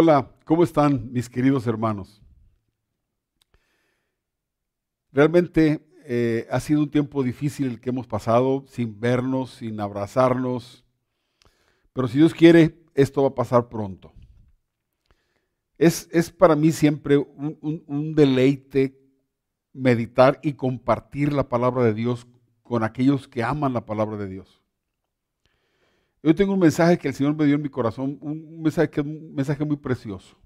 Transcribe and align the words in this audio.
Hola, 0.00 0.30
¿cómo 0.44 0.62
están 0.62 1.12
mis 1.12 1.28
queridos 1.28 1.66
hermanos? 1.66 2.22
Realmente 5.10 5.84
eh, 6.04 6.46
ha 6.52 6.60
sido 6.60 6.82
un 6.82 6.88
tiempo 6.92 7.24
difícil 7.24 7.66
el 7.66 7.80
que 7.80 7.90
hemos 7.90 8.06
pasado 8.06 8.64
sin 8.68 9.00
vernos, 9.00 9.54
sin 9.54 9.80
abrazarnos, 9.80 10.84
pero 11.92 12.06
si 12.06 12.18
Dios 12.18 12.32
quiere, 12.32 12.78
esto 12.94 13.22
va 13.22 13.30
a 13.30 13.34
pasar 13.34 13.68
pronto. 13.68 14.12
Es, 15.76 16.08
es 16.12 16.30
para 16.30 16.54
mí 16.54 16.70
siempre 16.70 17.16
un, 17.16 17.58
un 17.84 18.14
deleite 18.14 18.96
meditar 19.72 20.38
y 20.44 20.52
compartir 20.52 21.32
la 21.32 21.48
palabra 21.48 21.82
de 21.82 21.94
Dios 21.94 22.28
con 22.62 22.84
aquellos 22.84 23.26
que 23.26 23.42
aman 23.42 23.72
la 23.72 23.84
palabra 23.84 24.16
de 24.16 24.28
Dios. 24.28 24.57
Yo 26.28 26.34
tengo 26.34 26.52
un 26.52 26.60
mensaje 26.60 26.98
que 26.98 27.08
el 27.08 27.14
Señor 27.14 27.34
me 27.34 27.46
dio 27.46 27.54
en 27.54 27.62
mi 27.62 27.70
corazón, 27.70 28.18
un 28.20 28.60
mensaje, 28.60 28.90
que 28.90 29.00
un 29.00 29.34
mensaje 29.34 29.64
muy 29.64 29.78
precioso. 29.78 30.36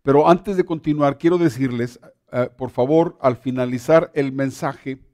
Pero 0.00 0.28
antes 0.28 0.56
de 0.56 0.62
continuar, 0.62 1.18
quiero 1.18 1.38
decirles, 1.38 1.98
eh, 2.30 2.48
por 2.56 2.70
favor, 2.70 3.18
al 3.20 3.36
finalizar 3.36 4.12
el 4.14 4.30
mensaje, 4.30 5.04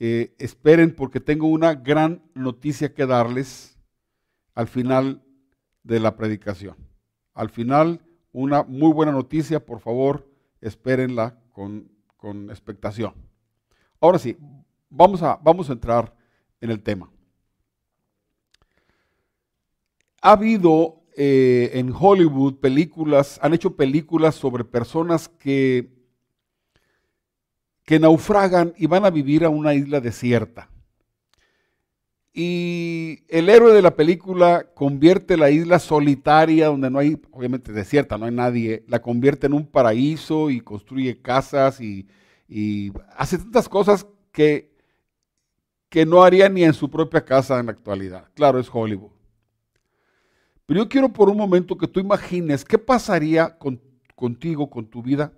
eh, 0.00 0.34
esperen 0.40 0.92
porque 0.92 1.20
tengo 1.20 1.46
una 1.46 1.74
gran 1.74 2.20
noticia 2.34 2.92
que 2.92 3.06
darles 3.06 3.78
al 4.56 4.66
final 4.66 5.22
de 5.84 6.00
la 6.00 6.16
predicación. 6.16 6.74
Al 7.32 7.48
final, 7.48 8.00
una 8.32 8.64
muy 8.64 8.92
buena 8.92 9.12
noticia, 9.12 9.64
por 9.64 9.78
favor, 9.78 10.28
espérenla 10.60 11.38
con, 11.52 11.92
con 12.16 12.50
expectación. 12.50 13.14
Ahora 14.00 14.18
sí, 14.18 14.36
vamos 14.90 15.22
a, 15.22 15.36
vamos 15.36 15.70
a 15.70 15.74
entrar 15.74 16.12
en 16.60 16.72
el 16.72 16.82
tema. 16.82 17.13
Ha 20.24 20.32
habido 20.32 21.02
eh, 21.18 21.72
en 21.74 21.92
Hollywood 21.94 22.54
películas, 22.54 23.38
han 23.42 23.52
hecho 23.52 23.76
películas 23.76 24.34
sobre 24.34 24.64
personas 24.64 25.28
que, 25.28 25.90
que 27.84 27.98
naufragan 27.98 28.72
y 28.78 28.86
van 28.86 29.04
a 29.04 29.10
vivir 29.10 29.44
a 29.44 29.50
una 29.50 29.74
isla 29.74 30.00
desierta. 30.00 30.70
Y 32.32 33.24
el 33.28 33.50
héroe 33.50 33.74
de 33.74 33.82
la 33.82 33.96
película 33.96 34.70
convierte 34.72 35.36
la 35.36 35.50
isla 35.50 35.78
solitaria, 35.78 36.68
donde 36.68 36.88
no 36.88 37.00
hay, 37.00 37.20
obviamente 37.30 37.74
desierta, 37.74 38.16
no 38.16 38.24
hay 38.24 38.32
nadie, 38.32 38.82
la 38.88 39.02
convierte 39.02 39.46
en 39.46 39.52
un 39.52 39.66
paraíso 39.66 40.48
y 40.48 40.62
construye 40.62 41.20
casas 41.20 41.82
y, 41.82 42.08
y 42.48 42.92
hace 43.14 43.36
tantas 43.36 43.68
cosas 43.68 44.06
que, 44.32 44.74
que 45.90 46.06
no 46.06 46.22
haría 46.22 46.48
ni 46.48 46.64
en 46.64 46.72
su 46.72 46.90
propia 46.90 47.26
casa 47.26 47.60
en 47.60 47.66
la 47.66 47.72
actualidad. 47.72 48.30
Claro, 48.32 48.58
es 48.58 48.70
Hollywood. 48.72 49.12
Pero 50.66 50.82
yo 50.82 50.88
quiero 50.88 51.12
por 51.12 51.28
un 51.28 51.36
momento 51.36 51.76
que 51.76 51.88
tú 51.88 52.00
imagines 52.00 52.64
qué 52.64 52.78
pasaría 52.78 53.58
contigo, 54.14 54.70
con 54.70 54.86
tu 54.86 55.02
vida, 55.02 55.32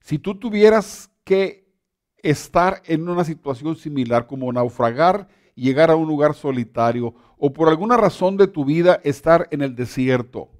si 0.00 0.18
tú 0.18 0.34
tuvieras 0.38 1.10
que 1.24 1.72
estar 2.18 2.82
en 2.86 3.08
una 3.08 3.24
situación 3.24 3.76
similar 3.76 4.26
como 4.26 4.52
naufragar 4.52 5.28
y 5.54 5.62
llegar 5.62 5.90
a 5.90 5.96
un 5.96 6.06
lugar 6.06 6.34
solitario 6.34 7.14
o 7.38 7.52
por 7.52 7.68
alguna 7.68 7.96
razón 7.96 8.36
de 8.36 8.46
tu 8.46 8.64
vida 8.64 9.00
estar 9.02 9.48
en 9.50 9.62
el 9.62 9.74
desierto, 9.74 10.50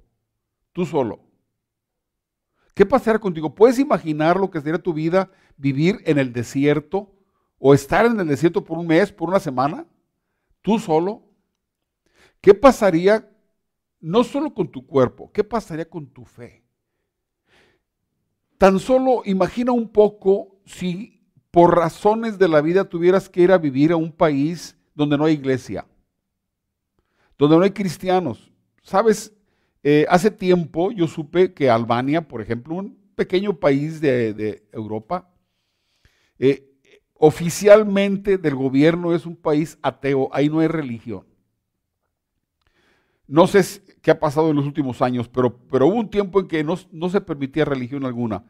tú 0.73 0.85
solo. 0.85 1.19
¿Qué 2.73 2.85
pasaría 2.85 3.19
contigo? 3.19 3.53
¿Puedes 3.53 3.79
imaginar 3.79 4.37
lo 4.37 4.49
que 4.49 4.59
sería 4.59 4.81
tu 4.81 4.93
vida 4.93 5.29
vivir 5.57 5.99
en 6.05 6.17
el 6.17 6.33
desierto 6.33 7.13
o 7.59 7.73
estar 7.73 8.05
en 8.05 8.19
el 8.19 8.27
desierto 8.27 8.63
por 8.63 8.77
un 8.77 8.87
mes, 8.87 9.11
por 9.11 9.29
una 9.29 9.39
semana, 9.39 9.85
tú 10.61 10.79
solo? 10.79 11.23
¿Qué 12.41 12.53
pasaría 12.53 13.29
no 14.05 14.23
solo 14.23 14.53
con 14.53 14.67
tu 14.67 14.85
cuerpo, 14.85 15.31
¿qué 15.33 15.43
pasaría 15.43 15.89
con 15.89 16.05
tu 16.05 16.25
fe? 16.25 16.63
Tan 18.59 18.79
solo 18.79 19.23
imagina 19.25 19.71
un 19.71 19.89
poco 19.89 20.59
si 20.63 21.23
por 21.49 21.75
razones 21.75 22.37
de 22.37 22.47
la 22.47 22.61
vida 22.61 22.87
tuvieras 22.87 23.27
que 23.27 23.41
ir 23.41 23.51
a 23.51 23.57
vivir 23.57 23.91
a 23.91 23.95
un 23.95 24.11
país 24.11 24.77
donde 24.93 25.17
no 25.17 25.25
hay 25.25 25.33
iglesia, 25.33 25.87
donde 27.35 27.57
no 27.57 27.63
hay 27.63 27.71
cristianos. 27.71 28.51
Sabes, 28.83 29.33
eh, 29.81 30.05
hace 30.07 30.29
tiempo 30.29 30.91
yo 30.91 31.07
supe 31.07 31.55
que 31.55 31.71
Albania, 31.71 32.27
por 32.27 32.41
ejemplo, 32.41 32.75
un 32.75 32.95
pequeño 33.15 33.59
país 33.59 34.01
de, 34.01 34.67
Europa, 34.71 35.33
eh, 36.37 36.71
oficialmente 37.15 38.37
del 38.37 38.53
gobierno 38.53 39.15
es 39.15 39.25
un 39.25 39.35
país 39.35 39.79
ateo, 39.81 40.29
ahí 40.31 40.47
no 40.47 40.59
hay 40.59 40.67
religión. 40.67 41.25
No 43.27 43.47
sé 43.47 43.81
qué 44.01 44.11
ha 44.11 44.19
pasado 44.19 44.49
en 44.51 44.55
los 44.55 44.65
últimos 44.65 45.01
años, 45.01 45.27
pero, 45.27 45.57
pero 45.67 45.87
hubo 45.87 45.95
un 45.95 46.09
tiempo 46.09 46.39
en 46.39 46.47
que 46.47 46.63
no, 46.63 46.75
no 46.91 47.09
se 47.09 47.21
permitía 47.21 47.65
religión 47.65 48.05
alguna. 48.05 48.43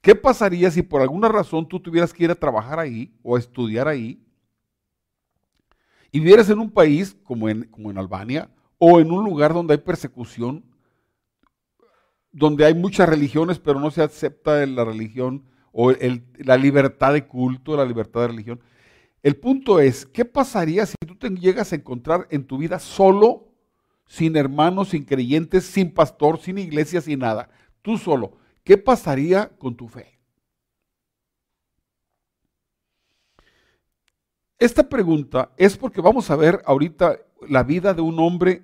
¿Qué 0.00 0.14
pasaría 0.14 0.70
si 0.70 0.82
por 0.82 1.02
alguna 1.02 1.28
razón 1.28 1.68
tú 1.68 1.80
tuvieras 1.80 2.12
que 2.12 2.24
ir 2.24 2.30
a 2.30 2.34
trabajar 2.34 2.78
ahí 2.78 3.12
o 3.22 3.36
a 3.36 3.38
estudiar 3.38 3.88
ahí 3.88 4.24
y 6.10 6.20
vivieras 6.20 6.48
en 6.48 6.60
un 6.60 6.70
país 6.70 7.16
como 7.22 7.48
en, 7.48 7.64
como 7.64 7.90
en 7.90 7.98
Albania 7.98 8.50
o 8.78 9.00
en 9.00 9.10
un 9.10 9.24
lugar 9.24 9.52
donde 9.52 9.74
hay 9.74 9.80
persecución, 9.80 10.64
donde 12.32 12.64
hay 12.64 12.74
muchas 12.74 13.08
religiones 13.08 13.58
pero 13.58 13.80
no 13.80 13.90
se 13.90 14.02
acepta 14.02 14.64
la 14.66 14.84
religión 14.84 15.44
o 15.72 15.92
la 16.38 16.56
libertad 16.56 17.12
de 17.12 17.26
culto, 17.26 17.76
la 17.76 17.84
libertad 17.84 18.22
de 18.22 18.28
religión? 18.28 18.60
El 19.28 19.36
punto 19.36 19.78
es, 19.78 20.06
¿qué 20.06 20.24
pasaría 20.24 20.86
si 20.86 20.94
tú 21.06 21.14
te 21.14 21.28
llegas 21.28 21.70
a 21.70 21.76
encontrar 21.76 22.26
en 22.30 22.46
tu 22.46 22.56
vida 22.56 22.78
solo, 22.78 23.52
sin 24.06 24.36
hermanos, 24.36 24.88
sin 24.88 25.04
creyentes, 25.04 25.66
sin 25.66 25.92
pastor, 25.92 26.40
sin 26.40 26.56
iglesia, 26.56 27.02
sin 27.02 27.18
nada? 27.18 27.50
Tú 27.82 27.98
solo. 27.98 28.38
¿Qué 28.64 28.78
pasaría 28.78 29.50
con 29.58 29.76
tu 29.76 29.86
fe? 29.86 30.18
Esta 34.58 34.88
pregunta 34.88 35.52
es 35.58 35.76
porque 35.76 36.00
vamos 36.00 36.30
a 36.30 36.36
ver 36.36 36.62
ahorita 36.64 37.18
la 37.50 37.64
vida 37.64 37.92
de 37.92 38.00
un 38.00 38.18
hombre 38.20 38.62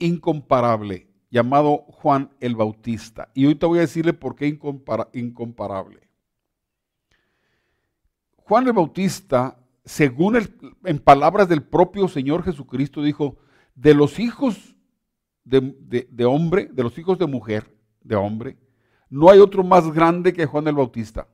incomparable 0.00 1.06
llamado 1.30 1.84
Juan 1.92 2.34
el 2.40 2.56
Bautista. 2.56 3.30
Y 3.34 3.44
ahorita 3.44 3.68
voy 3.68 3.78
a 3.78 3.82
decirle 3.82 4.14
por 4.14 4.34
qué 4.34 4.48
incomparable. 4.48 6.00
Juan 8.38 8.66
el 8.66 8.72
Bautista 8.72 9.62
según 9.86 10.36
en 10.84 10.98
palabras 10.98 11.48
del 11.48 11.62
propio 11.62 12.08
Señor 12.08 12.42
Jesucristo, 12.42 13.02
dijo, 13.02 13.36
de 13.76 13.94
los 13.94 14.18
hijos 14.18 14.74
de, 15.44 16.24
hombre, 16.24 16.68
de 16.72 16.82
los 16.82 16.98
hijos 16.98 17.18
de 17.18 17.26
mujer, 17.26 17.72
de 18.02 18.16
hombre, 18.16 18.56
no 19.08 19.30
hay 19.30 19.38
otro 19.38 19.62
más 19.62 19.90
grande 19.92 20.32
que 20.32 20.44
Juan 20.44 20.66
el 20.66 20.74
Bautista. 20.74 21.28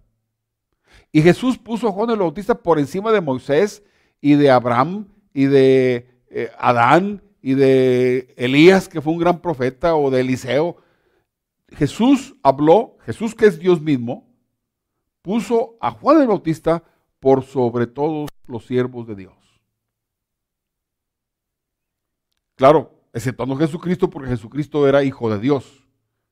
Y 1.11 1.23
Jesús 1.23 1.57
puso 1.57 1.89
a 1.89 1.93
Juan 1.93 2.11
el 2.11 2.19
Bautista 2.19 2.55
por 2.55 2.79
encima 2.79 3.11
de 3.11 3.23
Moisés 3.23 3.83
y 4.21 4.35
de 4.35 4.51
Abraham 4.51 5.09
y 5.33 5.47
de 5.47 6.11
eh, 6.29 6.51
Adán 6.59 7.23
y 7.41 7.55
de 7.55 8.35
Elías, 8.37 8.87
que 8.87 9.01
fue 9.01 9.15
un 9.15 9.19
gran 9.19 9.41
profeta, 9.41 9.97
o 9.97 10.11
de 10.11 10.21
Eliseo. 10.21 10.77
Jesús 11.71 12.37
habló, 12.43 12.99
Jesús 13.07 13.35
que 13.35 13.47
es 13.47 13.59
Dios 13.59 13.81
mismo, 13.81 14.29
puso 15.23 15.79
a 15.81 15.91
Juan 15.91 16.21
el 16.21 16.29
Bautista 16.29 16.85
por 17.23 17.45
sobre 17.45 17.87
todos 17.87 18.29
los 18.49 18.67
siervos 18.67 19.07
de 19.07 19.15
Dios. 19.15 19.35
Claro, 22.57 22.91
exceptuando 23.13 23.55
Jesucristo, 23.55 24.11
porque 24.11 24.31
Jesucristo 24.31 24.89
era 24.89 25.05
hijo 25.05 25.31
de 25.31 25.39
Dios, 25.39 25.87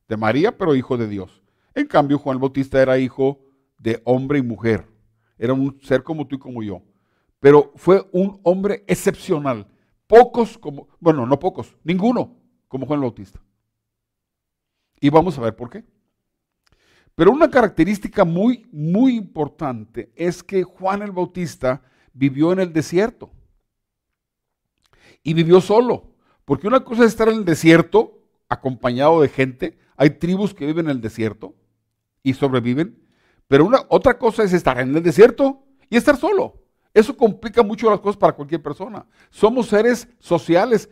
de 0.09 0.17
María, 0.17 0.57
pero 0.57 0.75
hijo 0.75 0.97
de 0.97 1.07
Dios. 1.07 1.41
En 1.73 1.87
cambio, 1.87 2.19
Juan 2.19 2.41
Bautista 2.41 2.81
era 2.81 2.99
hijo 2.99 3.39
de 3.79 4.01
hombre 4.03 4.39
y 4.39 4.41
mujer. 4.41 4.85
Era 5.37 5.53
un 5.53 5.79
ser 5.81 6.03
como 6.03 6.27
tú 6.27 6.35
y 6.35 6.39
como 6.39 6.61
yo. 6.61 6.81
Pero 7.39 7.71
fue 7.77 8.05
un 8.11 8.41
hombre 8.43 8.83
excepcional. 8.85 9.65
Pocos 10.07 10.57
como, 10.57 10.89
bueno, 10.99 11.25
no 11.25 11.39
pocos, 11.39 11.73
ninguno 11.85 12.35
como 12.67 12.85
Juan 12.85 12.99
Bautista. 12.99 13.41
Y 14.99 15.09
vamos 15.09 15.37
a 15.37 15.41
ver 15.41 15.55
por 15.55 15.69
qué. 15.69 15.85
Pero 17.15 17.31
una 17.31 17.49
característica 17.49 18.23
muy, 18.23 18.67
muy 18.71 19.15
importante 19.15 20.11
es 20.15 20.43
que 20.43 20.63
Juan 20.63 21.01
el 21.01 21.11
Bautista 21.11 21.81
vivió 22.13 22.53
en 22.53 22.59
el 22.59 22.73
desierto. 22.73 23.31
Y 25.23 25.33
vivió 25.33 25.61
solo. 25.61 26.15
Porque 26.45 26.67
una 26.67 26.83
cosa 26.83 27.03
es 27.03 27.09
estar 27.09 27.29
en 27.29 27.35
el 27.35 27.45
desierto 27.45 28.19
acompañado 28.49 29.21
de 29.21 29.29
gente. 29.29 29.77
Hay 29.95 30.11
tribus 30.11 30.53
que 30.53 30.65
viven 30.65 30.85
en 30.85 30.91
el 30.91 31.01
desierto 31.01 31.55
y 32.23 32.33
sobreviven. 32.33 32.97
Pero 33.47 33.65
una, 33.65 33.85
otra 33.89 34.17
cosa 34.17 34.43
es 34.43 34.53
estar 34.53 34.79
en 34.79 34.95
el 34.95 35.03
desierto 35.03 35.63
y 35.89 35.97
estar 35.97 36.17
solo. 36.17 36.61
Eso 36.93 37.15
complica 37.15 37.63
mucho 37.63 37.89
las 37.89 37.99
cosas 37.99 38.17
para 38.17 38.33
cualquier 38.33 38.61
persona. 38.61 39.05
Somos 39.29 39.67
seres 39.67 40.07
sociales. 40.19 40.89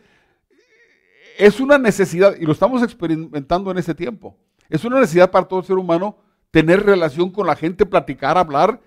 Es 1.38 1.60
una 1.60 1.78
necesidad, 1.78 2.36
y 2.38 2.44
lo 2.44 2.52
estamos 2.52 2.82
experimentando 2.82 3.70
en 3.70 3.78
este 3.78 3.94
tiempo. 3.94 4.36
Es 4.70 4.84
una 4.84 5.00
necesidad 5.00 5.32
para 5.32 5.46
todo 5.46 5.62
ser 5.64 5.76
humano 5.76 6.16
tener 6.52 6.84
relación 6.84 7.30
con 7.30 7.46
la 7.46 7.56
gente, 7.56 7.84
platicar, 7.84 8.38
hablar. 8.38 8.80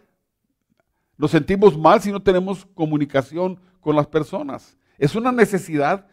Nos 1.18 1.32
sentimos 1.32 1.78
mal 1.78 2.02
si 2.02 2.12
no 2.12 2.22
tenemos 2.22 2.66
comunicación 2.74 3.60
con 3.82 3.96
las 3.96 4.08
personas. 4.08 4.78
Es 4.98 5.14
una 5.14 5.34
necesidad 5.34 6.08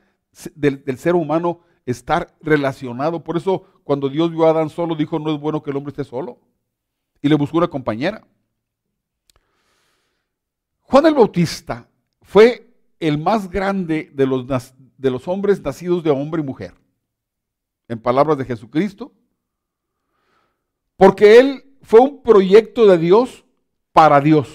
del, 0.57 0.99
ser 0.99 1.15
humano 1.15 1.61
estar 1.87 2.35
relacionado. 2.41 3.23
Por 3.23 3.37
eso 3.37 3.65
cuando 3.85 4.09
Dios 4.09 4.33
vio 4.33 4.45
a 4.47 4.51
Adán 4.51 4.71
solo, 4.71 4.97
dijo, 4.97 5.21
no 5.21 5.33
es 5.33 5.41
bueno 5.41 5.63
que 5.63 5.71
el 5.71 5.77
hombre 5.77 5.91
esté 5.91 6.03
solo. 6.03 6.39
Y 7.23 7.29
le 7.29 7.37
buscó 7.37 7.59
una 7.59 7.69
compañera. 7.69 8.27
Juan 10.81 11.07
el 11.07 11.15
Bautista 11.15 11.89
fue 12.23 12.75
el 12.99 13.19
más 13.19 13.49
grande 13.49 14.11
de 14.13 15.11
los 15.11 15.29
hombres 15.29 15.63
nacidos 15.63 16.03
de 16.03 16.11
hombre 16.11 16.43
y 16.43 16.45
mujer, 16.45 16.75
en 17.87 18.01
palabras 18.01 18.37
de 18.37 18.45
Jesucristo, 18.45 19.13
porque 21.01 21.39
él 21.39 21.65
fue 21.81 21.99
un 22.01 22.23
proyecto 22.23 22.87
de 22.87 22.99
Dios 22.99 23.43
para 23.91 24.21
Dios. 24.21 24.51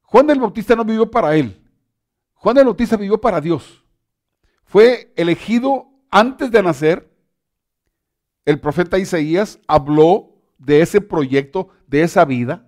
Juan 0.00 0.30
el 0.30 0.40
Bautista 0.40 0.74
no 0.74 0.86
vivió 0.86 1.10
para 1.10 1.36
él, 1.36 1.62
Juan 2.32 2.56
el 2.56 2.64
Bautista 2.64 2.96
vivió 2.96 3.20
para 3.20 3.42
Dios. 3.42 3.84
Fue 4.64 5.12
elegido 5.16 5.86
antes 6.10 6.50
de 6.50 6.62
nacer. 6.62 7.14
El 8.46 8.58
profeta 8.58 8.98
Isaías 8.98 9.60
habló 9.66 10.30
de 10.56 10.80
ese 10.80 11.02
proyecto, 11.02 11.68
de 11.86 12.00
esa 12.00 12.24
vida. 12.24 12.66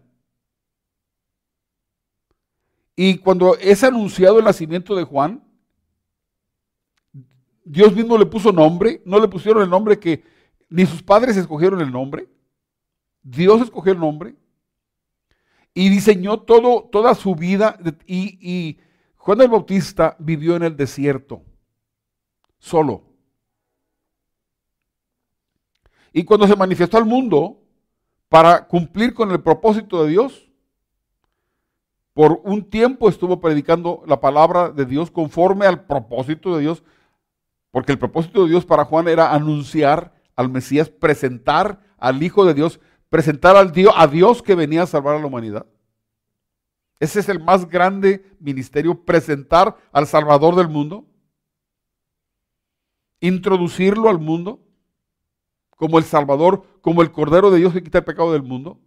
Y 2.94 3.16
cuando 3.20 3.56
es 3.56 3.82
anunciado 3.82 4.38
el 4.38 4.44
nacimiento 4.44 4.94
de 4.94 5.04
Juan, 5.04 5.42
Dios 7.64 7.96
mismo 7.96 8.18
le 8.18 8.26
puso 8.26 8.52
nombre, 8.52 9.00
no 9.06 9.18
le 9.18 9.28
pusieron 9.28 9.62
el 9.62 9.70
nombre 9.70 9.98
que 9.98 10.30
ni 10.72 10.86
sus 10.86 11.02
padres 11.02 11.36
escogieron 11.36 11.80
el 11.80 11.92
nombre. 11.92 12.28
Dios 13.22 13.60
escogió 13.60 13.92
el 13.92 14.00
nombre 14.00 14.34
y 15.74 15.88
diseñó 15.88 16.40
todo, 16.40 16.88
toda 16.90 17.14
su 17.14 17.34
vida. 17.34 17.78
Y, 18.06 18.38
y 18.40 18.80
Juan 19.16 19.40
el 19.42 19.48
Bautista 19.48 20.16
vivió 20.18 20.56
en 20.56 20.64
el 20.64 20.76
desierto, 20.76 21.42
solo. 22.58 23.04
Y 26.12 26.24
cuando 26.24 26.46
se 26.46 26.56
manifestó 26.56 26.98
al 26.98 27.06
mundo 27.06 27.60
para 28.28 28.66
cumplir 28.66 29.14
con 29.14 29.30
el 29.30 29.42
propósito 29.42 30.02
de 30.02 30.10
Dios, 30.10 30.50
por 32.14 32.40
un 32.44 32.68
tiempo 32.68 33.08
estuvo 33.08 33.40
predicando 33.40 34.02
la 34.06 34.20
palabra 34.20 34.70
de 34.70 34.84
Dios 34.84 35.10
conforme 35.10 35.66
al 35.66 35.86
propósito 35.86 36.54
de 36.56 36.62
Dios, 36.62 36.82
porque 37.70 37.92
el 37.92 37.98
propósito 37.98 38.42
de 38.42 38.50
Dios 38.50 38.66
para 38.66 38.84
Juan 38.84 39.08
era 39.08 39.32
anunciar 39.32 40.12
al 40.36 40.48
Mesías, 40.48 40.88
presentar 40.88 41.80
al 41.98 42.22
Hijo 42.22 42.44
de 42.44 42.54
Dios, 42.54 42.80
presentar 43.08 43.56
al 43.56 43.72
Dios, 43.72 43.92
a 43.96 44.06
Dios 44.06 44.42
que 44.42 44.54
venía 44.54 44.82
a 44.82 44.86
salvar 44.86 45.16
a 45.16 45.18
la 45.20 45.26
humanidad. 45.26 45.66
Ese 46.98 47.20
es 47.20 47.28
el 47.28 47.40
más 47.40 47.68
grande 47.68 48.24
ministerio, 48.38 49.04
presentar 49.04 49.76
al 49.92 50.06
Salvador 50.06 50.54
del 50.54 50.68
mundo, 50.68 51.04
introducirlo 53.20 54.08
al 54.08 54.18
mundo 54.18 54.60
como 55.76 55.98
el 55.98 56.04
Salvador, 56.04 56.64
como 56.80 57.02
el 57.02 57.10
Cordero 57.10 57.50
de 57.50 57.58
Dios 57.58 57.72
que 57.72 57.82
quita 57.82 57.98
el 57.98 58.04
pecado 58.04 58.32
del 58.32 58.42
mundo. 58.42 58.78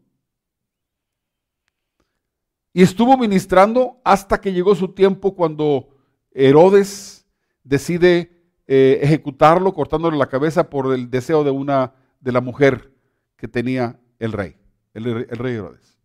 Y 2.71 2.81
estuvo 2.81 3.17
ministrando 3.17 3.99
hasta 4.03 4.39
que 4.39 4.53
llegó 4.53 4.75
su 4.75 4.89
tiempo 4.93 5.35
cuando 5.35 5.89
Herodes 6.31 7.25
decide 7.63 8.34
eh, 8.67 8.99
ejecutarlo, 9.01 9.73
cortándole 9.73 10.17
la 10.17 10.27
cabeza 10.27 10.69
por 10.69 10.93
el 10.93 11.09
deseo 11.09 11.43
de 11.43 11.51
una 11.51 11.93
de 12.19 12.31
la 12.31 12.41
mujer 12.41 12.91
que 13.37 13.47
tenía 13.47 13.99
el 14.17 14.31
rey, 14.31 14.57
el, 14.93 15.27
rey 15.29 15.55
Herodes. 15.55 15.99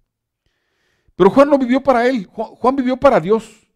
Pero 1.16 1.30
Juan 1.30 1.48
no 1.48 1.58
vivió 1.58 1.82
para 1.82 2.06
él, 2.06 2.26
Juan, 2.26 2.48
Juan 2.48 2.76
vivió 2.76 2.96
para 2.96 3.20
Dios. 3.20 3.66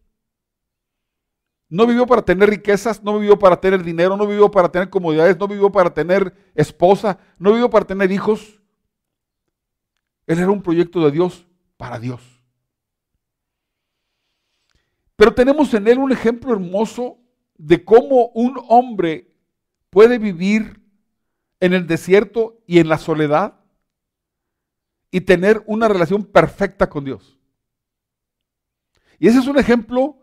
No 1.67 1.87
vivió 1.87 2.05
para 2.05 2.21
tener 2.21 2.47
riquezas, 2.47 3.03
no 3.03 3.17
vivió 3.17 3.39
para 3.39 3.59
tener 3.59 3.83
dinero, 3.83 4.15
no 4.15 4.27
vivió 4.27 4.51
para 4.51 4.69
tener 4.69 4.89
comodidades, 4.89 5.37
no 5.37 5.47
vivió 5.47 5.71
para 5.71 5.91
tener 5.91 6.33
esposa, 6.53 7.17
no 7.39 7.51
vivió 7.53 7.69
para 7.69 7.85
tener 7.85 8.11
hijos. 8.11 8.61
Él 10.27 10.39
era 10.39 10.51
un 10.51 10.61
proyecto 10.61 11.03
de 11.03 11.11
Dios 11.11 11.47
para 11.77 11.99
Dios. 11.99 12.21
Pero 15.15 15.33
tenemos 15.33 15.73
en 15.73 15.87
él 15.87 15.97
un 15.97 16.11
ejemplo 16.11 16.51
hermoso 16.53 17.17
de 17.57 17.83
cómo 17.83 18.27
un 18.33 18.59
hombre 18.67 19.33
puede 19.89 20.17
vivir 20.17 20.81
en 21.59 21.73
el 21.73 21.87
desierto 21.87 22.61
y 22.67 22.79
en 22.79 22.89
la 22.89 22.97
soledad 22.97 23.59
y 25.11 25.21
tener 25.21 25.63
una 25.65 25.87
relación 25.87 26.25
perfecta 26.25 26.89
con 26.89 27.05
Dios. 27.05 27.37
Y 29.17 29.27
ese 29.27 29.39
es 29.39 29.47
un 29.47 29.57
ejemplo 29.57 30.19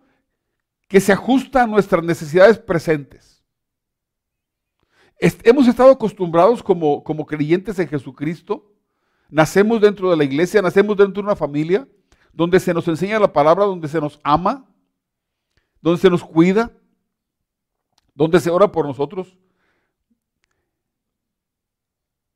que 0.88 1.00
se 1.00 1.12
ajusta 1.12 1.62
a 1.62 1.66
nuestras 1.66 2.04
necesidades 2.04 2.58
presentes. 2.58 3.42
hemos 5.18 5.66
estado 5.66 5.92
acostumbrados 5.92 6.62
como, 6.62 7.02
como 7.02 7.24
creyentes 7.24 7.78
en 7.78 7.88
Jesucristo, 7.88 8.70
nacemos 9.30 9.80
dentro 9.80 10.10
de 10.10 10.16
la 10.16 10.24
iglesia, 10.24 10.60
nacemos 10.60 10.96
dentro 10.96 11.22
de 11.22 11.28
una 11.28 11.36
familia 11.36 11.88
donde 12.32 12.60
se 12.60 12.74
nos 12.74 12.86
enseña 12.88 13.18
la 13.18 13.32
palabra, 13.32 13.64
donde 13.64 13.88
se 13.88 14.00
nos 14.00 14.20
ama, 14.22 14.68
donde 15.80 16.00
se 16.00 16.10
nos 16.10 16.22
cuida, 16.22 16.72
donde 18.14 18.40
se 18.40 18.50
ora 18.50 18.70
por 18.70 18.86
nosotros. 18.86 19.36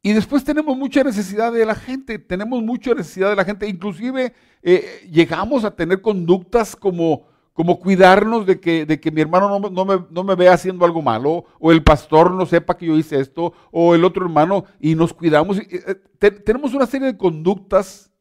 Y 0.06 0.12
después 0.12 0.44
tenemos 0.44 0.76
mucha 0.76 1.02
necesidad 1.02 1.52
de 1.52 1.66
la 1.66 1.74
gente, 1.74 2.20
tenemos 2.20 2.62
mucha 2.62 2.94
necesidad 2.94 3.30
de 3.30 3.34
la 3.34 3.44
gente, 3.44 3.68
inclusive 3.68 4.32
eh, 4.62 5.08
llegamos 5.10 5.64
a 5.64 5.74
tener 5.74 6.00
conductas 6.00 6.76
como, 6.76 7.26
como 7.52 7.80
cuidarnos 7.80 8.46
de 8.46 8.60
que, 8.60 8.86
de 8.86 9.00
que 9.00 9.10
mi 9.10 9.20
hermano 9.20 9.48
no, 9.48 9.58
me, 9.84 10.06
no, 10.08 10.22
me, 10.22 10.34
vea 10.36 10.52
haciendo 10.52 10.84
algo 10.84 11.02
malo, 11.02 11.46
o 11.58 11.72
el 11.72 11.82
pastor 11.82 12.30
no 12.30 12.46
sepa 12.46 12.76
que 12.76 12.86
yo 12.86 12.96
hice 12.96 13.18
esto, 13.18 13.52
o 13.72 13.96
el 13.96 14.04
otro 14.04 14.24
hermano, 14.24 14.64
y 14.78 14.94
nos 14.94 15.12
cuidamos. 15.12 15.58
Eh, 15.58 15.96
tenemos 16.44 16.72
una 16.72 16.86
serie 16.86 17.08
de 17.08 17.18
conductas, 17.18 18.12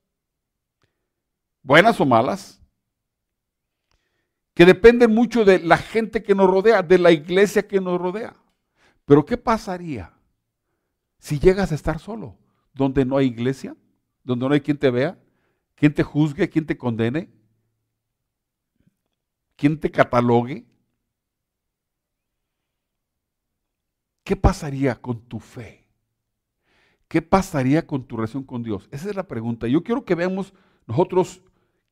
buenas 1.61 2.01
o 2.01 2.05
malas, 2.07 2.64
que 4.55 4.65
dependen 4.65 5.13
mucho 5.13 5.43
de 5.43 5.59
la 5.59 5.77
gente 5.77 6.23
que 6.23 6.33
nos 6.33 6.49
rodea, 6.49 6.81
de 6.81 6.97
la 6.97 7.11
iglesia 7.11 7.67
que 7.67 7.81
nos 7.81 7.99
rodea. 7.99 8.35
Pero 9.03 9.25
¿qué 9.25 9.37
pasaría 9.37 10.13
si 11.19 11.39
llegas 11.39 11.71
a 11.71 11.75
estar 11.75 11.99
solo, 11.99 12.37
donde 12.73 13.05
no 13.05 13.17
hay 13.17 13.27
iglesia, 13.27 13.75
donde 14.23 14.47
no 14.47 14.53
hay 14.53 14.61
quien 14.61 14.77
te 14.77 14.89
vea, 14.89 15.19
quien 15.75 15.93
te 15.93 16.03
juzgue, 16.03 16.49
quien 16.49 16.65
te 16.65 16.77
condene, 16.77 17.29
quien 19.57 19.77
te 19.77 19.91
catalogue? 19.91 20.65
¿Qué 24.23 24.37
pasaría 24.37 24.95
con 24.95 25.21
tu 25.21 25.41
fe? 25.41 25.85
¿Qué 27.09 27.21
pasaría 27.21 27.85
con 27.85 28.07
tu 28.07 28.15
relación 28.15 28.43
con 28.43 28.63
Dios? 28.63 28.87
Esa 28.89 29.09
es 29.09 29.15
la 29.17 29.27
pregunta. 29.27 29.67
Yo 29.67 29.83
quiero 29.83 30.05
que 30.05 30.15
veamos 30.15 30.53
nosotros 30.87 31.43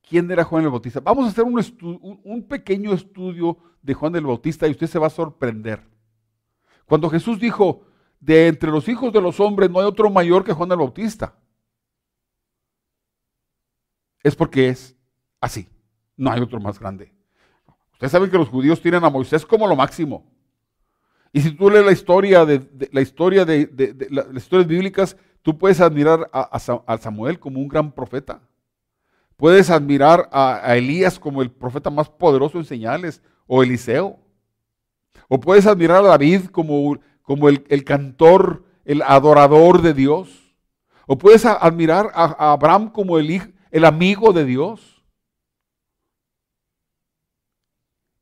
quién 0.08 0.30
era 0.30 0.44
Juan 0.44 0.64
el 0.64 0.70
Bautista. 0.70 1.00
Vamos 1.00 1.26
a 1.26 1.28
hacer 1.28 1.44
un, 1.44 2.46
pequeño 2.48 2.92
estudio 2.92 3.58
de 3.82 3.94
Juan 3.94 4.14
el 4.16 4.26
Bautista 4.26 4.66
y 4.66 4.72
usted 4.72 4.86
se 4.86 4.98
va 4.98 5.08
a 5.08 5.10
sorprender. 5.10 5.82
Cuando 6.86 7.08
Jesús 7.10 7.38
dijo, 7.40 7.82
de 8.20 8.48
entre 8.48 8.70
los 8.70 8.88
hijos 8.88 9.12
de 9.12 9.20
los 9.20 9.40
hombres 9.40 9.70
no 9.70 9.80
hay 9.80 9.86
otro 9.86 10.10
mayor 10.10 10.44
que 10.44 10.52
Juan 10.52 10.70
el 10.70 10.78
Bautista. 10.78 11.34
Es 14.22 14.34
porque 14.34 14.68
es 14.68 14.96
así. 15.40 15.68
No 16.16 16.30
hay 16.30 16.40
otro 16.40 16.60
más 16.60 16.78
grande. 16.78 17.12
Ustedes 17.92 18.12
saben 18.12 18.30
que 18.30 18.38
los 18.38 18.48
judíos 18.48 18.80
tienen 18.80 19.04
a 19.04 19.10
Moisés 19.10 19.44
como 19.44 19.66
lo 19.66 19.76
máximo. 19.76 20.30
Y 21.32 21.40
si 21.40 21.50
tú 21.50 21.68
lees 21.68 21.84
la 21.84 21.92
historia 21.92 22.44
de, 22.44 22.88
la 22.92 23.00
historia 23.00 23.44
de, 23.44 24.08
las 24.10 24.36
historias 24.36 24.68
bíblicas, 24.68 25.16
tú 25.42 25.58
puedes 25.58 25.80
admirar 25.80 26.30
a 26.32 26.98
Samuel 26.98 27.40
como 27.40 27.60
un 27.60 27.68
gran 27.68 27.92
profeta. 27.92 28.40
Puedes 29.36 29.70
admirar 29.70 30.28
a, 30.32 30.76
Elías 30.76 31.18
como 31.18 31.42
el 31.42 31.50
profeta 31.50 31.90
más 31.90 32.08
poderoso 32.08 32.58
en 32.58 32.64
señales, 32.64 33.22
o 33.46 33.62
Eliseo. 33.62 34.18
O 35.28 35.40
puedes 35.40 35.66
admirar 35.66 36.04
a 36.04 36.08
David 36.08 36.46
como, 36.46 36.96
el, 37.48 37.84
cantor, 37.84 38.64
el 38.84 39.02
adorador 39.02 39.82
de 39.82 39.94
Dios. 39.94 40.54
O 41.06 41.18
puedes 41.18 41.44
admirar 41.44 42.10
a, 42.14 42.52
Abraham 42.52 42.90
como 42.90 43.18
el 43.18 43.84
amigo 43.84 44.32
de 44.32 44.44
Dios. 44.44 45.02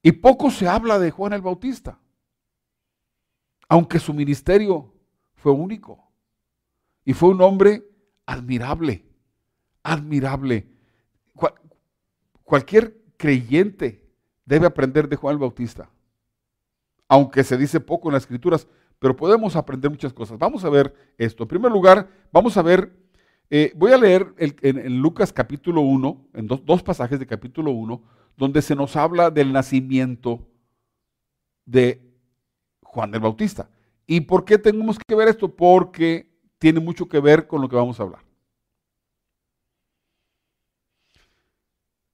Y 0.03 0.13
poco 0.13 0.51
se 0.51 0.67
habla 0.67 0.99
de 0.99 1.13
Juan 1.13 1.33
el 1.33 1.43
Bautista, 1.43 2.01
aunque 3.69 4.01
su 4.01 4.13
ministerio 4.13 4.93
fue 5.35 5.53
único. 5.53 6.11
Y 7.05 7.13
fue 7.13 7.29
un 7.29 7.41
hombre 7.41 7.85
admirable, 8.27 9.05
admirable 9.83 10.67
cualquier 12.45 12.97
creyente 13.17 14.05
debe 14.45 14.67
aprender 14.67 15.09
de 15.09 15.17
Juan 15.17 15.35
el 15.35 15.39
Bautista, 15.39 15.91
aunque 17.09 17.45
se 17.45 17.57
dice 17.57 17.81
poco 17.81 18.09
en 18.09 18.15
las 18.15 18.25
escrituras, 18.25 18.67
pero 18.99 19.17
podemos 19.17 19.57
aprender 19.57 19.91
muchas 19.91 20.13
cosas. 20.13 20.39
Vamos 20.39 20.65
a 20.65 20.71
ver 20.71 20.95
esto. 21.19 21.45
En 21.45 21.49
primer 21.49 21.73
lugar, 21.73 22.09
vamos 22.31 22.57
a 22.57 22.63
ver, 22.63 22.93
eh, 23.51 23.73
voy 23.75 23.93
a 23.93 23.99
leer 23.99 24.33
en, 24.39 25.01
Lucas 25.01 25.33
capítulo 25.33 25.81
1, 25.81 26.29
en 26.35 26.47
dos, 26.47 26.83
pasajes 26.83 27.19
de 27.19 27.27
capítulo 27.27 27.73
1, 27.73 28.03
donde 28.37 28.63
se 28.63 28.77
nos 28.77 28.97
habla 28.97 29.31
del 29.31 29.53
nacimiento 29.53 30.47
de 31.65 32.01
Juan 32.83 33.15
el 33.15 33.21
Bautista. 33.21 33.71
¿Y 34.07 34.21
por 34.21 34.45
qué 34.45 34.59
tenemos 34.59 34.99
que 34.99 35.15
ver 35.15 35.29
esto? 35.29 35.49
Porque 35.49 36.31
tiene 36.59 36.81
mucho 36.81 37.09
que 37.09 37.19
ver 37.19 37.47
con 37.47 37.61
lo 37.61 37.69
que 37.69 37.77
vamos 37.77 37.99
a 37.99 38.05
hablar. 38.05 38.32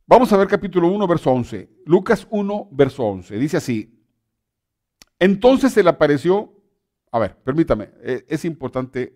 Vamos 0.08 0.32
a 0.32 0.38
ver 0.38 0.48
capítulo 0.48 0.88
1, 0.88 1.06
verso 1.06 1.30
11. 1.30 1.68
Lucas 1.84 2.26
1, 2.30 2.68
verso 2.72 3.04
11. 3.04 3.38
Dice 3.38 3.58
así. 3.58 3.94
Entonces 5.18 5.70
se 5.70 5.82
le 5.82 5.90
apareció, 5.90 6.50
a 7.12 7.18
ver, 7.18 7.36
permítame, 7.36 7.90
e, 8.02 8.24
es 8.26 8.46
importante, 8.46 9.14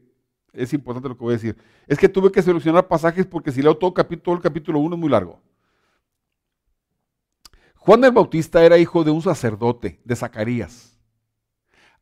es 0.53 0.75
importante 0.75 1.09
lo 1.09 1.17
que 1.17 1.25
voy 1.25 1.33
a 1.33 1.39
decir. 1.39 1.57
Es 1.87 1.99
que 1.99 2.11
tuve 2.11 2.31
que 2.31 2.43
seleccionar 2.43 2.89
pasajes 2.89 3.25
porque 3.25 3.51
si 3.53 3.63
leo 3.63 3.75
todo, 3.79 3.95
capítulo, 3.95 4.37
el 4.37 4.43
capítulo 4.43 4.81
1 4.81 4.97
es 4.97 5.01
muy 5.01 5.09
largo. 5.09 5.41
Juan 7.77 8.05
el 8.05 8.13
Bautista 8.13 8.63
era 8.63 8.77
hijo 8.77 9.03
de 9.03 9.13
un 9.13 9.23
sacerdote, 9.23 9.99
de 10.05 10.15
Zacarías. 10.15 10.99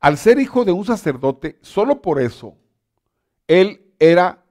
Al 0.01 0.19
ser 0.19 0.41
hijo 0.41 0.65
de 0.65 0.73
un 0.73 0.85
sacerdote, 0.85 1.61
solo 1.63 2.03
por 2.03 2.21
eso, 2.21 2.57
él 3.47 3.95
era 4.01 4.45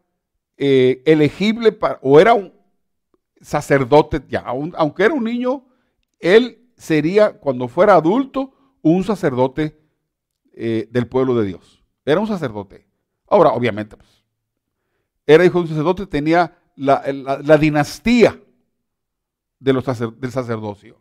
eh, 0.56 1.04
elegible 1.06 1.74
para, 1.74 2.00
o 2.02 2.22
era 2.22 2.34
un 2.34 2.59
sacerdote, 3.42 4.22
ya, 4.28 4.42
aunque 4.42 5.04
era 5.04 5.14
un 5.14 5.24
niño, 5.24 5.66
él 6.20 6.70
sería, 6.76 7.40
cuando 7.40 7.68
fuera 7.68 7.96
adulto, 7.96 8.54
un 8.82 9.04
sacerdote 9.04 9.80
eh, 10.54 10.88
del 10.92 11.08
pueblo 11.08 11.36
de 11.36 11.46
Dios. 11.46 11.84
Era 12.06 12.20
un 12.20 12.28
sacerdote. 12.28 12.88
Ahora, 13.28 13.52
obviamente, 13.52 13.96
pues, 13.96 14.24
era 15.26 15.46
hijo 15.46 15.60
de 15.60 15.64
un 15.64 15.68
sacerdote, 15.70 16.08
tenía 16.08 16.58
la, 16.76 17.58
dinastía 17.60 18.42
de 19.60 19.74
los 19.74 19.86
del 20.20 20.32
sacerdocio. 20.32 20.98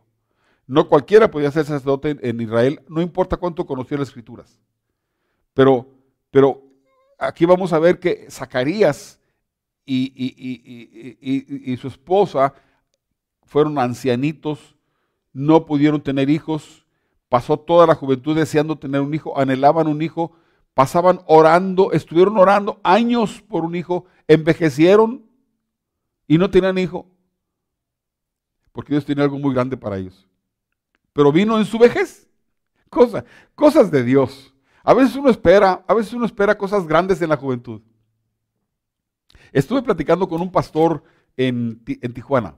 No 0.67 0.87
cualquiera 0.87 1.31
podía 1.31 1.49
ser 1.51 1.65
sacerdote 1.65 2.17
en 2.21 2.39
Israel, 2.41 2.81
no 2.87 3.01
importa 3.01 3.37
cuánto 3.37 3.65
conocía 3.65 3.97
las 3.97 4.09
escrituras. 4.09 4.59
Pero, 5.53 5.89
pero 6.29 6.63
aquí 7.17 7.45
vamos 7.45 7.73
a 7.73 7.79
ver 7.79 7.99
que 7.99 8.27
Zacarías 8.29 9.18
y, 9.93 11.71
y, 11.71 11.77
su 11.77 11.87
esposa 11.87 12.53
fueron 13.43 13.79
ancianitos, 13.79 14.75
no 15.33 15.65
pudieron 15.65 16.01
tener 16.01 16.29
hijos, 16.29 16.85
pasó 17.29 17.57
toda 17.57 17.87
la 17.87 17.95
juventud 17.95 18.35
deseando 18.35 18.77
tener 18.77 19.01
un 19.01 19.13
hijo, 19.13 19.37
anhelaban 19.37 19.87
un 19.87 20.01
hijo, 20.01 20.33
pasaban 20.73 21.21
orando, 21.25 21.91
estuvieron 21.91 22.37
orando 22.37 22.79
años 22.83 23.41
por 23.41 23.63
un 23.65 23.75
hijo, 23.75 24.05
envejecieron 24.27 25.25
y 26.27 26.37
no 26.37 26.49
tenían 26.49 26.77
hijo, 26.77 27.07
porque 28.71 28.93
Dios 28.93 29.05
tenía 29.05 29.23
algo 29.23 29.39
muy 29.39 29.53
grande 29.53 29.75
para 29.75 29.97
ellos 29.97 30.29
pero 31.19 31.33
vino 31.33 31.57
en 31.57 31.65
su 31.65 31.77
vejez. 31.77 32.29
cosas 33.55 33.91
de 33.91 34.03
Dios. 34.05 34.53
A 34.83 34.93
veces 34.93 35.17
uno 35.17 35.29
espera, 35.29 35.83
a 35.85 35.93
veces 35.93 36.13
uno 36.13 36.25
espera 36.25 36.57
cosas 36.57 36.87
grandes 36.87 37.21
en 37.21 37.27
la 37.27 37.35
juventud. 37.35 37.81
Estuve 39.51 39.81
platicando 39.81 40.27
con 40.27 40.41
un 40.41 40.51
pastor 40.51 41.03
en, 41.37 41.83
Tijuana. 41.85 42.55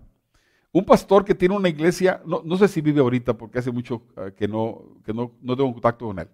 Un 0.72 0.86
pastor 0.86 1.26
que 1.26 1.36
tiene 1.36 1.56
una 1.56 1.70
iglesia, 1.70 2.22
no, 2.26 2.58
sé 2.58 2.68
si 2.68 2.82
vive 2.82 3.02
ahorita 3.02 3.38
porque 3.38 3.60
hace 3.60 3.72
mucho 3.72 4.04
eh, 4.18 4.34
que, 4.36 4.48
no, 4.48 5.00
no, 5.06 5.58
tengo 5.58 5.74
contacto 5.74 6.06
con 6.06 6.20
él. 6.20 6.30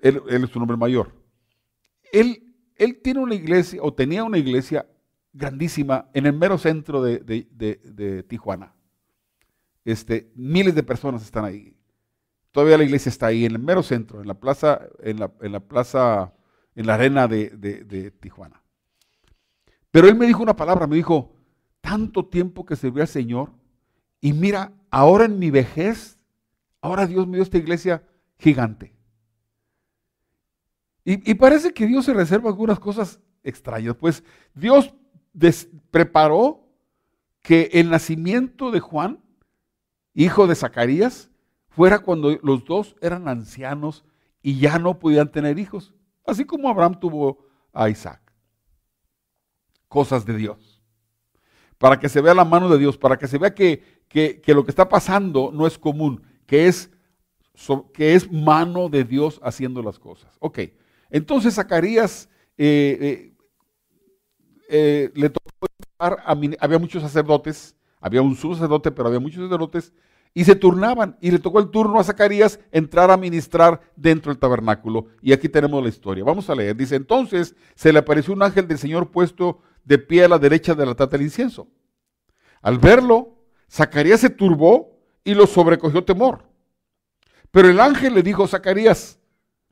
él. 0.00 0.22
es 0.28 0.56
un 0.56 0.62
hombre 0.62 0.76
mayor. 0.76 1.12
Él, 2.12 2.54
él 2.76 3.00
tiene 3.02 3.20
una 3.20 3.34
iglesia, 3.34 3.80
o 3.82 3.92
tenía 3.92 4.24
una 4.24 4.38
iglesia 4.38 4.86
grandísima 5.32 6.08
en 6.14 6.26
el 6.26 6.32
mero 6.32 6.58
centro 6.58 7.02
de 7.02 8.24
Tijuana. 8.28 8.74
Este, 9.84 10.32
miles 10.34 10.74
de 10.74 10.82
personas 10.82 11.22
están 11.22 11.44
ahí. 11.44 11.76
Todavía 12.50 12.78
la 12.78 12.84
iglesia 12.84 13.10
está 13.10 13.26
ahí, 13.26 13.44
en 13.44 13.52
el 13.52 13.58
mero 13.58 13.82
centro, 13.82 14.20
en 14.20 14.28
la 14.28 14.34
plaza, 14.34 14.80
en 15.02 15.18
la, 15.18 15.28
plaza, 15.60 16.32
en 16.74 16.86
la 16.86 16.94
arena 16.94 17.28
de, 17.28 18.12
Tijuana. 18.20 18.62
Pero 19.94 20.08
él 20.08 20.16
me 20.16 20.26
dijo 20.26 20.42
una 20.42 20.56
palabra, 20.56 20.88
me 20.88 20.96
dijo, 20.96 21.30
tanto 21.80 22.26
tiempo 22.26 22.66
que 22.66 22.74
serví 22.74 23.00
al 23.00 23.06
Señor, 23.06 23.52
y 24.20 24.32
mira, 24.32 24.72
ahora 24.90 25.26
en 25.26 25.38
mi 25.38 25.52
vejez, 25.52 26.18
ahora 26.80 27.06
Dios 27.06 27.28
me 27.28 27.36
dio 27.36 27.44
esta 27.44 27.58
iglesia 27.58 28.02
gigante. 28.36 28.92
Y, 31.04 31.34
parece 31.34 31.72
que 31.72 31.86
Dios 31.86 32.06
se 32.06 32.12
reserva 32.12 32.50
algunas 32.50 32.80
cosas 32.80 33.20
extrañas. 33.44 33.94
Pues 33.94 34.24
Dios 34.52 34.92
preparó 35.92 36.66
que 37.40 37.70
el 37.74 37.88
nacimiento 37.88 38.72
de 38.72 38.80
Juan 38.80 39.20
hijo 40.12 40.48
de 40.48 40.56
Zacarías, 40.56 41.30
fuera 41.68 42.00
cuando 42.00 42.36
los 42.42 42.64
dos 42.64 42.96
eran 43.00 43.28
ancianos 43.28 44.04
y 44.42 44.58
ya 44.58 44.80
no 44.80 44.98
podían 44.98 45.30
tener 45.30 45.60
hijos, 45.60 45.94
así 46.26 46.44
como 46.44 46.68
Abraham 46.68 46.98
tuvo 46.98 47.46
a 47.72 47.88
Isaac. 47.88 48.23
Cosas 49.94 50.26
de 50.26 50.36
Dios. 50.36 50.82
Para 51.78 52.00
que 52.00 52.08
se 52.08 52.20
vea 52.20 52.34
la 52.34 52.44
mano 52.44 52.68
de 52.68 52.78
Dios, 52.78 52.98
para 52.98 53.16
que 53.16 53.28
se 53.28 53.38
vea 53.38 53.54
que, 53.54 53.80
que, 54.08 54.42
lo 54.52 54.64
que 54.64 54.72
está 54.72 54.88
pasando 54.88 55.52
no 55.54 55.68
es 55.68 55.78
común, 55.78 56.20
que 56.46 56.66
es, 56.66 56.90
que 57.92 58.16
es 58.16 58.28
mano 58.28 58.88
de 58.88 59.04
Dios 59.04 59.38
haciendo 59.40 59.84
las 59.84 60.00
cosas. 60.00 60.36
Ok, 60.40 60.58
entonces 61.10 61.54
Zacarías 61.54 62.28
eh, 62.58 62.98
eh, 63.00 63.36
eh, 64.68 65.12
le 65.14 65.30
tocó 65.30 65.68
había 65.96 66.80
muchos 66.80 67.00
sacerdotes, 67.00 67.76
había 68.00 68.20
un 68.20 68.34
sacerdote, 68.34 68.90
pero 68.90 69.06
había 69.06 69.20
muchos 69.20 69.44
sacerdotes 69.44 69.92
y 70.34 70.44
se 70.44 70.56
turnaban. 70.56 71.16
Y 71.20 71.30
le 71.30 71.38
tocó 71.38 71.60
el 71.60 71.70
turno 71.70 72.00
a 72.00 72.04
Zacarías 72.04 72.58
entrar 72.72 73.10
a 73.12 73.16
ministrar 73.16 73.80
dentro 73.94 74.32
del 74.32 74.40
tabernáculo. 74.40 75.06
Y 75.22 75.32
aquí 75.32 75.48
tenemos 75.48 75.80
la 75.80 75.88
historia. 75.88 76.24
Vamos 76.24 76.50
a 76.50 76.56
leer. 76.56 76.76
Dice, 76.76 76.96
entonces 76.96 77.54
se 77.76 77.92
le 77.92 78.00
apareció 78.00 78.34
un 78.34 78.42
ángel 78.42 78.66
del 78.66 78.78
Señor 78.78 79.12
puesto 79.12 79.60
de 79.84 79.98
pie 79.98 80.24
a 80.24 80.28
la 80.28 80.38
derecha 80.38 80.74
de 80.74 80.86
la 80.86 80.94
tata 80.94 81.16
del 81.16 81.26
incienso. 81.26 81.68
Al 82.62 82.78
verlo, 82.78 83.38
Zacarías 83.70 84.20
se 84.20 84.30
turbó 84.30 84.98
y 85.22 85.34
lo 85.34 85.46
sobrecogió 85.46 86.04
temor. 86.04 86.44
Pero 87.50 87.68
el 87.68 87.80
ángel 87.80 88.14
le 88.14 88.22
dijo, 88.22 88.46
Zacarías, 88.46 89.18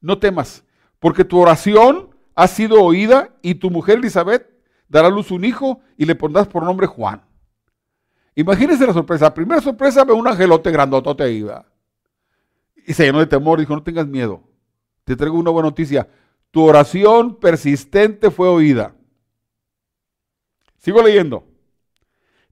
no 0.00 0.18
temas, 0.18 0.64
porque 0.98 1.24
tu 1.24 1.38
oración 1.38 2.14
ha 2.34 2.46
sido 2.46 2.82
oída 2.82 3.34
y 3.42 3.56
tu 3.56 3.70
mujer 3.70 3.98
Elizabeth 3.98 4.48
dará 4.88 5.08
a 5.08 5.10
luz 5.10 5.30
un 5.30 5.44
hijo 5.44 5.80
y 5.96 6.04
le 6.04 6.14
pondrás 6.14 6.46
por 6.48 6.64
nombre 6.64 6.86
Juan. 6.86 7.22
Imagínense 8.34 8.86
la 8.86 8.92
sorpresa. 8.92 9.26
La 9.26 9.34
primera 9.34 9.60
sorpresa 9.60 10.04
ve 10.04 10.12
un 10.12 10.26
angelote 10.26 10.70
grandotote 10.70 11.22
ahí. 11.22 11.44
Y 12.86 12.94
se 12.94 13.04
llenó 13.04 13.18
de 13.18 13.26
temor. 13.26 13.58
Dijo, 13.58 13.74
no 13.74 13.82
tengas 13.82 14.06
miedo. 14.06 14.42
Te 15.04 15.16
traigo 15.16 15.38
una 15.38 15.50
buena 15.50 15.68
noticia. 15.68 16.08
Tu 16.50 16.62
oración 16.62 17.38
persistente 17.38 18.30
fue 18.30 18.48
oída. 18.48 18.94
Sigo 20.82 21.02
leyendo. 21.02 21.48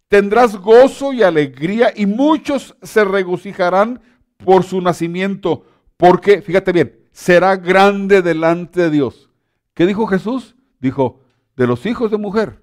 Tendrás 0.08 0.56
gozo 0.56 1.12
y 1.12 1.22
alegría 1.22 1.92
y 1.94 2.06
muchos 2.06 2.76
se 2.80 3.04
regocijarán 3.04 4.00
por 4.38 4.62
su 4.62 4.80
nacimiento. 4.80 5.66
Porque, 5.96 6.40
fíjate 6.40 6.72
bien, 6.72 7.08
será 7.12 7.56
grande 7.56 8.22
delante 8.22 8.82
de 8.82 8.90
Dios. 8.90 9.28
¿Qué 9.74 9.84
dijo 9.84 10.06
Jesús? 10.06 10.56
Dijo, 10.78 11.20
de 11.56 11.66
los 11.66 11.84
hijos 11.86 12.10
de 12.10 12.16
mujer, 12.16 12.62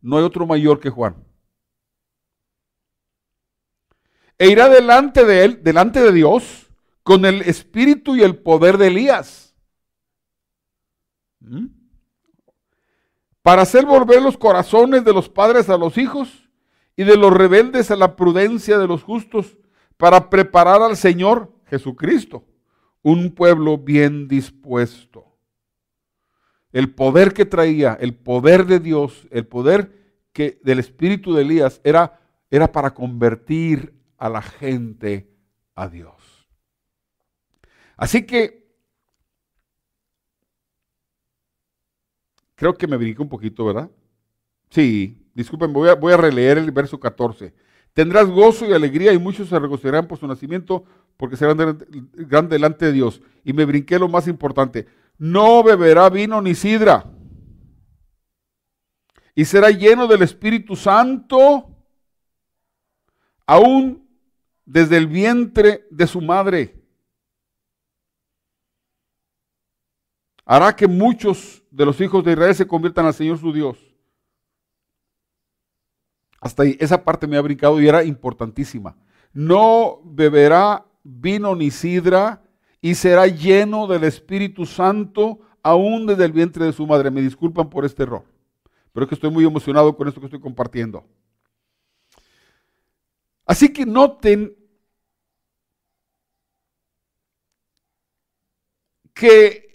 no 0.00 0.18
hay 0.18 0.24
otro 0.24 0.46
mayor 0.46 0.78
que 0.78 0.90
Juan. 0.90 1.16
e 4.38 4.48
irá 4.48 4.68
delante 4.68 5.24
de 5.24 5.44
él, 5.44 5.62
delante 5.64 6.00
de 6.00 6.12
Dios, 6.12 6.68
con 7.02 7.24
el 7.24 7.42
espíritu 7.42 8.14
y 8.14 8.22
el 8.22 8.36
poder 8.36 8.78
de 8.78 8.86
Elías. 8.86 9.56
¿Mm? 11.40 11.77
Para 13.48 13.62
hacer 13.62 13.86
volver 13.86 14.20
los 14.20 14.36
corazones 14.36 15.06
de 15.06 15.14
los 15.14 15.30
padres 15.30 15.70
a 15.70 15.78
los 15.78 15.96
hijos 15.96 16.50
y 16.94 17.04
de 17.04 17.16
los 17.16 17.32
rebeldes 17.32 17.90
a 17.90 17.96
la 17.96 18.14
prudencia 18.14 18.76
de 18.76 18.86
los 18.86 19.02
justos, 19.02 19.56
para 19.96 20.28
preparar 20.28 20.82
al 20.82 20.98
Señor 20.98 21.50
Jesucristo 21.64 22.44
un 23.00 23.34
pueblo 23.34 23.78
bien 23.78 24.28
dispuesto. 24.28 25.34
El 26.72 26.94
poder 26.94 27.32
que 27.32 27.46
traía, 27.46 27.96
el 27.98 28.14
poder 28.14 28.66
de 28.66 28.80
Dios, 28.80 29.26
el 29.30 29.46
poder 29.46 30.18
que 30.34 30.60
del 30.62 30.78
espíritu 30.78 31.32
de 31.32 31.40
Elías 31.40 31.80
era, 31.84 32.20
era 32.50 32.70
para 32.70 32.92
convertir 32.92 33.94
a 34.18 34.28
la 34.28 34.42
gente 34.42 35.34
a 35.74 35.88
Dios. 35.88 36.50
Así 37.96 38.26
que 38.26 38.67
creo 42.58 42.74
que 42.76 42.88
me 42.88 42.96
brinqué 42.96 43.22
un 43.22 43.28
poquito, 43.28 43.64
¿verdad? 43.64 43.88
Sí, 44.68 45.24
disculpen, 45.32 45.72
voy 45.72 45.88
a, 45.88 46.16
releer 46.16 46.58
el 46.58 46.72
verso 46.72 46.98
14. 46.98 47.54
Tendrás 47.94 48.26
gozo 48.28 48.66
y 48.66 48.72
alegría 48.72 49.12
y 49.12 49.18
muchos 49.18 49.48
se 49.48 49.58
regocijarán 49.58 50.08
por 50.08 50.18
su 50.18 50.26
nacimiento 50.26 50.84
porque 51.16 51.36
serán 51.36 51.56
grandes 52.12 52.50
delante 52.50 52.86
de 52.86 52.92
Dios. 52.92 53.22
Y 53.44 53.52
me 53.52 53.64
brinqué 53.64 53.98
lo 53.98 54.08
más 54.08 54.26
importante. 54.26 54.88
No 55.18 55.62
beberá 55.62 56.10
vino 56.10 56.42
ni 56.42 56.56
sidra. 56.56 57.08
Y 59.36 59.44
será 59.44 59.70
lleno 59.70 60.08
del 60.08 60.22
Espíritu 60.22 60.74
Santo 60.74 61.70
aún 63.46 64.04
desde 64.66 64.96
el 64.96 65.06
vientre 65.06 65.86
de 65.90 66.08
su 66.08 66.20
madre. 66.20 66.77
Hará 70.48 70.74
que 70.74 70.88
muchos 70.88 71.62
de 71.70 71.84
los 71.84 72.00
hijos 72.00 72.24
de 72.24 72.32
Israel 72.32 72.54
se 72.54 72.66
conviertan 72.66 73.04
al 73.04 73.12
Señor 73.12 73.38
su 73.38 73.52
Dios. 73.52 73.76
Hasta 76.40 76.62
ahí, 76.62 76.74
esa 76.80 77.04
parte 77.04 77.26
me 77.26 77.36
ha 77.36 77.42
brincado 77.42 77.78
y 77.78 77.86
era 77.86 78.02
importantísima. 78.02 78.96
No 79.34 80.00
beberá 80.04 80.86
vino 81.04 81.54
ni 81.54 81.70
sidra 81.70 82.42
y 82.80 82.94
será 82.94 83.26
lleno 83.26 83.86
del 83.86 84.04
Espíritu 84.04 84.64
Santo 84.64 85.40
aún 85.62 86.06
desde 86.06 86.24
el 86.24 86.32
vientre 86.32 86.64
de 86.64 86.72
su 86.72 86.86
madre. 86.86 87.10
Me 87.10 87.20
disculpan 87.20 87.68
por 87.68 87.84
este 87.84 88.04
error, 88.04 88.24
pero 88.94 89.04
es 89.04 89.08
que 89.10 89.16
estoy 89.16 89.30
muy 89.30 89.44
emocionado 89.44 89.94
con 89.94 90.08
esto 90.08 90.18
que 90.18 90.28
estoy 90.28 90.40
compartiendo. 90.40 91.04
Así 93.44 93.70
que 93.70 93.84
noten 93.84 94.56
que 99.12 99.67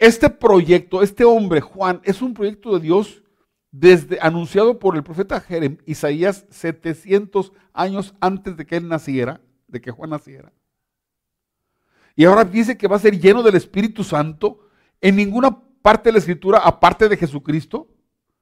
este 0.00 0.30
proyecto, 0.30 1.02
este 1.02 1.24
hombre, 1.24 1.60
Juan, 1.60 2.00
es 2.04 2.22
un 2.22 2.34
proyecto 2.34 2.74
de 2.74 2.80
Dios 2.80 3.22
desde 3.70 4.18
anunciado 4.20 4.78
por 4.78 4.96
el 4.96 5.02
profeta 5.02 5.40
Jerem, 5.40 5.78
Isaías 5.86 6.46
700 6.50 7.52
años 7.72 8.14
antes 8.20 8.56
de 8.56 8.64
que 8.64 8.76
él 8.76 8.88
naciera, 8.88 9.40
de 9.68 9.80
que 9.80 9.90
Juan 9.90 10.10
naciera. 10.10 10.52
Y 12.14 12.24
ahora 12.24 12.44
dice 12.44 12.78
que 12.78 12.88
va 12.88 12.96
a 12.96 13.00
ser 13.00 13.20
lleno 13.20 13.42
del 13.42 13.56
Espíritu 13.56 14.02
Santo. 14.02 14.60
En 15.02 15.16
ninguna 15.16 15.62
parte 15.82 16.08
de 16.08 16.14
la 16.14 16.18
Escritura, 16.18 16.58
aparte 16.58 17.08
de 17.08 17.16
Jesucristo, 17.18 17.88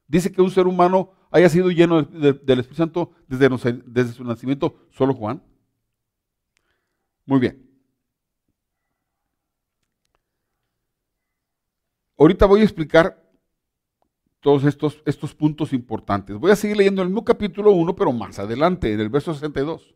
dice 0.06 0.30
que 0.30 0.40
un 0.40 0.52
ser 0.52 0.68
humano 0.68 1.12
haya 1.32 1.49
sido 1.49 1.70
lleno 1.70 2.02
del 2.02 2.61
Espíritu 2.61 2.76
Santo 2.76 3.11
desde, 3.26 3.49
desde 3.87 4.12
su 4.12 4.23
nacimiento, 4.23 4.76
solo 4.90 5.14
Juan. 5.14 5.42
Muy 7.26 7.40
bien. 7.40 7.74
Ahorita 12.16 12.47
voy 12.47 12.61
a 12.61 12.64
explicar 12.64 13.23
todos 14.40 14.64
estos, 14.64 15.02
estos 15.06 15.35
puntos 15.35 15.73
importantes. 15.73 16.37
Voy 16.37 16.50
a 16.50 16.56
seguir 16.56 16.76
leyendo 16.76 17.02
el 17.02 17.12
capítulo 17.25 17.73
1, 17.73 17.97
pero 17.97 18.12
más 18.12 18.38
adelante, 18.38 18.92
en 18.92 19.00
el 19.00 19.09
verso 19.09 19.33
62. 19.33 19.94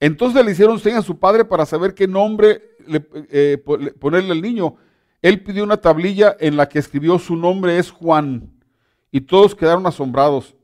Entonces 0.00 0.44
le 0.44 0.52
hicieron 0.52 0.78
señas 0.78 1.00
a 1.00 1.06
su 1.06 1.18
padre 1.18 1.44
para 1.44 1.64
saber 1.64 1.94
qué 1.94 2.06
nombre 2.06 2.76
eh, 2.86 3.62
ponerle 3.98 4.32
al 4.32 4.42
niño. 4.42 4.76
Él 5.22 5.42
pidió 5.42 5.64
una 5.64 5.78
tablilla 5.78 6.36
en 6.38 6.56
la 6.56 6.68
que 6.68 6.78
escribió 6.78 7.18
su 7.18 7.36
nombre 7.36 7.78
es 7.78 7.90
Juan. 7.90 8.52
Y 9.10 9.22
todos 9.22 9.54
quedaron 9.54 9.86
asombrados. 9.86 10.54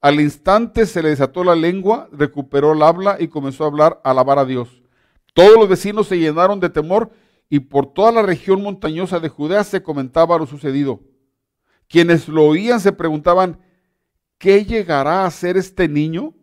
Al 0.00 0.20
instante 0.20 0.86
se 0.86 1.02
le 1.02 1.10
desató 1.10 1.44
la 1.44 1.54
lengua, 1.54 2.08
recuperó 2.12 2.72
el 2.72 2.82
habla 2.82 3.16
y 3.20 3.28
comenzó 3.28 3.64
a 3.64 3.66
hablar, 3.66 4.00
alabar 4.04 4.38
a 4.38 4.44
Dios. 4.44 4.82
Todos 5.34 5.56
los 5.58 5.68
vecinos 5.68 6.06
se 6.06 6.18
llenaron 6.18 6.60
de 6.60 6.70
temor 6.70 7.10
y 7.48 7.60
por 7.60 7.92
toda 7.92 8.12
la 8.12 8.22
región 8.22 8.62
montañosa 8.62 9.20
de 9.20 9.28
Judea 9.28 9.62
se 9.64 9.82
comentaba 9.82 10.38
lo 10.38 10.46
sucedido. 10.46 11.00
Quienes 11.88 12.28
lo 12.28 12.44
oían 12.44 12.80
se 12.80 12.92
preguntaban, 12.92 13.60
¿qué 14.38 14.64
llegará 14.64 15.24
a 15.24 15.30
ser 15.30 15.56
este 15.56 15.88
niño? 15.88 16.34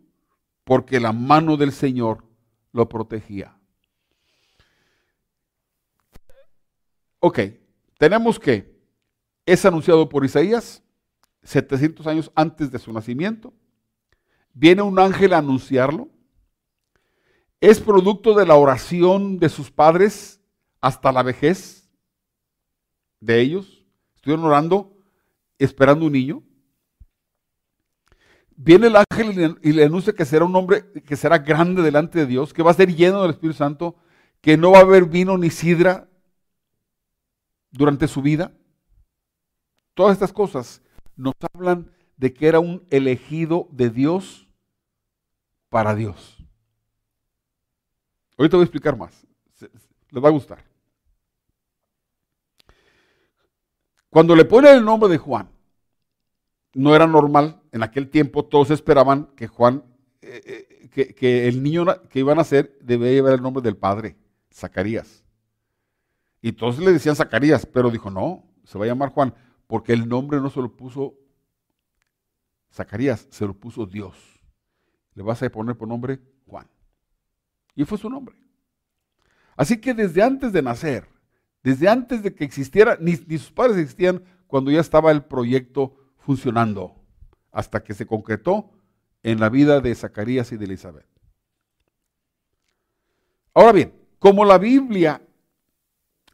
Porque 0.64 1.00
la 1.00 1.12
mano 1.12 1.56
del 1.56 1.72
Señor 1.72 2.24
lo 2.72 2.88
protegía. 2.88 3.56
Ok, 7.20 7.40
tenemos 7.98 8.38
que 8.38 8.74
es 9.46 9.64
anunciado 9.64 10.08
por 10.08 10.24
Isaías 10.24 10.82
700 11.42 12.06
años 12.06 12.32
antes 12.34 12.70
de 12.70 12.78
su 12.78 12.92
nacimiento. 12.92 13.52
Viene 14.54 14.82
un 14.82 14.98
ángel 14.98 15.34
a 15.34 15.38
anunciarlo. 15.38 16.08
Es 17.60 17.80
producto 17.80 18.34
de 18.34 18.46
la 18.46 18.56
oración 18.56 19.38
de 19.38 19.48
sus 19.48 19.70
padres 19.70 20.40
hasta 20.84 21.12
la 21.12 21.22
vejez 21.22 21.88
de 23.18 23.40
ellos. 23.40 23.86
Estuvieron 24.16 24.44
orando, 24.44 24.98
esperando 25.58 26.04
un 26.04 26.12
niño. 26.12 26.42
Viene 28.54 28.88
el 28.88 28.96
ángel 28.96 29.58
y 29.62 29.72
le, 29.72 29.84
anuncia 29.84 30.12
que 30.12 30.26
será 30.26 30.44
un 30.44 30.54
hombre 30.54 30.92
que 31.06 31.16
será 31.16 31.38
grande 31.38 31.80
delante 31.80 32.18
de 32.18 32.26
Dios, 32.26 32.52
que 32.52 32.62
va 32.62 32.70
a 32.70 32.74
ser 32.74 32.94
lleno 32.94 33.22
del 33.22 33.30
Espíritu 33.30 33.56
Santo, 33.56 33.96
que 34.42 34.58
no 34.58 34.72
va 34.72 34.80
a 34.80 34.82
haber 34.82 35.06
vino 35.06 35.38
ni 35.38 35.48
sidra 35.48 36.06
durante 37.70 38.06
su 38.06 38.20
vida. 38.20 38.52
Todas 39.94 40.12
estas 40.12 40.34
cosas 40.34 40.82
nos 41.16 41.32
hablan 41.54 41.90
de 42.18 42.34
que 42.34 42.46
era 42.46 42.60
un 42.60 42.86
elegido 42.90 43.68
de 43.72 43.88
Dios 43.88 44.46
para 45.70 45.94
Dios. 45.94 46.36
Ahorita 48.36 48.58
voy 48.58 48.64
a 48.64 48.66
explicar 48.66 48.98
más. 48.98 49.26
Les 50.10 50.22
va 50.22 50.28
a 50.28 50.32
gustar. 50.32 50.73
Cuando 54.14 54.36
le 54.36 54.44
ponen 54.44 54.76
el 54.76 54.84
nombre 54.84 55.08
de 55.08 55.18
Juan, 55.18 55.50
no 56.72 56.94
era 56.94 57.04
normal. 57.04 57.60
En 57.72 57.82
aquel 57.82 58.08
tiempo 58.08 58.44
todos 58.44 58.70
esperaban 58.70 59.26
que 59.34 59.48
Juan, 59.48 59.82
eh, 60.22 60.68
eh, 60.94 61.14
que, 61.16 61.48
el 61.48 61.64
niño 61.64 61.84
que 62.08 62.20
iban 62.20 62.34
a 62.34 62.42
nacer 62.42 62.78
debía 62.80 63.10
llevar 63.10 63.32
el 63.32 63.42
nombre 63.42 63.60
del 63.60 63.76
padre, 63.76 64.16
Zacarías. 64.52 65.24
Y 66.40 66.52
todos 66.52 66.78
le 66.78 66.92
decían 66.92 67.16
Zacarías, 67.16 67.66
pero 67.66 67.90
dijo, 67.90 68.08
no, 68.08 68.44
se 68.62 68.78
va 68.78 68.84
a 68.84 68.86
llamar 68.86 69.08
Juan, 69.08 69.34
porque 69.66 69.92
el 69.92 70.08
nombre 70.08 70.40
no 70.40 70.48
se 70.48 70.60
lo 70.60 70.76
puso 70.76 71.16
Zacarías, 72.72 73.26
se 73.30 73.44
lo 73.44 73.54
puso 73.54 73.84
Dios. 73.84 74.14
Le 75.14 75.24
vas 75.24 75.42
a 75.42 75.50
poner 75.50 75.76
por 75.76 75.88
nombre 75.88 76.20
Juan. 76.46 76.68
Y 77.74 77.84
fue 77.84 77.98
su 77.98 78.08
nombre. 78.08 78.36
Así 79.56 79.80
que 79.80 79.92
desde 79.92 80.22
antes 80.22 80.52
de 80.52 80.62
nacer, 80.62 81.08
desde 81.64 81.88
antes 81.88 82.22
de 82.22 82.34
que 82.34 82.44
existiera, 82.44 82.98
ni, 83.00 83.16
sus 83.16 83.50
padres 83.50 83.78
existían 83.78 84.22
cuando 84.46 84.70
ya 84.70 84.80
estaba 84.80 85.10
el 85.10 85.24
proyecto 85.24 85.96
funcionando 86.18 86.94
hasta 87.50 87.82
que 87.82 87.94
se 87.94 88.06
concretó 88.06 88.70
en 89.22 89.40
la 89.40 89.48
vida 89.48 89.80
de 89.80 89.94
Zacarías 89.94 90.52
y 90.52 90.58
de 90.58 90.66
Elizabeth. 90.66 91.06
Ahora 93.54 93.72
bien, 93.72 93.94
como 94.18 94.44
la 94.44 94.58
Biblia 94.58 95.22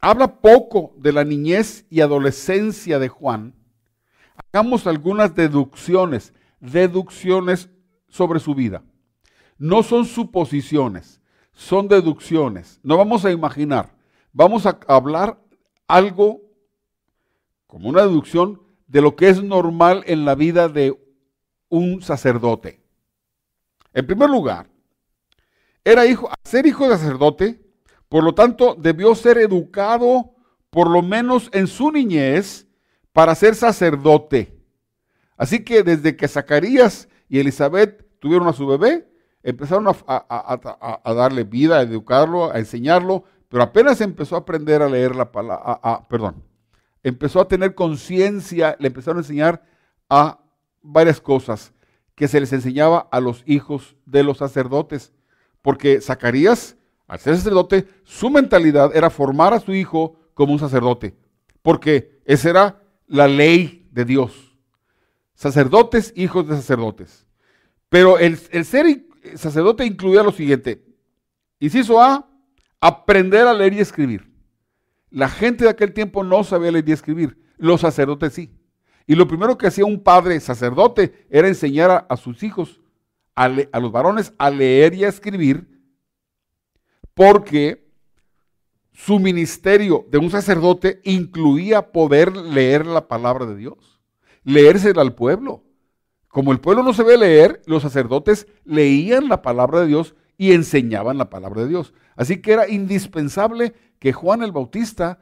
habla 0.01 0.41
poco 0.41 0.93
de 0.97 1.13
la 1.13 1.23
niñez 1.23 1.85
y 1.89 2.01
adolescencia 2.01 2.99
de 2.99 3.07
Juan, 3.07 3.55
hagamos 4.35 4.85
algunas 4.85 5.33
deducciones, 5.33 6.33
deducciones 6.59 7.69
sobre 8.09 8.41
su 8.41 8.53
vida. 8.53 8.83
No 9.57 9.83
son 9.83 10.05
suposiciones, 10.05 11.21
son 11.53 11.87
deducciones. 11.87 12.81
No 12.83 12.97
vamos 12.97 13.23
a 13.23 13.31
imaginar, 13.31 14.00
vamos 14.33 14.65
a 14.65 14.79
hablar 14.87 15.39
algo 15.87 16.41
como 17.67 17.89
una 17.89 18.01
deducción 18.01 18.61
de 18.87 19.01
lo 19.01 19.15
que 19.15 19.29
es 19.29 19.41
normal 19.41 20.03
en 20.07 20.25
la 20.25 20.35
vida 20.35 20.67
de 20.67 20.97
un 21.69 22.01
sacerdote. 22.01 22.81
En 23.93 24.05
primer 24.05 24.29
lugar, 24.29 24.69
era 25.83 26.05
hijo, 26.05 26.29
ser 26.43 26.65
hijo 26.65 26.87
de 26.87 26.97
sacerdote, 26.97 27.61
por 28.09 28.23
lo 28.23 28.35
tanto, 28.35 28.75
debió 28.77 29.15
ser 29.15 29.37
educado 29.37 30.33
por 30.69 30.89
lo 30.89 31.01
menos 31.01 31.49
en 31.53 31.67
su 31.67 31.91
niñez 31.91 32.67
para 33.13 33.35
ser 33.35 33.55
sacerdote. 33.55 34.57
Así 35.37 35.63
que 35.63 35.83
desde 35.83 36.15
que 36.15 36.27
Zacarías 36.27 37.07
y 37.27 37.39
Elizabeth 37.39 38.05
tuvieron 38.19 38.47
a 38.47 38.53
su 38.53 38.67
bebé, 38.67 39.09
empezaron 39.43 39.87
a, 39.87 41.13
darle 41.13 41.43
vida, 41.43 41.79
a 41.79 41.81
educarlo, 41.81 42.51
a 42.51 42.59
enseñarlo, 42.59 43.23
pero 43.51 43.63
apenas 43.63 43.99
empezó 43.99 44.37
a 44.37 44.39
aprender 44.39 44.81
a 44.81 44.87
leer 44.87 45.13
la 45.13 45.29
palabra, 45.29 46.07
perdón, 46.07 46.41
empezó 47.03 47.41
a 47.41 47.49
tener 47.49 47.75
conciencia, 47.75 48.77
le 48.79 48.87
empezaron 48.87 49.17
a 49.17 49.19
enseñar 49.19 49.61
a 50.09 50.39
varias 50.81 51.19
cosas 51.19 51.73
que 52.15 52.29
se 52.29 52.39
les 52.39 52.53
enseñaba 52.53 53.09
a 53.11 53.19
los 53.19 53.43
hijos 53.45 53.97
de 54.05 54.23
los 54.23 54.37
sacerdotes. 54.37 55.11
Porque 55.61 55.99
Zacarías, 55.99 56.77
al 57.07 57.19
ser 57.19 57.35
sacerdote, 57.35 57.89
su 58.05 58.29
mentalidad 58.29 58.95
era 58.95 59.09
formar 59.09 59.53
a 59.53 59.59
su 59.59 59.73
hijo 59.73 60.15
como 60.33 60.53
un 60.53 60.59
sacerdote. 60.59 61.13
Porque 61.61 62.21
esa 62.23 62.49
era 62.49 62.83
la 63.05 63.27
ley 63.27 63.85
de 63.91 64.05
Dios. 64.05 64.55
Sacerdotes, 65.33 66.13
hijos 66.15 66.47
de 66.47 66.55
sacerdotes. 66.55 67.27
Pero 67.89 68.17
el, 68.17 68.39
el 68.51 68.63
ser 68.63 69.07
sacerdote 69.35 69.85
incluía 69.85 70.23
lo 70.23 70.31
siguiente. 70.31 70.85
Inciso 71.59 72.01
A, 72.01 72.30
aprender 72.81 73.47
a 73.47 73.53
leer 73.53 73.73
y 73.73 73.79
escribir. 73.79 74.29
La 75.11 75.29
gente 75.29 75.65
de 75.65 75.69
aquel 75.69 75.93
tiempo 75.93 76.23
no 76.23 76.43
sabía 76.43 76.71
leer 76.71 76.89
y 76.89 76.91
escribir, 76.91 77.37
los 77.57 77.81
sacerdotes 77.81 78.33
sí. 78.33 78.57
Y 79.07 79.15
lo 79.15 79.27
primero 79.27 79.57
que 79.57 79.67
hacía 79.67 79.85
un 79.85 80.01
padre 80.01 80.39
sacerdote 80.39 81.25
era 81.29 81.47
enseñar 81.47 82.05
a, 82.09 82.17
sus 82.17 82.43
hijos, 82.43 82.81
a, 83.35 83.45
a 83.71 83.79
los 83.79 83.91
varones, 83.91 84.33
a 84.37 84.49
leer 84.49 84.93
y 84.95 85.03
a 85.03 85.09
escribir, 85.09 85.67
porque 87.13 87.89
su 88.93 89.19
ministerio 89.19 90.05
de 90.09 90.17
un 90.17 90.29
sacerdote 90.29 91.01
incluía 91.03 91.91
poder 91.91 92.35
leer 92.35 92.85
la 92.85 93.07
palabra 93.07 93.45
de 93.45 93.55
Dios, 93.55 93.99
leérsela 94.43 95.01
al 95.01 95.15
pueblo. 95.15 95.63
Como 96.27 96.53
el 96.53 96.61
pueblo 96.61 96.83
no 96.83 96.93
sabía 96.93 97.17
leer, 97.17 97.61
los 97.65 97.81
sacerdotes 97.81 98.47
leían 98.63 99.27
la 99.27 99.41
palabra 99.41 99.81
de 99.81 99.87
Dios 99.87 100.15
y 100.41 100.53
enseñaban 100.53 101.19
la 101.19 101.29
palabra 101.29 101.61
de 101.61 101.67
Dios. 101.67 101.93
Así 102.15 102.41
que 102.41 102.53
era 102.53 102.67
indispensable 102.67 103.75
que 103.99 104.11
Juan 104.11 104.41
el 104.41 104.51
Bautista 104.51 105.19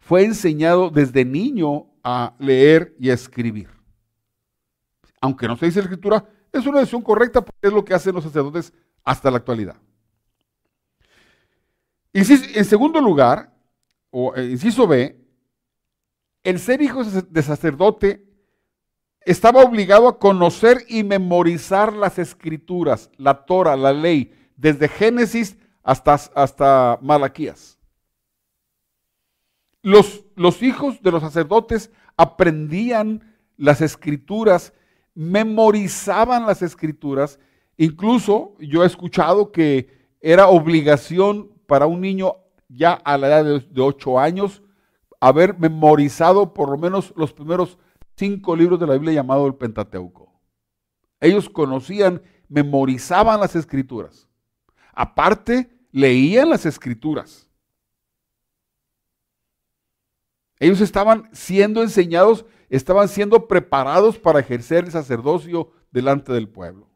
fue 0.00 0.24
enseñado 0.24 0.90
desde 0.90 1.24
niño 1.24 1.86
a 2.02 2.34
leer 2.40 2.96
y 2.98 3.10
a 3.10 3.14
escribir. 3.14 3.68
Aunque 5.20 5.46
no 5.46 5.56
se 5.56 5.66
dice 5.66 5.78
la 5.78 5.84
escritura, 5.84 6.28
es 6.50 6.66
una 6.66 6.80
decisión 6.80 7.02
correcta 7.02 7.44
porque 7.44 7.68
es 7.68 7.72
lo 7.72 7.84
que 7.84 7.94
hacen 7.94 8.16
los 8.16 8.24
sacerdotes 8.24 8.72
hasta 9.04 9.30
la 9.30 9.36
actualidad. 9.36 9.76
En 12.12 12.64
segundo 12.64 13.00
lugar, 13.00 13.54
o 14.10 14.34
eh, 14.34 14.46
inciso 14.50 14.88
B, 14.88 15.16
el 16.42 16.58
ser 16.58 16.82
hijo 16.82 17.04
de 17.04 17.42
sacerdote 17.44 18.26
estaba 19.20 19.62
obligado 19.62 20.08
a 20.08 20.18
conocer 20.18 20.78
y 20.88 21.04
memorizar 21.04 21.92
las 21.92 22.18
escrituras, 22.18 23.12
la 23.16 23.46
Torah, 23.46 23.76
la 23.76 23.92
ley, 23.92 24.32
desde 24.56 24.88
Génesis 24.88 25.56
hasta, 25.82 26.14
hasta 26.14 26.98
Malaquías. 27.02 27.78
Los, 29.82 30.24
los 30.34 30.62
hijos 30.62 31.00
de 31.02 31.12
los 31.12 31.22
sacerdotes 31.22 31.90
aprendían 32.16 33.36
las 33.56 33.80
escrituras, 33.80 34.72
memorizaban 35.14 36.46
las 36.46 36.62
escrituras. 36.62 37.38
Incluso 37.76 38.54
yo 38.58 38.82
he 38.82 38.86
escuchado 38.86 39.52
que 39.52 40.08
era 40.20 40.48
obligación 40.48 41.52
para 41.66 41.86
un 41.86 42.00
niño 42.00 42.34
ya 42.68 42.94
a 42.94 43.16
la 43.16 43.28
edad 43.28 43.62
de, 43.62 43.80
ocho 43.80 44.18
años 44.18 44.62
haber 45.20 45.58
memorizado 45.58 46.52
por 46.52 46.70
lo 46.70 46.78
menos 46.78 47.12
los 47.16 47.32
primeros 47.32 47.78
cinco 48.16 48.56
libros 48.56 48.78
de 48.80 48.86
la 48.86 48.94
Biblia 48.94 49.14
llamado 49.14 49.46
el 49.46 49.54
Pentateuco. 49.54 50.32
Ellos 51.20 51.48
conocían, 51.48 52.22
memorizaban 52.48 53.40
las 53.40 53.56
escrituras. 53.56 54.25
Aparte, 54.96 55.70
leían 55.92 56.48
las 56.48 56.64
escrituras. 56.64 57.46
Ellos 60.58 60.80
estaban 60.80 61.28
siendo 61.32 61.82
enseñados, 61.82 62.46
estaban 62.70 63.06
siendo 63.08 63.46
preparados 63.46 64.18
para 64.18 64.40
ejercer 64.40 64.84
el 64.84 64.90
sacerdocio 64.90 65.70
delante 65.90 66.32
del 66.32 66.48
pueblo. 66.48 66.88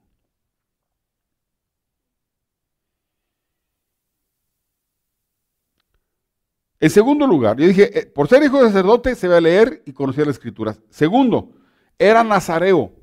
En 6.81 6.89
segundo 6.89 7.27
lugar, 7.27 7.59
yo 7.59 7.67
dije, 7.67 7.99
eh, 7.99 8.07
por 8.07 8.29
ser 8.29 8.43
hijo 8.43 8.63
de 8.63 8.69
sacerdote 8.69 9.15
se 9.15 9.29
va 9.29 9.37
a 9.37 9.43
leer 9.43 9.83
y 9.85 9.93
conocer 9.93 10.27
las 10.27 10.37
escrituras. 10.37 10.81
Segundo, 10.89 11.53
era 11.99 12.25
nazareo, 12.25 12.95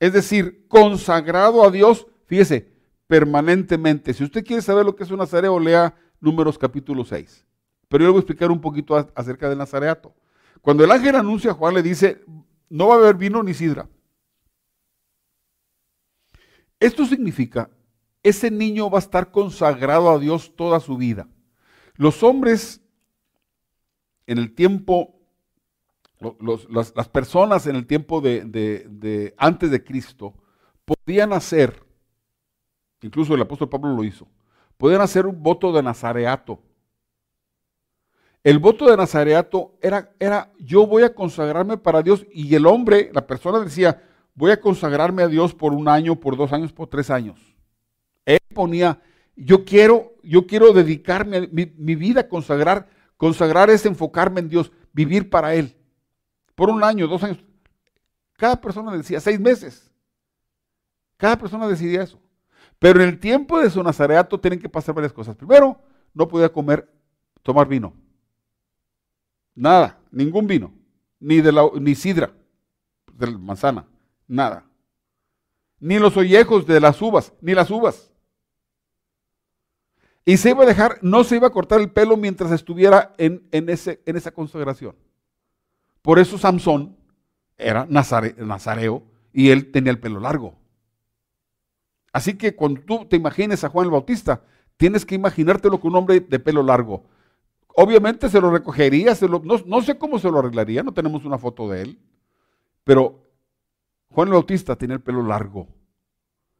es 0.00 0.14
decir, 0.14 0.66
consagrado 0.68 1.62
a 1.62 1.70
Dios, 1.70 2.06
fíjese, 2.24 2.71
permanentemente. 3.12 4.14
Si 4.14 4.24
usted 4.24 4.42
quiere 4.42 4.62
saber 4.62 4.86
lo 4.86 4.96
que 4.96 5.02
es 5.04 5.10
un 5.10 5.18
nazareo, 5.18 5.60
lea 5.60 5.94
Números 6.18 6.56
capítulo 6.56 7.04
6. 7.04 7.44
Pero 7.86 8.04
yo 8.04 8.06
le 8.06 8.12
voy 8.12 8.20
a 8.20 8.22
explicar 8.22 8.50
un 8.50 8.58
poquito 8.58 8.96
acerca 9.14 9.50
del 9.50 9.58
nazareato. 9.58 10.14
Cuando 10.62 10.82
el 10.82 10.90
ángel 10.90 11.16
anuncia 11.16 11.50
a 11.50 11.54
Juan, 11.54 11.74
le 11.74 11.82
dice, 11.82 12.24
no 12.70 12.88
va 12.88 12.94
a 12.94 12.96
haber 12.96 13.16
vino 13.16 13.42
ni 13.42 13.52
sidra. 13.52 13.86
Esto 16.80 17.04
significa, 17.04 17.68
ese 18.22 18.50
niño 18.50 18.88
va 18.88 18.96
a 18.96 19.02
estar 19.02 19.30
consagrado 19.30 20.10
a 20.10 20.18
Dios 20.18 20.56
toda 20.56 20.80
su 20.80 20.96
vida. 20.96 21.28
Los 21.96 22.22
hombres 22.22 22.80
en 24.26 24.38
el 24.38 24.54
tiempo, 24.54 25.20
las, 26.72 27.10
personas 27.10 27.66
en 27.66 27.76
el 27.76 27.86
tiempo 27.86 28.22
de, 28.22 29.34
antes 29.36 29.70
de 29.70 29.84
Cristo 29.84 30.32
podían 30.86 31.34
hacer, 31.34 31.91
incluso 33.02 33.34
el 33.34 33.42
apóstol 33.42 33.68
Pablo 33.68 33.94
lo 33.94 34.04
hizo, 34.04 34.26
podían 34.76 35.00
hacer 35.00 35.26
un 35.26 35.42
voto 35.42 35.72
de 35.72 35.82
nazareato. 35.82 36.60
El 38.42 38.58
voto 38.58 38.90
de 38.90 38.96
nazareato 38.96 39.74
era, 39.80 40.12
era, 40.18 40.52
yo 40.58 40.86
voy 40.86 41.04
a 41.04 41.14
consagrarme 41.14 41.76
para 41.76 42.02
Dios 42.02 42.26
y 42.32 42.54
el 42.54 42.66
hombre, 42.66 43.10
la 43.12 43.26
persona 43.26 43.60
decía, 43.60 44.02
voy 44.34 44.50
a 44.50 44.60
consagrarme 44.60 45.22
a 45.22 45.28
Dios 45.28 45.54
por 45.54 45.72
un 45.72 45.88
año, 45.88 46.18
por 46.18 46.36
dos 46.36 46.52
años, 46.52 46.72
por 46.72 46.88
tres 46.88 47.10
años. 47.10 47.38
Él 48.24 48.40
ponía, 48.52 49.00
yo 49.36 49.64
quiero, 49.64 50.14
yo 50.22 50.46
quiero 50.46 50.72
dedicarme 50.72 51.48
mi, 51.52 51.72
mi 51.76 51.94
vida 51.94 52.22
a 52.22 52.28
consagrar 52.28 52.88
Consagrar 53.22 53.70
es 53.70 53.86
enfocarme 53.86 54.40
en 54.40 54.48
Dios, 54.48 54.72
vivir 54.92 55.30
para 55.30 55.54
Él. 55.54 55.76
Por 56.56 56.70
un 56.70 56.82
año, 56.82 57.06
dos 57.06 57.22
años. 57.22 57.38
Cada 58.36 58.60
persona 58.60 58.90
decía, 58.96 59.20
seis 59.20 59.38
meses. 59.38 59.92
Cada 61.18 61.38
persona 61.38 61.68
decidía 61.68 62.02
eso. 62.02 62.20
Pero 62.82 63.00
en 63.00 63.10
el 63.10 63.20
tiempo 63.20 63.60
de 63.60 63.70
su 63.70 63.80
nazareato 63.80 64.40
tienen 64.40 64.58
que 64.58 64.68
pasar 64.68 64.92
varias 64.92 65.12
cosas. 65.12 65.36
Primero, 65.36 65.78
no 66.12 66.26
podía 66.26 66.52
comer, 66.52 66.92
tomar 67.40 67.68
vino. 67.68 67.94
Nada, 69.54 70.00
ningún 70.10 70.48
vino. 70.48 70.74
Ni, 71.20 71.40
de 71.40 71.52
la, 71.52 71.70
ni 71.80 71.94
sidra, 71.94 72.32
de 73.14 73.30
la 73.30 73.38
manzana, 73.38 73.86
nada. 74.26 74.64
Ni 75.78 76.00
los 76.00 76.16
ollejos 76.16 76.66
de 76.66 76.80
las 76.80 77.00
uvas, 77.00 77.32
ni 77.40 77.54
las 77.54 77.70
uvas. 77.70 78.10
Y 80.24 80.36
se 80.36 80.50
iba 80.50 80.64
a 80.64 80.66
dejar, 80.66 80.98
no 81.02 81.22
se 81.22 81.36
iba 81.36 81.46
a 81.46 81.52
cortar 81.52 81.80
el 81.80 81.92
pelo 81.92 82.16
mientras 82.16 82.50
estuviera 82.50 83.14
en, 83.16 83.48
ese, 83.52 84.02
en 84.06 84.16
esa 84.16 84.32
consagración. 84.32 84.96
Por 86.02 86.18
eso 86.18 86.36
Samson 86.36 86.96
era 87.56 87.86
nazareo 87.86 89.04
y 89.32 89.50
él 89.50 89.70
tenía 89.70 89.92
el 89.92 90.00
pelo 90.00 90.18
largo. 90.18 90.61
Así 92.12 92.34
que 92.36 92.54
cuando 92.54 92.82
tú 92.82 93.06
te 93.06 93.16
imagines 93.16 93.64
a 93.64 93.70
Juan 93.70 93.86
el 93.86 93.90
Bautista, 93.90 94.42
tienes 94.76 95.06
que 95.06 95.14
imaginártelo 95.14 95.80
con 95.80 95.92
un 95.92 95.98
hombre 95.98 96.20
de 96.20 96.38
pelo 96.38 96.62
largo. 96.62 97.04
Obviamente 97.74 98.28
se 98.28 98.40
lo 98.40 98.50
recogería, 98.50 99.14
no, 99.66 99.82
sé 99.82 99.96
cómo 99.96 100.18
se 100.18 100.30
lo 100.30 100.38
arreglaría, 100.38 100.82
no 100.82 100.92
tenemos 100.92 101.24
una 101.24 101.38
foto 101.38 101.68
de 101.70 101.82
él, 101.82 101.98
pero 102.84 103.22
Juan 104.10 104.28
el 104.28 104.34
Bautista 104.34 104.76
tenía 104.76 104.96
el 104.96 105.02
pelo 105.02 105.22
largo. 105.22 105.68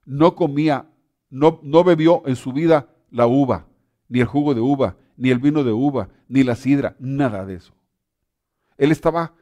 No 0.07 0.35
comía, 0.35 0.89
no, 1.29 1.61
no 1.63 1.85
bebió 1.85 2.23
en 2.27 2.37
su 2.37 2.53
vida 2.53 2.89
la 3.11 3.27
uva, 3.27 3.67
ni 4.09 4.21
el 4.21 4.27
jugo 4.27 4.55
de 4.55 4.63
uva, 4.63 4.97
ni 5.17 5.29
el 5.29 5.39
vino 5.39 5.65
de 5.65 5.73
uva, 5.73 6.09
ni 6.29 6.45
la 6.45 6.57
sidra, 6.57 6.97
nada 6.99 7.45
de 7.45 7.57
eso. 7.57 7.75
Él 8.79 8.91
estaba 8.91 9.35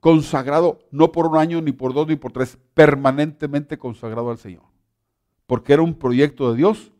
consagrado 0.00 0.78
no 0.90 1.12
por 1.12 1.26
un 1.26 1.36
año, 1.36 1.60
ni 1.60 1.72
por 1.72 1.92
dos, 1.92 2.08
ni 2.08 2.16
por 2.16 2.32
tres, 2.32 2.58
permanentemente 2.72 3.78
consagrado 3.78 4.30
al 4.30 4.38
Señor. 4.38 4.69
Porque 5.50 5.72
era 5.72 5.82
un 5.82 5.98
proyecto 5.98 6.52
de 6.52 6.58
Dios 6.58 6.92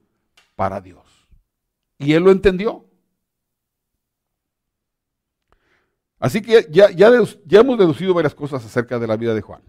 para 0.57 0.81
Dios. 0.81 1.07
Y 1.99 2.15
él 2.15 2.25
lo 2.25 2.33
entendió. 2.33 2.85
Así 6.19 6.43
que 6.43 6.67
ya, 6.69 6.91
ya, 6.91 7.13
hemos 7.61 7.79
deducido 7.79 8.13
varias 8.13 8.35
cosas 8.35 8.65
acerca 8.65 8.99
de 8.99 9.07
la 9.07 9.17
vida 9.17 9.35
de 9.35 9.41
Juan. 9.41 9.63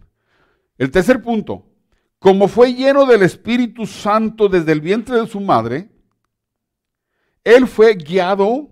El 0.78 0.90
tercer 0.90 1.22
punto, 1.22 1.64
como 2.18 2.48
fue 2.48 2.74
lleno 2.74 3.06
del 3.06 3.22
Espíritu 3.22 3.86
Santo 3.86 4.48
desde 4.48 4.72
el 4.72 4.80
vientre 4.80 5.14
de 5.14 5.28
su 5.28 5.38
madre, 5.38 5.88
él 7.44 7.68
fue 7.68 7.94
guiado, 7.94 8.68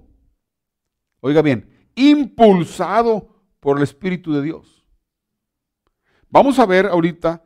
oiga 1.21 1.41
bien, 1.41 1.71
impulsado 1.95 3.29
por 3.61 3.77
el 3.77 3.85
Espíritu 3.85 4.33
de 4.33 4.43
Dios. 4.43 4.85
Vamos 6.29 6.59
a 6.59 6.67
ver 6.67 6.87
ahorita, 6.87 7.45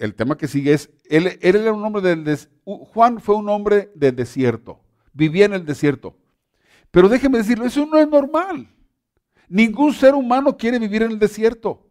el 0.00 0.14
tema 0.14 0.36
que 0.36 0.48
sigue 0.48 0.72
es, 0.72 0.90
él, 1.08 1.38
era 1.40 1.72
un 1.72 1.84
hombre 1.84 2.02
del 2.02 2.38
Juan 2.64 3.20
fue 3.20 3.36
un 3.36 3.48
hombre 3.48 3.92
del 3.94 4.16
desierto, 4.16 4.80
vivía 5.12 5.44
en 5.44 5.54
el 5.54 5.64
desierto. 5.64 6.16
Pero 6.90 7.08
déjeme 7.08 7.38
decirlo, 7.38 7.66
eso 7.66 7.86
no 7.86 7.96
es 7.96 8.08
normal. 8.08 8.68
Ningún 9.48 9.92
ser 9.92 10.14
humano 10.14 10.56
quiere 10.56 10.78
vivir 10.78 11.02
en 11.02 11.12
el 11.12 11.18
desierto. 11.18 11.86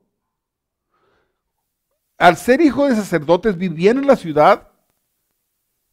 Al 2.18 2.36
ser 2.36 2.60
hijo 2.60 2.88
de 2.88 2.96
sacerdotes, 2.96 3.58
vivía 3.58 3.92
en 3.92 4.06
la 4.06 4.18
ciudad, 4.18 4.68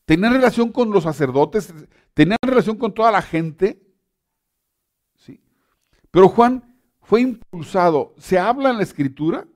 tenía 0.05 0.31
relación 0.31 0.73
con 0.73 0.91
los 0.91 1.05
sacerdotes, 1.05 1.73
Tenía 2.17 2.39
relación 2.41 2.79
con 2.79 2.95
toda 2.95 3.13
la 3.13 3.21
gente. 3.21 3.79
¿sí? 5.17 5.39
Pero 6.11 6.31
Juan 6.31 6.75
fue 7.03 7.21
impulsado. 7.21 8.15
Se 8.17 8.39
habla 8.39 8.71
en 8.71 8.79
la 8.79 8.85
escritura 8.85 9.47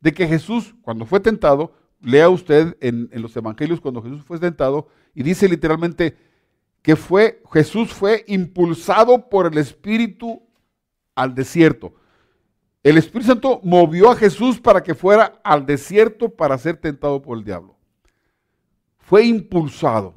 de 0.00 0.12
que 0.12 0.26
Jesús, 0.26 0.74
cuando 0.82 1.06
fue 1.06 1.20
tentado, 1.20 1.72
lea 2.00 2.28
usted 2.28 2.76
en, 2.80 3.10
los 3.12 3.36
evangelios 3.36 3.80
cuando 3.80 4.02
Jesús 4.02 4.24
fue 4.24 4.38
tentado, 4.38 4.88
y 5.14 5.22
dice 5.22 5.48
literalmente 5.48 6.16
que 6.82 6.96
fue, 6.96 7.42
Jesús 7.52 7.92
fue 7.92 8.24
impulsado 8.26 9.28
por 9.28 9.46
el 9.46 9.58
Espíritu 9.58 10.42
al 11.14 11.34
desierto. 11.34 11.94
El 12.82 12.96
Espíritu 12.96 13.28
Santo 13.28 13.60
movió 13.62 14.10
a 14.10 14.16
Jesús 14.16 14.58
para 14.58 14.82
que 14.82 14.94
fuera 14.94 15.38
al 15.44 15.66
desierto 15.66 16.30
para 16.30 16.56
ser 16.56 16.78
tentado 16.78 17.20
por 17.20 17.36
el 17.36 17.44
diablo. 17.44 17.76
Fue 18.98 19.24
impulsado. 19.24 20.14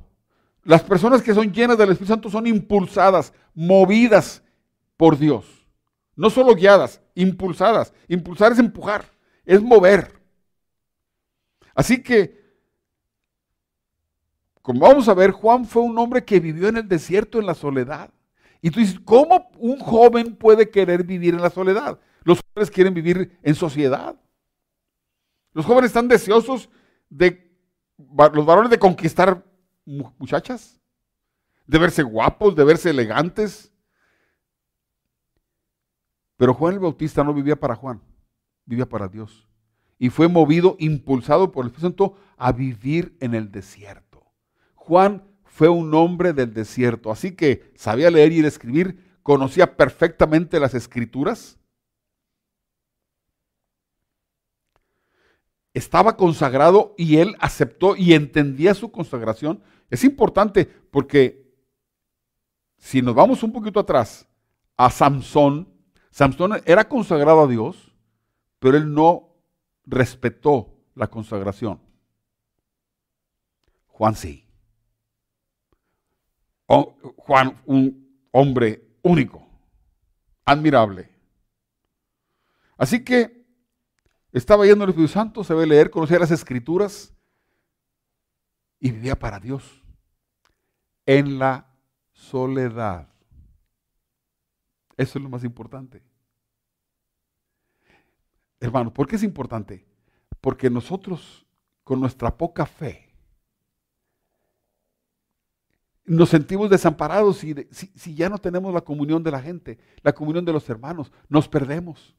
Las 0.63 0.81
personas 0.81 1.21
que 1.21 1.33
son 1.33 1.51
llenas 1.51 1.77
del 1.77 1.91
Espíritu 1.91 2.13
Santo 2.13 2.29
son 2.29 2.47
impulsadas, 2.47 3.33
movidas 3.53 4.41
por 4.95 5.17
Dios. 5.17 5.45
No 6.15 6.29
solo 6.29 6.55
guiadas, 6.55 7.01
impulsadas. 7.15 7.93
Impulsar 8.07 8.53
es 8.53 8.59
empujar, 8.59 9.03
es 9.45 9.61
mover. 9.61 10.19
Así 11.75 12.01
que, 12.01 12.43
como 14.61 14.81
vamos 14.81 15.07
a 15.09 15.13
ver, 15.13 15.31
Juan 15.31 15.65
fue 15.65 15.81
un 15.81 15.97
hombre 15.97 16.23
que 16.23 16.39
vivió 16.39 16.69
en 16.69 16.77
el 16.77 16.87
desierto, 16.87 17.39
en 17.39 17.45
la 17.45 17.55
soledad. 17.55 18.11
Y 18.61 18.71
tú 18.71 18.79
dices, 18.79 18.99
¿cómo 19.03 19.49
un 19.57 19.79
joven 19.79 20.35
puede 20.35 20.69
querer 20.69 21.03
vivir 21.03 21.33
en 21.33 21.41
la 21.41 21.49
soledad? 21.49 21.99
Los 22.23 22.39
jóvenes 22.41 22.71
quieren 22.71 22.93
vivir 22.93 23.37
en 23.43 23.55
sociedad. 23.55 24.15
Los 25.51 25.65
jóvenes 25.65 25.89
están 25.89 26.07
deseosos 26.07 26.69
de, 27.09 27.51
los 27.97 28.45
varones 28.45 28.71
de 28.71 28.79
conquistar 28.79 29.43
muchachas, 29.85 30.79
de 31.67 31.77
verse 31.77 32.03
guapos, 32.03 32.55
de 32.55 32.63
verse 32.63 32.89
elegantes. 32.89 33.71
Pero 36.37 36.53
Juan 36.53 36.73
el 36.73 36.79
Bautista 36.79 37.23
no 37.23 37.33
vivía 37.33 37.55
para 37.55 37.75
Juan, 37.75 38.01
vivía 38.65 38.87
para 38.87 39.07
Dios. 39.07 39.47
Y 39.99 40.09
fue 40.09 40.27
movido, 40.27 40.75
impulsado 40.79 41.51
por 41.51 41.63
el 41.63 41.67
Espíritu 41.67 41.87
Santo 41.87 42.17
a 42.37 42.51
vivir 42.51 43.15
en 43.19 43.35
el 43.35 43.51
desierto. 43.51 44.25
Juan 44.75 45.23
fue 45.45 45.69
un 45.69 45.93
hombre 45.93 46.33
del 46.33 46.53
desierto, 46.53 47.11
así 47.11 47.35
que 47.35 47.71
sabía 47.75 48.09
leer 48.09 48.31
y 48.31 48.39
escribir, 48.39 49.17
conocía 49.21 49.77
perfectamente 49.77 50.59
las 50.59 50.73
escrituras. 50.73 51.57
Estaba 55.73 56.17
consagrado 56.17 56.93
y 56.97 57.17
él 57.17 57.35
aceptó 57.39 57.95
y 57.95 58.13
entendía 58.13 58.73
su 58.73 58.91
consagración. 58.91 59.63
Es 59.89 60.03
importante 60.03 60.65
porque 60.65 61.43
si 62.77 63.01
nos 63.01 63.15
vamos 63.15 63.41
un 63.43 63.53
poquito 63.53 63.79
atrás 63.79 64.27
a 64.75 64.89
Samson, 64.89 65.71
Samson 66.11 66.61
era 66.65 66.87
consagrado 66.87 67.41
a 67.43 67.47
Dios, 67.47 67.92
pero 68.63 68.77
él 68.77 68.93
no 68.93 69.27
respetó 69.83 70.73
la 70.95 71.07
consagración. 71.07 71.81
Juan 73.87 74.15
sí. 74.15 74.47
Juan, 76.65 77.61
un 77.65 78.25
hombre 78.31 78.99
único, 79.01 79.45
admirable. 80.45 81.09
Así 82.77 83.03
que 83.03 83.45
estaba 84.31 84.65
yendo 84.65 84.85
el 84.85 84.91
Espíritu 84.91 85.11
Santo, 85.11 85.43
se 85.43 85.53
ve 85.53 85.67
leer, 85.67 85.89
conocía 85.89 86.19
las 86.19 86.31
escrituras 86.31 87.13
y 88.79 88.91
vivía 88.91 89.19
para 89.19 89.41
Dios 89.41 89.83
en 91.05 91.37
la 91.37 91.67
soledad. 92.13 93.09
Eso 94.95 95.19
es 95.19 95.23
lo 95.23 95.27
más 95.27 95.43
importante. 95.43 96.12
Hermano, 98.63 98.93
¿por 98.93 99.07
qué 99.07 99.17
es 99.17 99.23
importante? 99.23 99.85
Porque 100.39 100.69
nosotros, 100.69 101.45
con 101.83 101.99
nuestra 101.99 102.37
poca 102.37 102.65
fe, 102.65 103.13
nos 106.05 106.29
sentimos 106.29 106.69
desamparados 106.69 107.39
si, 107.39 107.53
si, 107.71 108.15
ya 108.15 108.29
no 108.29 108.37
tenemos 108.37 108.73
la 108.73 108.79
comunión 108.79 109.21
de 109.21 109.31
la 109.31 109.41
gente, 109.41 109.79
la 110.01 110.13
comunión 110.13 110.45
de 110.45 110.53
los 110.53 110.69
hermanos, 110.69 111.11
nos 111.27 111.49
perdemos. 111.49 112.15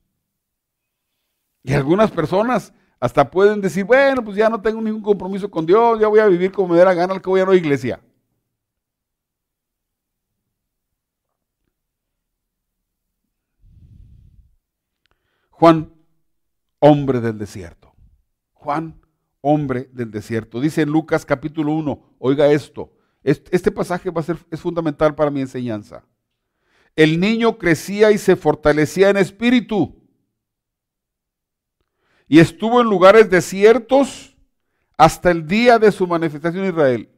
Y 1.62 1.72
algunas 1.72 2.11
personas 2.11 2.74
hasta 3.00 3.30
pueden 3.30 3.62
decir, 3.62 3.87
bueno, 3.87 4.22
pues 4.22 4.37
ya 4.37 4.50
no 4.50 4.61
tengo 4.61 4.83
ningún 4.83 5.02
compromiso 5.02 5.50
con 5.50 5.64
Dios, 5.64 5.98
ya 5.98 6.09
voy 6.09 6.20
a 6.20 6.26
vivir 6.26 6.52
como 6.52 6.74
me 6.74 6.78
dé 6.78 6.85
la 6.85 6.92
gana, 6.92 7.14
al 7.14 7.22
que 7.22 7.30
voy 7.30 7.40
a 7.40 7.46
la 7.46 7.57
iglesia. 7.57 8.02
Juan, 15.52 15.93
hombre 16.87 17.23
del 17.23 17.38
desierto. 17.38 17.94
Juan, 18.53 19.01
hombre 19.40 19.88
del 19.94 20.11
desierto. 20.11 20.61
Dice 20.61 20.83
en 20.83 20.90
Lucas 20.90 21.25
capítulo 21.25 21.73
1, 21.73 22.16
oiga 22.18 22.53
esto, 22.53 22.92
este 23.23 23.70
pasaje 23.70 24.11
va 24.11 24.20
a 24.20 24.25
ser, 24.25 24.37
es 24.51 24.61
fundamental 24.61 25.14
para 25.14 25.31
mi 25.31 25.40
enseñanza. 25.40 26.05
El 26.94 27.18
niño 27.18 27.57
crecía 27.57 28.12
y 28.12 28.18
se 28.18 28.37
fortalecía 28.37 29.09
en 29.09 29.16
espíritu. 29.16 29.97
Y 32.29 32.38
estuvo 32.38 32.83
en 32.83 32.87
lugares 32.87 33.31
desiertos 33.31 34.37
hasta 34.99 35.31
el 35.31 35.47
día 35.47 35.79
de 35.79 35.90
su 35.90 36.07
manifestación 36.07 36.64
en 36.64 36.70
Israel. 36.70 37.09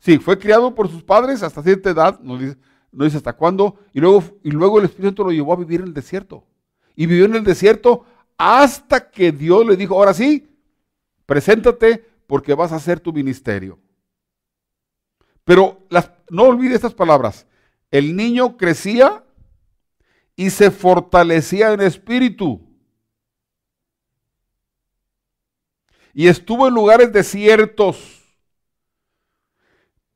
Sí, 0.00 0.18
fue 0.18 0.36
criado 0.36 0.74
por 0.74 0.90
sus 0.90 1.04
padres 1.04 1.44
hasta 1.44 1.62
cierta 1.62 1.90
edad, 1.90 2.18
no 2.20 2.36
dice, 2.38 3.16
hasta 3.16 3.34
cuándo, 3.34 3.78
y 3.92 4.00
luego, 4.00 4.24
y 4.42 4.50
luego 4.50 4.80
el 4.80 4.86
Espíritu 4.86 5.22
lo 5.22 5.30
llevó 5.30 5.52
a 5.52 5.56
vivir 5.56 5.80
en 5.80 5.86
el 5.86 5.94
desierto. 5.94 6.44
Y 6.96 7.06
vivió 7.06 7.26
en 7.26 7.36
el 7.36 7.44
desierto 7.44 8.04
hasta 8.42 9.10
que 9.10 9.32
Dios 9.32 9.66
le 9.66 9.76
dijo, 9.76 9.94
ahora 9.94 10.14
sí, 10.14 10.48
preséntate 11.26 11.98
porque 12.26 12.54
vas 12.54 12.72
a 12.72 12.76
hacer 12.76 12.98
tu 12.98 13.12
ministerio. 13.12 13.78
Pero 15.44 15.86
no 16.30 16.44
olvide 16.44 16.74
estas 16.74 16.94
palabras. 16.94 17.46
El 17.90 18.16
niño 18.16 18.56
crecía 18.56 19.22
y 20.36 20.48
se 20.48 20.70
fortalecía 20.70 21.74
en 21.74 21.82
espíritu. 21.82 22.66
Y 26.14 26.28
estuvo 26.28 26.66
en 26.66 26.72
lugares 26.72 27.12
desiertos. 27.12 28.24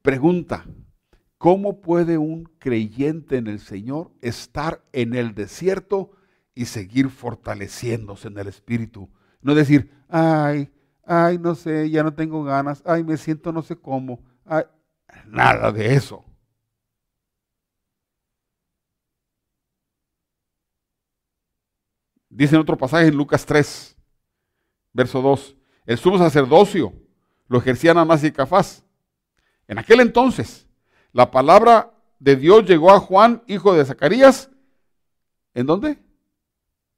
Pregunta, 0.01 0.65
¿cómo 1.37 1.83
puede 1.83 2.17
un 2.17 2.45
creyente 2.59 3.37
en 3.37 3.49
el 3.49 3.61
Señor 3.61 4.13
estar 4.23 4.83
en 4.93 5.15
el 5.15 5.35
desierto 5.35 6.13
y 6.55 6.67
seguir 6.67 7.11
fortaleciéndose 7.11 8.29
en 8.29 8.38
el 8.38 8.49
espíritu? 8.49 9.11
No 9.40 9.55
decir, 9.55 9.90
ay, 10.09 10.73
ay, 11.05 11.38
no 11.38 11.55
sé, 11.55 11.90
ya 11.90 12.03
no 12.03 12.14
tengo 12.14 12.45
ganas, 12.45 12.83
ay, 12.87 13.05
me 13.05 13.17
siento 13.17 13.53
no 13.53 13.62
sé 13.62 13.77
cómo. 13.77 14.23
Ay, 14.45 14.64
Nada 15.27 15.71
de 15.73 15.95
eso. 15.95 16.25
Dice 22.29 22.57
en 22.57 22.62
otro 22.62 22.77
pasaje 22.77 23.07
en 23.07 23.17
Lucas 23.17 23.47
3, 23.47 23.97
verso 24.93 25.23
2, 25.23 25.57
el 25.87 25.99
sumo 25.99 26.19
sacerdocio 26.19 26.93
lo 27.47 27.59
ejercía 27.59 27.93
Anás 27.93 28.25
y 28.25 28.33
Cafás. 28.33 28.85
En 29.69 29.79
aquel 29.79 30.01
entonces, 30.01 30.67
la 31.12 31.31
palabra 31.31 31.93
de 32.19 32.35
Dios 32.35 32.64
llegó 32.64 32.90
a 32.90 32.99
Juan, 32.99 33.45
hijo 33.47 33.73
de 33.75 33.85
Zacarías. 33.85 34.51
¿En 35.55 35.67
dónde? 35.67 36.04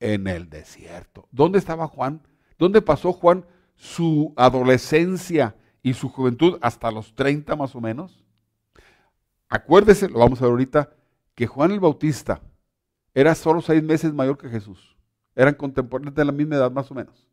En 0.00 0.26
el 0.26 0.48
desierto. 0.50 1.28
¿Dónde 1.30 1.58
estaba 1.58 1.86
Juan? 1.88 2.22
¿Dónde 2.58 2.82
pasó 2.82 3.12
Juan 3.12 3.46
su 3.76 4.32
adolescencia 4.36 5.54
y 5.82 5.94
su 5.94 6.08
juventud 6.08 6.58
hasta 6.62 6.90
los 6.90 7.14
30 7.14 7.54
más 7.54 7.76
o 7.76 7.80
menos. 7.80 8.24
Acuérdese, 9.48 10.08
lo 10.08 10.18
vamos 10.18 10.40
a 10.40 10.44
ver 10.44 10.50
ahorita, 10.50 10.92
que 11.34 11.46
Juan 11.46 11.70
el 11.70 11.80
Bautista 11.80 12.42
era 13.14 13.34
solo 13.34 13.60
seis 13.60 13.82
meses 13.82 14.12
mayor 14.12 14.36
que 14.36 14.48
Jesús. 14.48 14.96
Eran 15.34 15.54
contemporáneos 15.54 16.14
de 16.14 16.24
la 16.24 16.32
misma 16.32 16.56
edad 16.56 16.72
más 16.72 16.90
o 16.90 16.94
menos. 16.94 17.28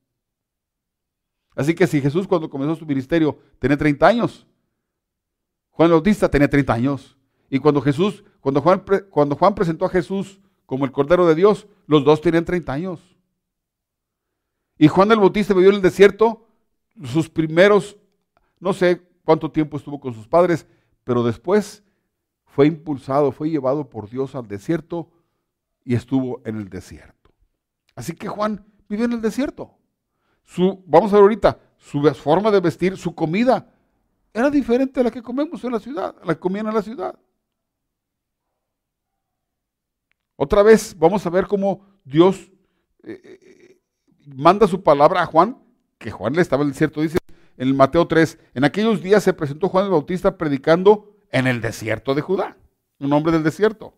Así 1.55 1.73
que 1.73 1.87
si 1.87 2.01
Jesús 2.01 2.27
cuando 2.27 2.49
comenzó 2.49 2.75
su 2.75 2.85
ministerio 2.85 3.39
tenía 3.59 3.77
30 3.77 4.05
años, 4.05 4.45
Juan 5.71 5.87
el 5.87 5.93
Bautista 5.93 6.29
tenía 6.29 6.49
30 6.49 6.73
años. 6.73 7.17
Y 7.49 7.59
cuando 7.59 7.81
Jesús, 7.81 8.23
cuando 8.39 8.61
Juan, 8.61 8.83
cuando 9.09 9.35
Juan 9.35 9.55
presentó 9.55 9.85
a 9.85 9.89
Jesús 9.89 10.39
como 10.65 10.85
el 10.85 10.91
Cordero 10.91 11.27
de 11.27 11.35
Dios, 11.35 11.67
los 11.87 12.03
dos 12.03 12.21
tenían 12.21 12.45
30 12.45 12.73
años. 12.73 13.17
Y 14.77 14.87
Juan 14.87 15.11
el 15.11 15.19
Bautista 15.19 15.53
vivió 15.53 15.69
en 15.69 15.77
el 15.77 15.81
desierto 15.81 16.47
sus 17.03 17.29
primeros 17.29 17.97
no 18.63 18.71
sé 18.71 19.01
cuánto 19.25 19.51
tiempo 19.51 19.75
estuvo 19.75 19.99
con 19.99 20.13
sus 20.13 20.25
padres, 20.25 20.65
pero 21.03 21.21
después 21.21 21.83
fue 22.45 22.65
impulsado, 22.65 23.33
fue 23.33 23.49
llevado 23.49 23.89
por 23.89 24.09
Dios 24.09 24.35
al 24.35 24.47
desierto 24.47 25.11
y 25.83 25.95
estuvo 25.95 26.41
en 26.45 26.55
el 26.55 26.69
desierto. 26.69 27.31
Así 27.93 28.13
que 28.15 28.29
Juan 28.29 28.65
vivió 28.87 29.03
en 29.03 29.11
el 29.11 29.21
desierto. 29.21 29.77
Su, 30.43 30.81
vamos 30.87 31.11
a 31.11 31.15
ver 31.17 31.23
ahorita, 31.23 31.59
su 31.77 32.01
forma 32.13 32.51
de 32.51 32.61
vestir, 32.61 32.95
su 32.95 33.13
comida, 33.13 33.69
era 34.33 34.49
diferente 34.49 35.01
a 35.01 35.03
la 35.03 35.11
que 35.11 35.21
comemos 35.21 35.61
en 35.65 35.73
la 35.73 35.79
ciudad, 35.81 36.15
a 36.21 36.25
la 36.25 36.33
que 36.35 36.39
comían 36.39 36.67
en 36.67 36.73
la 36.73 36.81
ciudad. 36.81 37.19
Otra 40.35 40.63
vez 40.63 40.95
vamos 40.97 41.25
a 41.25 41.29
ver 41.29 41.47
cómo 41.47 41.85
Dios 42.03 42.51
eh, 43.03 43.21
eh, 43.23 43.77
manda 44.25 44.67
su 44.67 44.81
palabra 44.81 45.21
a 45.21 45.25
Juan, 45.25 45.57
que 45.97 46.11
Juan 46.11 46.33
le 46.33 46.41
estaba 46.41 46.63
en 46.63 46.67
el 46.67 46.73
desierto, 46.73 47.01
dice, 47.01 47.17
en 47.57 47.67
el 47.67 47.73
Mateo 47.73 48.07
3, 48.07 48.39
en 48.55 48.63
aquellos 48.63 49.01
días 49.01 49.23
se 49.23 49.33
presentó 49.33 49.69
Juan 49.69 49.85
el 49.85 49.91
Bautista 49.91 50.37
predicando 50.37 51.15
en 51.31 51.47
el 51.47 51.61
desierto 51.61 52.15
de 52.15 52.21
Judá, 52.21 52.57
un 52.99 53.13
hombre 53.13 53.31
del 53.31 53.43
desierto, 53.43 53.93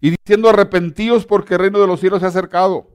y 0.00 0.10
diciendo 0.10 0.48
arrepentíos 0.48 1.26
porque 1.26 1.54
el 1.54 1.60
reino 1.60 1.80
de 1.80 1.86
los 1.86 2.00
cielos 2.00 2.20
se 2.20 2.26
ha 2.26 2.28
acercado. 2.28 2.88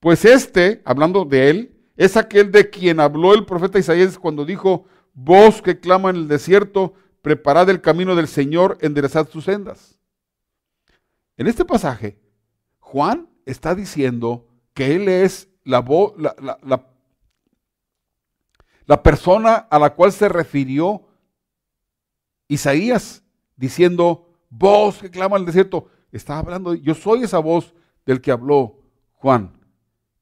Pues 0.00 0.24
este, 0.24 0.82
hablando 0.84 1.24
de 1.24 1.50
él, 1.50 1.76
es 1.96 2.16
aquel 2.16 2.50
de 2.50 2.70
quien 2.70 3.00
habló 3.00 3.34
el 3.34 3.44
profeta 3.44 3.78
Isaías 3.78 4.18
cuando 4.18 4.44
dijo, 4.44 4.86
voz 5.12 5.62
que 5.62 5.80
clama 5.80 6.10
en 6.10 6.16
el 6.16 6.28
desierto, 6.28 6.94
preparad 7.22 7.68
el 7.70 7.80
camino 7.80 8.14
del 8.14 8.28
Señor, 8.28 8.78
enderezad 8.80 9.28
sus 9.28 9.44
sendas. 9.44 9.95
En 11.36 11.46
este 11.46 11.64
pasaje, 11.64 12.18
Juan 12.78 13.28
está 13.44 13.74
diciendo 13.74 14.48
que 14.74 14.94
él 14.94 15.08
es 15.08 15.48
la, 15.64 15.84
la, 16.62 16.86
la 18.86 19.02
persona 19.02 19.54
a 19.54 19.78
la 19.78 19.94
cual 19.94 20.12
se 20.12 20.28
refirió 20.28 21.06
Isaías, 22.48 23.24
diciendo, 23.56 24.38
voz 24.48 24.98
que 24.98 25.10
clama 25.10 25.36
el 25.36 25.44
desierto. 25.44 25.90
Estaba 26.12 26.40
hablando, 26.40 26.74
yo 26.74 26.94
soy 26.94 27.24
esa 27.24 27.38
voz 27.38 27.74
del 28.04 28.20
que 28.20 28.30
habló 28.30 28.78
Juan, 29.14 29.60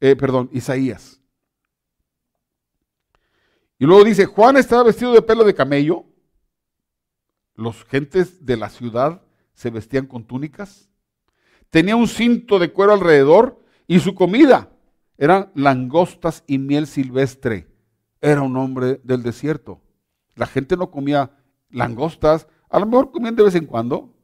eh, 0.00 0.16
perdón, 0.16 0.48
Isaías. 0.52 1.20
Y 3.78 3.84
luego 3.84 4.04
dice, 4.04 4.24
Juan 4.24 4.56
estaba 4.56 4.84
vestido 4.84 5.12
de 5.12 5.20
pelo 5.20 5.44
de 5.44 5.54
camello. 5.54 6.06
Los 7.54 7.84
gentes 7.84 8.44
de 8.44 8.56
la 8.56 8.70
ciudad 8.70 9.22
se 9.52 9.70
vestían 9.70 10.06
con 10.06 10.24
túnicas. 10.24 10.88
Tenía 11.74 11.96
un 11.96 12.06
cinto 12.06 12.60
de 12.60 12.70
cuero 12.70 12.92
alrededor 12.92 13.60
y 13.88 13.98
su 13.98 14.14
comida 14.14 14.70
eran 15.18 15.50
langostas 15.56 16.44
y 16.46 16.58
miel 16.58 16.86
silvestre. 16.86 17.66
Era 18.20 18.42
un 18.42 18.56
hombre 18.56 19.00
del 19.02 19.24
desierto. 19.24 19.82
La 20.36 20.46
gente 20.46 20.76
no 20.76 20.92
comía 20.92 21.32
langostas, 21.70 22.46
a 22.70 22.78
lo 22.78 22.86
mejor 22.86 23.10
comían 23.10 23.34
de 23.34 23.42
vez 23.42 23.56
en 23.56 23.66
cuando. 23.66 24.14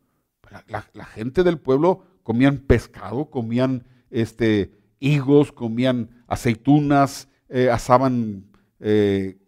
La, 0.69 1.05
gente 1.05 1.43
del 1.43 1.59
pueblo 1.59 2.05
comían 2.23 2.59
pescado, 2.59 3.31
comían 3.31 3.85
este, 4.11 4.71
higos, 5.01 5.51
comían 5.51 6.23
aceitunas, 6.29 7.27
eh, 7.49 7.69
asaban 7.69 8.45
eh, 8.79 9.41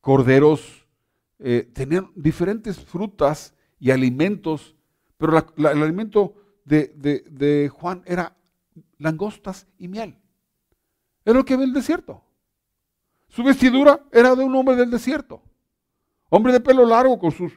corderos, 0.00 0.88
eh, 1.38 1.70
tenían 1.72 2.10
diferentes 2.16 2.80
frutas 2.80 3.54
y 3.78 3.92
alimentos, 3.92 4.74
pero 5.18 5.38
el 5.56 5.82
alimento 5.84 6.34
de, 6.64 7.70
Juan 7.72 8.02
era 8.06 8.36
langostas 8.98 9.66
y 9.78 9.88
miel. 9.88 10.18
Era 11.24 11.38
lo 11.38 11.44
que 11.44 11.54
en 11.54 11.62
el 11.62 11.72
desierto. 11.72 12.22
Su 13.28 13.42
vestidura 13.42 14.04
era 14.12 14.34
de 14.34 14.44
un 14.44 14.54
hombre 14.54 14.76
del 14.76 14.90
desierto. 14.90 15.42
Hombre 16.28 16.52
de 16.52 16.60
pelo 16.60 16.84
largo, 16.84 17.18
con 17.18 17.30
su 17.30 17.50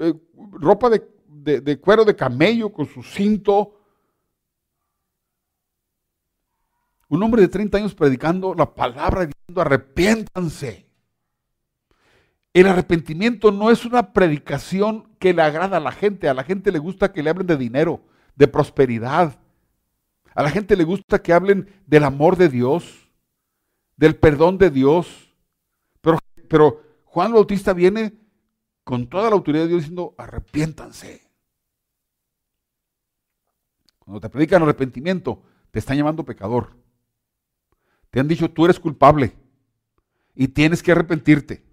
eh, 0.00 0.14
ropa 0.52 0.90
de, 0.90 1.60
de, 1.60 1.80
cuero 1.80 2.04
de 2.04 2.16
camello, 2.16 2.72
con 2.72 2.86
su 2.86 3.02
cinto. 3.02 3.80
Un 7.08 7.22
hombre 7.22 7.42
de 7.42 7.48
30 7.48 7.78
años 7.78 7.94
predicando 7.94 8.54
la 8.54 8.74
palabra 8.74 9.26
diciendo 9.26 9.60
arrepiéntanse. 9.60 10.86
El 12.52 12.66
arrepentimiento 12.66 13.52
no 13.52 13.70
es 13.70 13.84
una 13.84 14.14
predicación 14.14 15.08
que 15.18 15.34
le 15.34 15.42
agrada 15.42 15.76
a 15.76 15.80
la 15.80 15.92
gente. 15.92 16.28
A 16.28 16.34
la 16.34 16.42
gente 16.42 16.72
le 16.72 16.78
gusta 16.78 17.12
que 17.12 17.22
le 17.22 17.30
hablen 17.30 17.46
de 17.46 17.56
dinero, 17.56 18.00
de 18.36 18.46
prosperidad. 18.46 19.40
A 20.34 20.42
la 20.42 20.50
gente 20.50 20.76
le 20.76 20.84
gusta 20.84 21.22
que 21.22 21.32
hablen 21.32 21.68
del 21.86 22.04
amor 22.04 22.36
de 22.36 22.48
Dios, 22.48 23.10
del 23.96 24.16
perdón 24.16 24.58
de 24.58 24.70
Dios. 24.70 25.34
Pero, 26.00 26.18
pero 26.48 26.82
Juan 27.04 27.32
Bautista 27.32 27.72
viene 27.72 28.14
con 28.84 29.08
toda 29.08 29.30
la 29.30 29.36
autoridad 29.36 29.64
de 29.64 29.70
Dios 29.70 29.80
diciendo, 29.80 30.14
arrepiéntanse. 30.16 31.28
Cuando 33.98 34.20
te 34.20 34.28
predican 34.28 34.62
arrepentimiento, 34.62 35.42
te 35.72 35.80
están 35.80 35.96
llamando 35.96 36.24
pecador. 36.24 36.76
Te 38.10 38.20
han 38.20 38.28
dicho, 38.28 38.50
tú 38.50 38.66
eres 38.66 38.78
culpable 38.78 39.36
y 40.34 40.48
tienes 40.48 40.82
que 40.82 40.92
arrepentirte. 40.92 41.64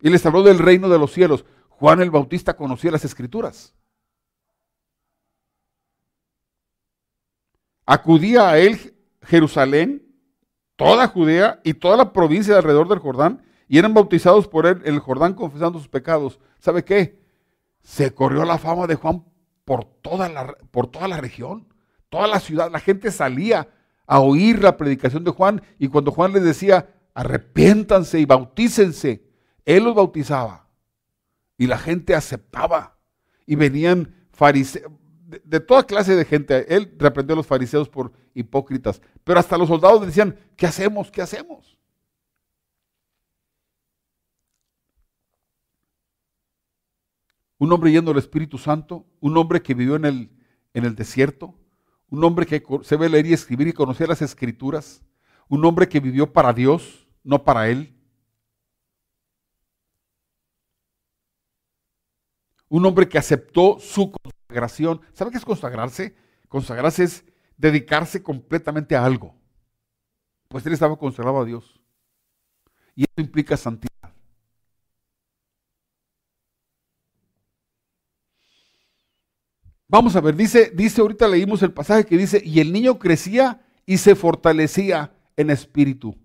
Y 0.00 0.10
les 0.10 0.24
habló 0.24 0.42
del 0.42 0.58
reino 0.58 0.88
de 0.88 0.98
los 0.98 1.12
cielos. 1.12 1.44
Juan 1.68 2.00
el 2.00 2.10
Bautista 2.10 2.56
conocía 2.56 2.90
las 2.90 3.04
escrituras. 3.04 3.74
Acudía 7.86 8.48
a 8.48 8.58
él 8.58 8.94
Jerusalén, 9.22 10.02
toda 10.76 11.08
Judea 11.08 11.60
y 11.64 11.74
toda 11.74 11.96
la 11.96 12.12
provincia 12.12 12.52
de 12.54 12.58
alrededor 12.58 12.88
del 12.88 12.98
Jordán, 12.98 13.42
y 13.68 13.78
eran 13.78 13.94
bautizados 13.94 14.48
por 14.48 14.66
él 14.66 14.82
en 14.84 14.94
el 14.94 15.00
Jordán 15.00 15.34
confesando 15.34 15.78
sus 15.78 15.88
pecados. 15.88 16.38
¿Sabe 16.58 16.84
qué? 16.84 17.20
Se 17.82 18.14
corrió 18.14 18.44
la 18.44 18.58
fama 18.58 18.86
de 18.86 18.94
Juan 18.94 19.24
por 19.64 19.84
toda 19.84 20.28
la, 20.28 20.54
por 20.70 20.86
toda 20.86 21.08
la 21.08 21.20
región, 21.20 21.66
toda 22.08 22.26
la 22.26 22.40
ciudad. 22.40 22.70
La 22.70 22.80
gente 22.80 23.10
salía 23.10 23.68
a 24.06 24.20
oír 24.20 24.62
la 24.62 24.76
predicación 24.76 25.24
de 25.24 25.30
Juan 25.30 25.62
y 25.78 25.88
cuando 25.88 26.10
Juan 26.10 26.32
les 26.32 26.42
decía, 26.42 26.90
arrepiéntanse 27.14 28.18
y 28.20 28.24
bautícense, 28.24 29.24
él 29.64 29.84
los 29.84 29.94
bautizaba 29.94 30.68
y 31.56 31.66
la 31.66 31.78
gente 31.78 32.14
aceptaba. 32.14 32.98
Y 33.46 33.56
venían 33.56 34.26
fariseos, 34.32 34.90
de, 35.44 35.60
toda 35.60 35.86
clase 35.86 36.14
de 36.14 36.24
gente. 36.24 36.74
Él 36.74 36.94
reprendió 36.98 37.34
a 37.34 37.36
los 37.36 37.46
fariseos 37.46 37.88
por 37.88 38.12
hipócritas. 38.34 39.00
Pero 39.24 39.38
hasta 39.38 39.58
los 39.58 39.68
soldados 39.68 40.06
decían, 40.06 40.38
¿qué 40.56 40.66
hacemos? 40.66 41.10
¿Qué 41.10 41.22
hacemos? 41.22 41.78
Un 47.58 47.72
hombre 47.72 47.90
lleno 47.90 48.08
del 48.08 48.18
Espíritu 48.18 48.58
Santo, 48.58 49.06
un 49.20 49.36
hombre 49.36 49.62
que 49.62 49.74
vivió 49.74 49.96
en 49.96 50.04
el, 50.04 50.30
en 50.74 50.84
el 50.84 50.94
desierto, 50.94 51.54
un 52.10 52.22
hombre 52.24 52.46
que 52.46 52.62
se 52.82 52.96
ve 52.96 53.08
leer 53.08 53.26
y 53.26 53.32
escribir 53.32 53.68
y 53.68 53.72
conocer 53.72 54.08
las 54.08 54.22
escrituras, 54.22 55.02
un 55.48 55.64
hombre 55.64 55.88
que 55.88 56.00
vivió 56.00 56.32
para 56.32 56.52
Dios, 56.52 57.06
no 57.22 57.44
para 57.44 57.68
él. 57.68 57.94
un 62.74 62.84
hombre 62.86 63.08
que 63.08 63.18
aceptó 63.18 63.78
su 63.78 64.10
consagración. 64.54 65.00
¿Sabe 65.12 65.30
qué 65.30 65.38
es 65.38 65.44
consagrarse? 65.44 66.14
Consagrarse 66.48 67.04
es 67.04 67.24
dedicarse 67.56 68.22
completamente 68.22 68.94
a 68.94 69.04
algo. 69.04 69.34
Pues 70.48 70.64
él 70.66 70.72
estaba 70.72 70.96
consagrado 70.96 71.40
a 71.40 71.44
Dios. 71.44 71.80
Y 72.94 73.02
eso 73.02 73.20
implica 73.20 73.56
santidad. 73.56 73.90
Vamos 79.88 80.16
a 80.16 80.20
ver, 80.20 80.34
dice, 80.34 80.72
dice, 80.74 81.00
ahorita 81.00 81.28
leímos 81.28 81.62
el 81.62 81.72
pasaje 81.72 82.04
que 82.04 82.16
dice, 82.16 82.40
y 82.44 82.58
el 82.60 82.72
niño 82.72 82.98
crecía 82.98 83.64
y 83.86 83.98
se 83.98 84.14
fortalecía 84.14 85.14
en 85.36 85.50
espíritu. 85.50 86.16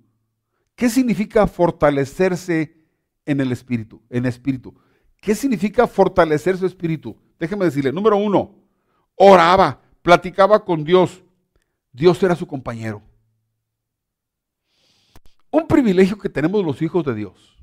¿Qué 0.76 0.90
significa 0.90 1.46
fortalecerse 1.46 2.78
en 3.26 3.42
el 3.42 3.52
espíritu? 3.52 4.02
En 4.10 4.26
espíritu. 4.26 4.76
¿Qué 5.22 5.36
significa 5.36 5.86
fortalecer 5.88 6.58
su 6.58 6.66
espíritu? 6.66 7.18
Déjeme 7.40 7.66
decirle, 7.66 7.92
número 7.92 8.18
uno, 8.18 8.54
oraba, 9.16 9.82
platicaba 10.02 10.64
con 10.64 10.84
Dios. 10.84 11.24
Dios 11.92 12.22
era 12.22 12.36
su 12.36 12.46
compañero. 12.46 13.02
Un 15.50 15.68
privilegio 15.68 16.18
que 16.18 16.30
tenemos 16.30 16.64
los 16.64 16.82
hijos 16.82 17.04
de 17.06 17.16
Dios. 17.16 17.58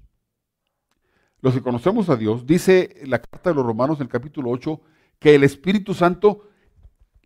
Los 1.40 1.54
que 1.54 1.62
conocemos 1.62 2.08
a 2.08 2.16
Dios, 2.16 2.46
dice 2.46 3.02
la 3.04 3.20
carta 3.20 3.50
de 3.50 3.56
los 3.56 3.66
Romanos 3.66 3.98
en 3.98 4.04
el 4.04 4.08
capítulo 4.08 4.50
8, 4.50 4.80
que 5.18 5.34
el 5.34 5.44
Espíritu 5.44 5.94
Santo 5.94 6.48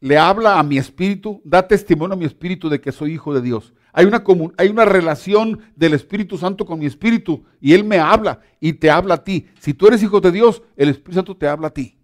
le 0.00 0.18
habla 0.18 0.58
a 0.58 0.62
mi 0.62 0.78
espíritu, 0.78 1.40
da 1.44 1.66
testimonio 1.66 2.14
a 2.14 2.16
mi 2.16 2.24
espíritu 2.24 2.68
de 2.68 2.80
que 2.80 2.90
soy 2.90 3.12
hijo 3.12 3.34
de 3.34 3.42
Dios. 3.42 3.74
Hay 3.92 4.06
una, 4.06 4.24
hay 4.56 4.68
una 4.68 4.84
relación 4.84 5.60
del 5.76 5.94
Espíritu 5.94 6.38
Santo 6.38 6.64
con 6.64 6.78
mi 6.78 6.86
espíritu 6.86 7.44
y 7.60 7.74
Él 7.74 7.84
me 7.84 7.98
habla 7.98 8.40
y 8.60 8.72
te 8.72 8.90
habla 8.90 9.14
a 9.14 9.24
ti. 9.24 9.48
Si 9.58 9.74
tú 9.74 9.86
eres 9.86 10.02
hijo 10.02 10.20
de 10.20 10.32
Dios, 10.32 10.62
el 10.76 10.88
Espíritu 10.88 11.16
Santo 11.16 11.36
te 11.36 11.46
habla 11.46 11.68
a 11.68 11.74
ti. 11.74 11.99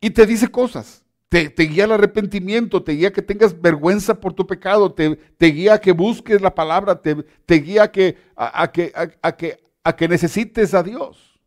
Y 0.00 0.10
te 0.10 0.26
dice 0.26 0.48
cosas. 0.48 1.04
Te, 1.28 1.46
guía 1.48 1.84
al 1.84 1.92
arrepentimiento, 1.92 2.82
te 2.82 2.92
guía 2.92 3.08
a 3.08 3.12
que 3.12 3.22
tengas 3.22 3.60
vergüenza 3.60 4.18
por 4.18 4.32
tu 4.32 4.44
pecado, 4.48 4.92
te, 4.92 5.16
guía 5.38 5.74
a 5.74 5.80
que 5.80 5.92
busques 5.92 6.40
la 6.40 6.52
palabra, 6.52 7.00
te, 7.00 7.14
guía 7.60 7.92
que, 7.92 8.18
a, 8.34 8.72
que, 8.72 8.92
a, 9.22 9.36
que, 9.36 9.62
a 9.84 9.94
que 9.94 10.08
necesites 10.08 10.74
a 10.74 10.82
Dios. 10.82 11.40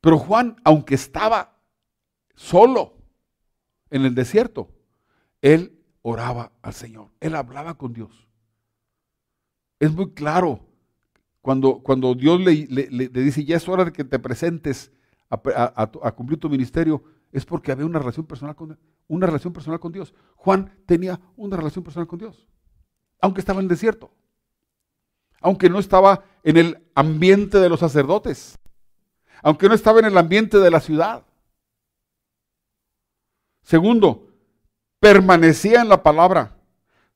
Pero 0.00 0.16
Juan, 0.16 0.56
aunque 0.62 0.94
estaba 0.94 1.58
solo 2.36 2.94
en 3.90 4.04
el 4.04 4.14
desierto, 4.14 4.70
él 5.42 5.76
oraba 6.02 6.52
al 6.62 6.72
Señor, 6.72 7.10
él 7.18 7.34
hablaba 7.34 7.74
con 7.74 7.92
Dios. 7.92 8.28
Es 9.80 9.90
muy 9.92 10.12
claro 10.12 10.69
cuando, 11.40 11.80
cuando 11.82 12.14
Dios 12.14 12.40
le, 12.40 12.66
dice, 13.08 13.44
ya 13.44 13.56
es 13.56 13.68
hora 13.68 13.84
de 13.84 13.92
que 13.92 14.04
te 14.04 14.18
presentes 14.18 14.92
a, 15.30 16.12
cumplir 16.14 16.38
tu 16.38 16.50
ministerio, 16.50 17.02
es 17.32 17.46
porque 17.46 17.72
había 17.72 17.86
una 17.86 17.98
relación 17.98 18.26
personal 18.26 18.54
con 18.54 18.78
una 19.08 19.26
relación 19.26 19.52
personal 19.52 19.80
con 19.80 19.92
Dios. 19.92 20.12
Juan 20.36 20.72
tenía 20.86 21.20
una 21.36 21.56
relación 21.56 21.84
personal 21.84 22.06
con 22.06 22.18
Dios, 22.18 22.46
aunque 23.20 23.40
estaba 23.40 23.60
en 23.60 23.64
el 23.64 23.68
desierto, 23.68 24.12
aunque 25.40 25.70
no 25.70 25.78
estaba 25.78 26.24
en 26.42 26.56
el 26.56 26.86
ambiente 26.94 27.58
de 27.58 27.68
los 27.68 27.80
sacerdotes, 27.80 28.58
aunque 29.42 29.68
no 29.68 29.74
estaba 29.74 30.00
en 30.00 30.06
el 30.06 30.18
ambiente 30.18 30.58
de 30.58 30.70
la 30.70 30.80
ciudad. 30.80 31.24
Segundo, 33.62 34.28
permanecía 34.98 35.80
en 35.80 35.88
la 35.88 36.02
palabra. 36.02 36.56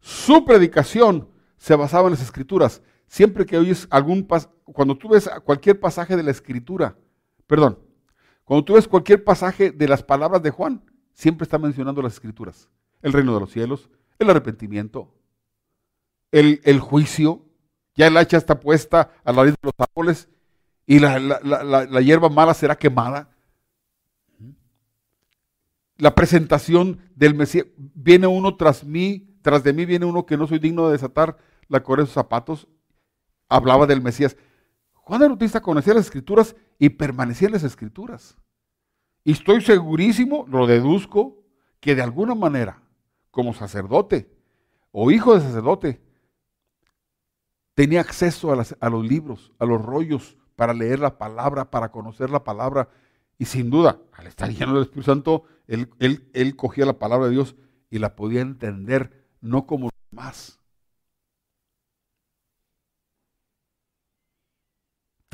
Su 0.00 0.44
predicación 0.44 1.28
se 1.58 1.74
basaba 1.76 2.08
en 2.08 2.12
las 2.12 2.22
escrituras. 2.22 2.82
Siempre 3.14 3.46
que 3.46 3.56
oyes 3.56 3.86
algún 3.90 4.26
cuando 4.64 4.98
tú 4.98 5.10
ves 5.10 5.30
cualquier 5.44 5.78
pasaje 5.78 6.16
de 6.16 6.24
la 6.24 6.32
escritura, 6.32 6.98
perdón, 7.46 7.78
cuando 8.42 8.64
tú 8.64 8.72
ves 8.74 8.88
cualquier 8.88 9.22
pasaje 9.22 9.70
de 9.70 9.86
las 9.86 10.02
palabras 10.02 10.42
de 10.42 10.50
Juan, 10.50 10.82
siempre 11.12 11.44
está 11.44 11.56
mencionando 11.56 12.02
las 12.02 12.14
escrituras. 12.14 12.68
El 13.02 13.12
reino 13.12 13.32
de 13.32 13.38
los 13.38 13.52
cielos, 13.52 13.88
el 14.18 14.30
arrepentimiento, 14.30 15.14
el, 16.32 16.60
el 16.64 16.80
juicio, 16.80 17.46
Ya 17.94 18.08
el 18.08 18.16
hacha 18.16 18.36
está 18.36 18.58
puesta 18.58 19.12
a 19.22 19.30
la 19.30 19.42
raíz 19.42 19.54
de 19.62 19.70
los 19.70 19.74
árboles 19.78 20.28
y 20.84 20.98
la, 20.98 21.20
la 21.20 22.00
hierba 22.00 22.28
mala 22.28 22.52
será 22.52 22.74
quemada. 22.76 23.30
La 25.98 26.16
presentación 26.16 26.98
del 27.14 27.36
Mesías, 27.36 27.66
viene 27.76 28.26
uno 28.26 28.56
tras 28.56 28.82
mí, 28.82 29.38
tras 29.40 29.62
de 29.62 29.72
mí 29.72 29.84
viene 29.84 30.04
uno 30.04 30.26
que 30.26 30.36
no 30.36 30.48
soy 30.48 30.58
digno 30.58 30.86
de 30.86 30.94
desatar 30.94 31.38
la 31.68 31.84
correa 31.84 32.02
de 32.02 32.06
sus 32.08 32.14
zapatos. 32.14 32.66
Hablaba 33.54 33.86
del 33.86 34.02
Mesías. 34.02 34.36
Juan 34.94 35.22
el 35.22 35.28
Bautista 35.28 35.60
conocía 35.60 35.94
las 35.94 36.06
escrituras 36.06 36.56
y 36.76 36.88
permanecía 36.88 37.46
en 37.46 37.52
las 37.52 37.62
escrituras. 37.62 38.36
Y 39.22 39.30
estoy 39.30 39.60
segurísimo, 39.60 40.44
lo 40.48 40.66
deduzco, 40.66 41.44
que 41.78 41.94
de 41.94 42.02
alguna 42.02 42.34
manera, 42.34 42.82
como 43.30 43.54
sacerdote 43.54 44.28
o 44.90 45.12
hijo 45.12 45.34
de 45.34 45.40
sacerdote, 45.40 46.00
tenía 47.74 48.00
acceso 48.00 48.50
a, 48.52 48.88
los 48.90 49.06
libros, 49.06 49.52
a 49.60 49.66
los 49.66 49.80
rollos, 49.80 50.36
para 50.56 50.74
leer 50.74 50.98
la 50.98 51.16
palabra, 51.16 51.70
para 51.70 51.92
conocer 51.92 52.30
la 52.30 52.42
palabra. 52.42 52.88
Y 53.38 53.44
sin 53.44 53.70
duda, 53.70 54.00
al 54.14 54.26
estar 54.26 54.50
lleno 54.50 54.74
del 54.74 54.82
Espíritu 54.82 55.12
Santo, 55.12 55.44
él, 55.68 55.88
él 56.00 56.56
cogía 56.56 56.86
la 56.86 56.98
palabra 56.98 57.26
de 57.26 57.32
Dios 57.32 57.54
y 57.88 58.00
la 58.00 58.16
podía 58.16 58.40
entender, 58.40 59.28
no 59.40 59.64
como 59.64 59.90
los 59.90 60.10
demás. 60.10 60.63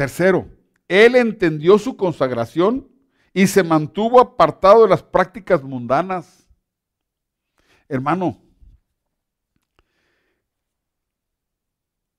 Tercero, 0.01 0.48
él 0.88 1.14
entendió 1.14 1.76
su 1.78 1.94
consagración 1.94 2.90
y 3.34 3.46
se 3.46 3.62
mantuvo 3.62 4.18
apartado 4.18 4.84
de 4.84 4.88
las 4.88 5.03
prácticas 5.03 5.62
mundanas. 5.62 6.48
Hermano, 7.86 8.40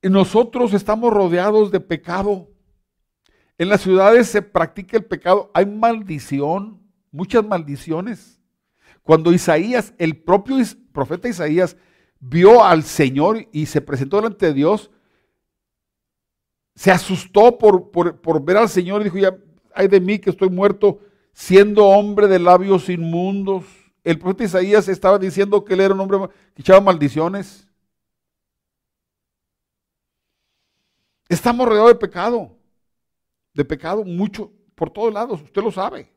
nosotros 0.00 0.74
estamos 0.74 1.12
rodeados 1.12 1.72
de 1.72 1.80
pecado. 1.80 2.52
En 3.58 3.68
las 3.68 3.80
ciudades 3.80 4.28
se 4.28 4.42
practica 4.42 4.96
el 4.96 5.04
pecado. 5.04 5.50
Hay 5.52 5.66
maldición, 5.66 6.80
muchas 7.10 7.44
maldiciones. 7.44 8.40
Cuando 9.02 9.32
Isaías, 9.32 9.92
el 9.98 10.22
propio 10.22 10.58
profeta 10.92 11.28
Isaías, 11.28 11.76
vio 12.20 12.62
al 12.62 12.84
Señor 12.84 13.48
y 13.50 13.66
se 13.66 13.80
presentó 13.80 14.18
delante 14.18 14.46
de 14.46 14.54
Dios, 14.54 14.92
se 16.74 16.90
asustó 16.90 17.58
por, 17.58 17.90
por, 17.90 18.44
ver 18.44 18.56
al 18.56 18.68
Señor 18.68 19.00
y 19.00 19.04
dijo, 19.04 19.18
ya, 19.18 19.36
hay 19.74 19.88
de 19.88 20.00
mí 20.00 20.18
que 20.18 20.30
estoy 20.30 20.48
muerto, 20.48 21.00
siendo 21.32 21.86
hombre 21.86 22.28
de 22.28 22.38
labios 22.38 22.88
inmundos. 22.88 23.64
El 24.04 24.18
profeta 24.18 24.44
Isaías 24.44 24.88
estaba 24.88 25.18
diciendo 25.18 25.64
que 25.64 25.74
él 25.74 25.80
era 25.80 25.94
un 25.94 26.00
hombre 26.00 26.18
que 26.54 26.62
echaba 26.62 26.80
maldiciones. 26.80 27.68
Estamos 31.28 31.66
rodeados 31.66 31.92
de 31.92 31.98
pecado, 31.98 32.58
de 33.54 33.64
pecado 33.64 34.04
mucho, 34.04 34.52
por 34.74 34.90
todos 34.90 35.12
lados, 35.12 35.40
usted 35.40 35.62
lo 35.62 35.70
sabe. 35.70 36.11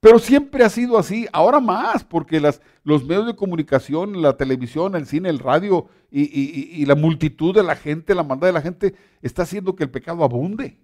Pero 0.00 0.18
siempre 0.18 0.64
ha 0.64 0.70
sido 0.70 0.98
así, 0.98 1.28
ahora 1.30 1.60
más, 1.60 2.04
porque 2.04 2.40
los 2.84 3.04
medios 3.04 3.26
de 3.26 3.36
comunicación, 3.36 4.22
la 4.22 4.34
televisión, 4.34 4.94
el 4.94 5.06
cine, 5.06 5.28
el 5.28 5.38
radio 5.38 5.88
y, 6.10 6.84
la 6.86 6.94
multitud 6.94 7.54
de 7.54 7.62
la 7.62 7.76
gente, 7.76 8.14
la 8.14 8.22
maldad 8.22 8.48
de 8.48 8.52
la 8.54 8.62
gente, 8.62 8.94
está 9.20 9.42
haciendo 9.42 9.76
que 9.76 9.84
el 9.84 9.90
pecado 9.90 10.24
abunde. 10.24 10.78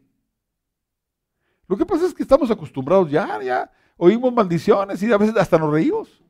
Lo 1.66 1.78
que 1.78 1.86
pasa 1.86 2.04
es 2.06 2.12
que 2.12 2.22
estamos 2.22 2.50
acostumbrados 2.50 3.10
ya, 3.10 3.42
ya 3.42 3.72
oímos 3.96 4.32
maldiciones 4.34 5.02
y 5.02 5.10
a 5.10 5.16
veces 5.16 5.36
hasta 5.36 5.58
nos 5.58 5.72
reímos. 5.72 6.22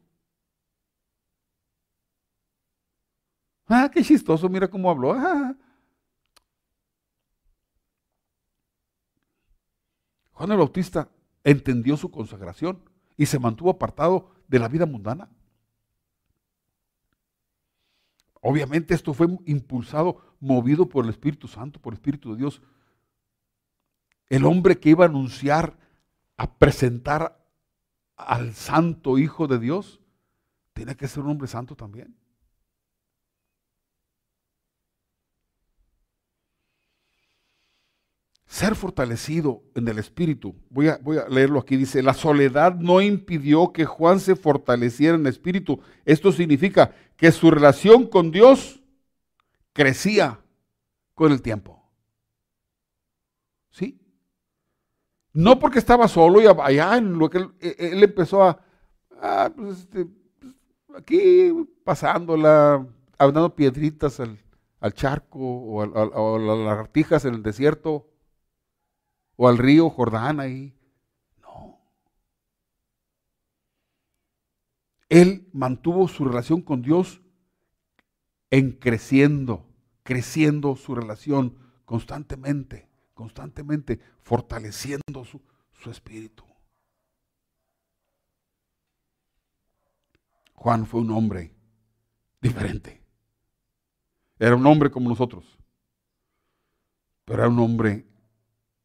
Ah, 3.69 3.91
qué 3.93 4.03
chistoso, 4.03 4.49
mira 4.49 4.69
cómo 4.69 4.89
habló. 4.89 5.13
Ah. 5.13 5.57
Juan 10.33 10.53
el 10.53 10.59
Bautista 10.59 11.09
entendió 11.47 11.97
su 11.97 12.11
consagración 12.11 12.83
y 13.17 13.27
se 13.27 13.39
mantuvo 13.39 13.71
apartado 13.71 14.31
de 14.49 14.59
la 14.59 14.67
vida 14.69 14.85
mundana. 14.85 15.31
Obviamente 18.43 18.95
esto 18.95 19.15
fue 19.15 19.29
impulsado, 19.47 20.21
movido 20.41 20.89
por 20.89 21.05
el 21.05 21.11
Espíritu 21.11 21.47
Santo, 21.47 21.81
por 21.81 21.93
el 21.93 21.99
Espíritu 21.99 22.33
de 22.33 22.39
Dios. 22.39 22.63
El 24.29 24.45
hombre 24.45 24.81
que 24.81 24.91
iba 24.91 25.05
a 25.05 25.09
anunciar, 25.09 25.79
a 26.37 26.53
presentar 26.59 27.41
al 28.17 28.53
santo 28.55 29.17
Hijo 29.17 29.47
de 29.47 29.61
Dios, 29.61 30.01
tenía 30.73 30.97
que 30.97 31.07
ser 31.07 31.23
un 31.23 31.31
hombre 31.31 31.47
santo 31.47 31.77
también. 31.77 32.17
Ser 38.47 38.77
fortalecido 38.77 39.63
en 39.75 39.89
el 39.89 39.99
Espíritu. 39.99 40.55
Voy 40.71 40.89
a, 40.89 41.01
leerlo 41.29 41.59
aquí. 41.59 41.77
Dice, 41.77 42.03
la 42.03 42.15
soledad 42.15 42.77
no 42.77 43.01
impidió 43.01 43.73
que 43.73 43.85
Juan 43.85 44.21
se 44.21 44.37
fortaleciera 44.37 45.17
en 45.17 45.23
el 45.23 45.27
Espíritu. 45.29 45.81
Esto 46.05 46.31
significa 46.33 46.93
que 47.17 47.33
su 47.33 47.51
relación 47.51 48.07
con 48.07 48.31
Dios 48.31 48.81
crecía 49.73 50.41
con 51.15 51.33
el 51.33 51.43
tiempo. 51.43 51.83
¿Sí? 53.71 54.01
No 55.33 55.59
porque 55.59 55.81
estaba 55.81 56.09
solo 56.09 56.41
y 56.41 56.47
allá 56.47 57.01
lo 57.01 57.29
que 57.29 57.39
él, 57.39 57.51
e, 57.61 57.77
empezó 57.79 58.45
a, 58.45 58.61
ah, 59.21 59.51
pues 59.55 59.81
este, 59.81 60.07
pues, 60.39 60.55
aquí 60.97 61.53
pasándola, 61.85 62.87
dando 63.19 63.55
piedritas 63.55 64.21
al, 64.21 64.39
charco 64.93 65.41
o 65.41 65.83
a, 65.83 66.39
las 66.39 66.59
lagartijas 66.59 67.25
en 67.25 67.35
el 67.35 67.43
desierto 67.43 68.07
o 69.37 69.49
al 69.49 69.59
río 69.59 69.91
Jordán 69.91 70.41
ahí. 70.41 70.75
No. 71.41 71.79
Él 75.09 75.49
mantuvo 75.53 76.09
su 76.09 76.25
relación 76.25 76.63
con 76.63 76.83
Dios 76.83 77.21
en 78.51 78.73
creciendo, 78.73 79.67
creciendo 80.03 80.77
su 80.77 80.95
relación 80.95 81.57
constantemente, 81.85 82.89
constantemente, 83.15 84.01
fortaleciendo 84.23 85.25
su, 85.25 85.41
su 85.73 85.91
espíritu. 85.91 86.45
Juan 90.55 90.87
fue 90.87 91.01
un 91.01 91.11
hombre 91.11 91.55
diferente. 92.41 93.03
Era 94.39 94.57
un 94.57 94.67
hombre 94.67 94.91
como 94.91 95.09
nosotros, 95.09 95.59
pero 97.25 97.41
era 97.43 97.49
un 97.49 97.59
hombre 97.59 98.05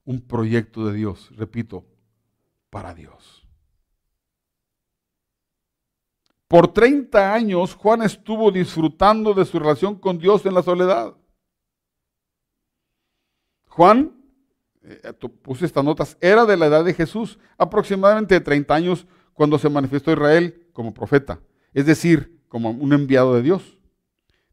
un 0.06 0.22
proyecto 0.22 0.86
de 0.88 0.94
Dios, 0.94 1.30
repito, 1.36 1.86
para 2.70 2.94
Dios. 2.94 3.48
Por 6.48 6.74
30 6.74 7.34
años 7.34 7.76
Juan 7.76 8.02
estuvo 8.02 8.52
disfrutando 8.52 9.34
de 9.34 9.46
su 9.46 9.58
relación 9.58 9.96
con 9.96 10.20
Dios 10.20 10.46
en 10.46 10.54
la 10.54 10.62
soledad. 10.62 11.16
Juan, 13.70 14.22
eh, 14.84 15.14
puse 15.42 15.66
estas 15.66 15.84
notas, 15.84 16.18
era 16.20 16.46
de 16.46 16.58
la 16.58 16.66
edad 16.66 16.84
de 16.84 16.94
Jesús, 16.94 17.40
aproximadamente 17.58 18.36
de 18.36 18.42
30 18.42 18.76
años 18.76 19.08
cuando 19.34 19.58
se 19.58 19.70
manifestó 19.70 20.12
Israel 20.12 20.68
como 20.74 20.94
profeta, 20.94 21.40
es 21.74 21.86
decir, 21.86 22.42
como 22.50 22.72
un 22.72 22.92
enviado 22.92 23.34
de 23.34 23.44
Dios. 23.44 23.80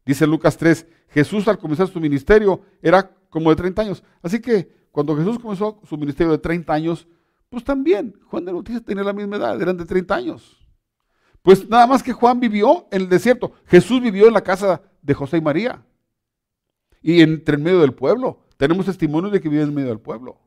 Dice 0.05 0.25
Lucas 0.25 0.55
3, 0.57 0.87
Jesús 1.09 1.49
al 1.49 1.59
comenzar 1.59 1.89
su 1.89 1.99
ministerio 1.99 2.61
era 2.81 3.11
como 3.29 3.49
de 3.49 3.57
30 3.57 3.81
años. 3.81 4.03
Así 4.21 4.39
que 4.39 4.78
cuando 4.91 5.15
Jesús 5.15 5.39
comenzó 5.39 5.79
su 5.87 5.97
ministerio 5.97 6.31
de 6.31 6.37
30 6.39 6.73
años, 6.73 7.07
pues 7.49 7.63
también 7.63 8.19
Juan 8.25 8.45
de 8.45 8.51
Bautista 8.51 8.81
tenía 8.81 9.03
la 9.03 9.13
misma 9.13 9.37
edad, 9.37 9.61
eran 9.61 9.77
de 9.77 9.85
30 9.85 10.15
años. 10.15 10.59
Pues 11.41 11.67
nada 11.69 11.87
más 11.87 12.03
que 12.03 12.13
Juan 12.13 12.39
vivió 12.39 12.87
en 12.91 13.03
el 13.03 13.09
desierto. 13.09 13.53
Jesús 13.65 14.01
vivió 14.01 14.27
en 14.27 14.33
la 14.33 14.41
casa 14.41 14.81
de 15.01 15.13
José 15.13 15.37
y 15.37 15.41
María. 15.41 15.85
Y 17.01 17.21
entre 17.21 17.55
en 17.55 17.63
medio 17.63 17.79
del 17.79 17.93
pueblo. 17.93 18.41
Tenemos 18.57 18.85
testimonios 18.85 19.31
de 19.31 19.39
que 19.39 19.47
vive 19.47 19.63
en 19.63 19.73
medio 19.73 19.89
del 19.89 20.01
pueblo. 20.01 20.37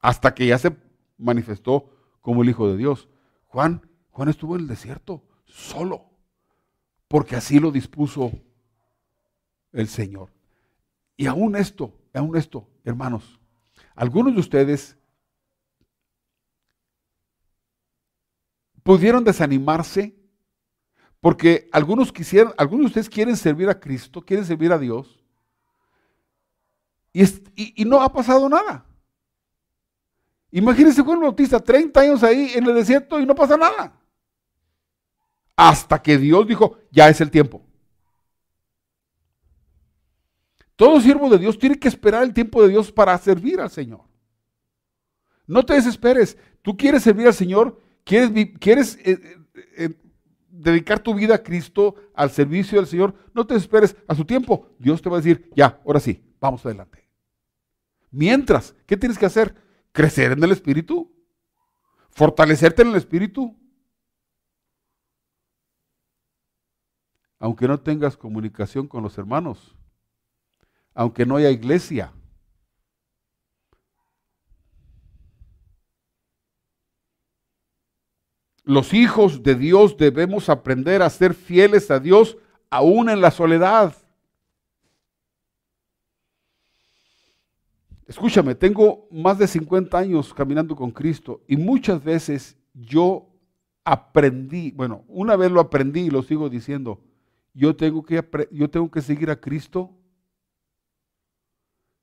Hasta 0.00 0.34
que 0.34 0.46
ya 0.46 0.58
se 0.58 0.76
manifestó 1.16 1.88
como 2.20 2.42
el 2.42 2.50
Hijo 2.50 2.68
de 2.68 2.76
Dios. 2.76 3.08
Juan, 3.46 3.88
Juan 4.10 4.28
estuvo 4.28 4.56
en 4.56 4.62
el 4.62 4.68
desierto, 4.68 5.24
solo. 5.46 6.04
Porque 7.08 7.36
así 7.36 7.58
lo 7.58 7.70
dispuso 7.70 8.30
el 9.72 9.88
Señor. 9.88 10.30
Y 11.16 11.26
aún 11.26 11.56
esto, 11.56 11.94
aún 12.18 12.36
esto, 12.36 12.68
hermanos, 12.84 13.40
algunos 13.94 14.34
de 14.34 14.40
ustedes 14.40 14.96
pudieron 18.82 19.24
desanimarse 19.24 20.14
porque 21.20 21.68
algunos 21.72 22.12
quisieron, 22.12 22.52
algunos 22.56 22.84
de 22.84 22.86
ustedes 22.88 23.08
quieren 23.08 23.36
servir 23.36 23.68
a 23.68 23.78
Cristo, 23.78 24.20
quieren 24.22 24.44
servir 24.44 24.72
a 24.72 24.78
Dios, 24.78 25.22
y, 27.12 27.82
y 27.82 27.84
no 27.84 28.00
ha 28.00 28.12
pasado 28.12 28.48
nada. 28.48 28.84
Imagínense 30.50 31.02
Juan 31.02 31.20
Bautista, 31.20 31.60
30 31.60 32.00
años 32.00 32.22
ahí 32.22 32.52
en 32.54 32.66
el 32.66 32.74
desierto 32.74 33.20
y 33.20 33.26
no 33.26 33.34
pasa 33.34 33.56
nada. 33.56 33.98
Hasta 35.56 36.02
que 36.02 36.18
Dios 36.18 36.46
dijo, 36.46 36.78
ya 36.90 37.08
es 37.08 37.20
el 37.20 37.30
tiempo. 37.30 37.62
Todo 40.76 41.00
siervo 41.00 41.28
de 41.28 41.38
Dios 41.38 41.58
tiene 41.58 41.78
que 41.78 41.88
esperar 41.88 42.22
el 42.22 42.32
tiempo 42.32 42.62
de 42.62 42.68
Dios 42.68 42.90
para 42.90 43.16
servir 43.18 43.60
al 43.60 43.70
Señor. 43.70 44.02
No 45.46 45.64
te 45.64 45.74
desesperes. 45.74 46.36
Tú 46.62 46.76
quieres 46.76 47.02
servir 47.02 47.26
al 47.26 47.34
Señor, 47.34 47.80
quieres, 48.04 48.96
eh, 49.04 49.20
eh, 49.54 49.64
eh, 49.76 49.90
dedicar 50.48 51.00
tu 51.00 51.14
vida 51.14 51.34
a 51.34 51.42
Cristo, 51.42 51.94
al 52.14 52.30
servicio 52.30 52.78
del 52.78 52.86
Señor. 52.86 53.14
No 53.34 53.46
te 53.46 53.54
desesperes. 53.54 53.96
A 54.06 54.14
su 54.14 54.24
tiempo, 54.24 54.68
Dios 54.78 55.02
te 55.02 55.10
va 55.10 55.18
a 55.18 55.20
decir, 55.20 55.50
ya, 55.54 55.80
ahora 55.84 56.00
sí, 56.00 56.22
vamos 56.40 56.64
adelante. 56.64 57.08
Mientras, 58.10 58.74
¿qué 58.86 58.96
tienes 58.96 59.18
que 59.18 59.26
hacer? 59.26 59.54
Crecer 59.92 60.32
en 60.32 60.42
el 60.44 60.52
Espíritu. 60.52 61.12
Fortalecerte 62.10 62.82
en 62.82 62.88
el 62.88 62.96
Espíritu. 62.96 63.56
Aunque 67.38 67.66
no 67.66 67.80
tengas 67.80 68.16
comunicación 68.16 68.86
con 68.86 69.02
los 69.02 69.18
hermanos. 69.18 69.74
Aunque 70.94 71.26
no 71.26 71.36
haya 71.36 71.50
iglesia. 71.50 72.12
Los 78.64 78.94
hijos 78.94 79.42
de 79.42 79.56
Dios 79.56 79.96
debemos 79.96 80.48
aprender 80.48 81.02
a 81.02 81.10
ser 81.10 81.34
fieles 81.34 81.90
a 81.90 81.98
Dios 81.98 82.36
aún 82.70 83.10
en 83.10 83.20
la 83.20 83.30
soledad. 83.30 83.94
Escúchame, 88.06 88.54
tengo 88.54 89.08
más 89.10 89.38
de 89.38 89.46
50 89.46 89.98
años 89.98 90.34
caminando 90.34 90.76
con 90.76 90.90
Cristo 90.90 91.42
y 91.48 91.56
muchas 91.56 92.02
veces 92.04 92.56
yo 92.74 93.28
aprendí, 93.84 94.70
bueno, 94.72 95.04
una 95.08 95.34
vez 95.34 95.50
lo 95.50 95.60
aprendí 95.60 96.02
y 96.02 96.10
lo 96.10 96.22
sigo 96.22 96.48
diciendo, 96.48 97.00
yo 97.54 97.74
tengo 97.74 98.02
que, 98.02 98.22
yo 98.50 98.70
tengo 98.70 98.90
que 98.90 99.02
seguir 99.02 99.30
a 99.30 99.40
Cristo. 99.40 99.90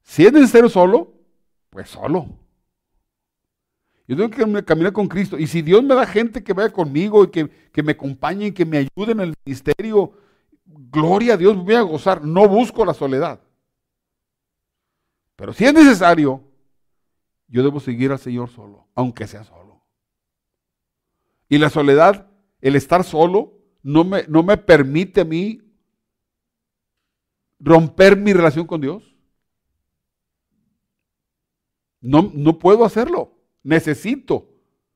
Si 0.10 0.26
es 0.26 0.34
necesario 0.34 0.70
solo, 0.70 1.14
pues 1.70 1.88
solo. 1.88 2.26
Yo 4.08 4.18
tengo 4.18 4.56
que 4.56 4.66
caminar 4.66 4.92
con 4.92 5.08
Cristo. 5.08 5.38
Y 5.38 5.46
si 5.46 5.62
Dios 5.62 5.84
me 5.84 5.94
da 5.94 6.08
gente 6.08 6.44
que 6.44 6.52
vaya 6.52 6.74
conmigo 6.74 7.26
y 7.26 7.28
que, 7.30 7.48
que 7.48 7.84
me 7.84 7.92
acompañe 7.92 8.48
y 8.48 8.52
que 8.52 8.66
me 8.66 8.78
ayude 8.80 9.12
en 9.12 9.20
el 9.20 9.36
ministerio, 9.46 10.12
gloria 10.66 11.36
a 11.36 11.38
Dios, 11.38 11.56
voy 11.64 11.76
a 11.76 11.82
gozar. 11.82 12.26
No 12.26 12.48
busco 12.48 12.84
la 12.86 12.96
soledad. 12.96 13.40
Pero 15.36 15.54
si 15.54 15.66
es 15.66 15.76
necesario, 15.76 16.44
yo 17.48 17.62
debo 17.62 17.80
seguir 17.80 18.12
al 18.12 18.18
Señor 18.18 18.50
solo, 18.50 18.88
aunque 18.96 19.28
sea 19.28 19.44
solo. 19.44 19.84
Y 21.50 21.60
la 21.60 21.70
soledad, 21.70 22.32
el 22.62 22.76
estar 22.76 23.04
solo, 23.04 23.60
no 23.84 24.04
me, 24.04 24.24
no 24.28 24.42
me 24.42 24.58
permite 24.58 25.22
a 25.22 25.26
mí 25.26 25.62
romper 27.60 28.18
mi 28.18 28.34
relación 28.34 28.66
con 28.66 28.82
Dios. 28.82 29.09
No, 32.02 32.32
no 32.34 32.60
puedo 32.60 32.86
hacerlo. 32.86 33.36
Necesito, 33.64 34.50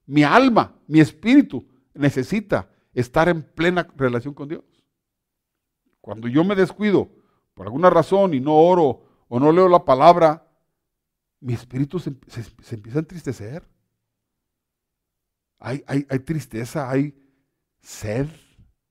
mi 0.05 0.23
alma, 0.23 0.75
mi 0.87 0.99
espíritu 0.99 1.67
necesita 1.93 2.69
estar 2.93 3.29
en 3.29 3.43
plena 3.43 3.87
relación 3.95 4.33
con 4.33 4.49
Dios. 4.49 4.63
Cuando 6.01 6.27
yo 6.27 6.43
me 6.43 6.55
descuido 6.55 7.09
por 7.53 7.67
alguna 7.67 7.89
razón 7.89 8.33
y 8.33 8.39
no 8.39 8.55
oro 8.55 9.03
o 9.27 9.39
no 9.39 9.51
leo 9.51 9.69
la 9.69 9.85
palabra, 9.85 10.47
mi 11.39 11.53
espíritu 11.53 11.99
se, 11.99 12.09
empieza 12.71 12.99
a 12.99 13.01
entristecer. 13.01 13.67
Hay, 15.59 15.83
hay, 15.87 16.19
tristeza, 16.19 16.89
hay 16.89 17.15
sed 17.81 18.27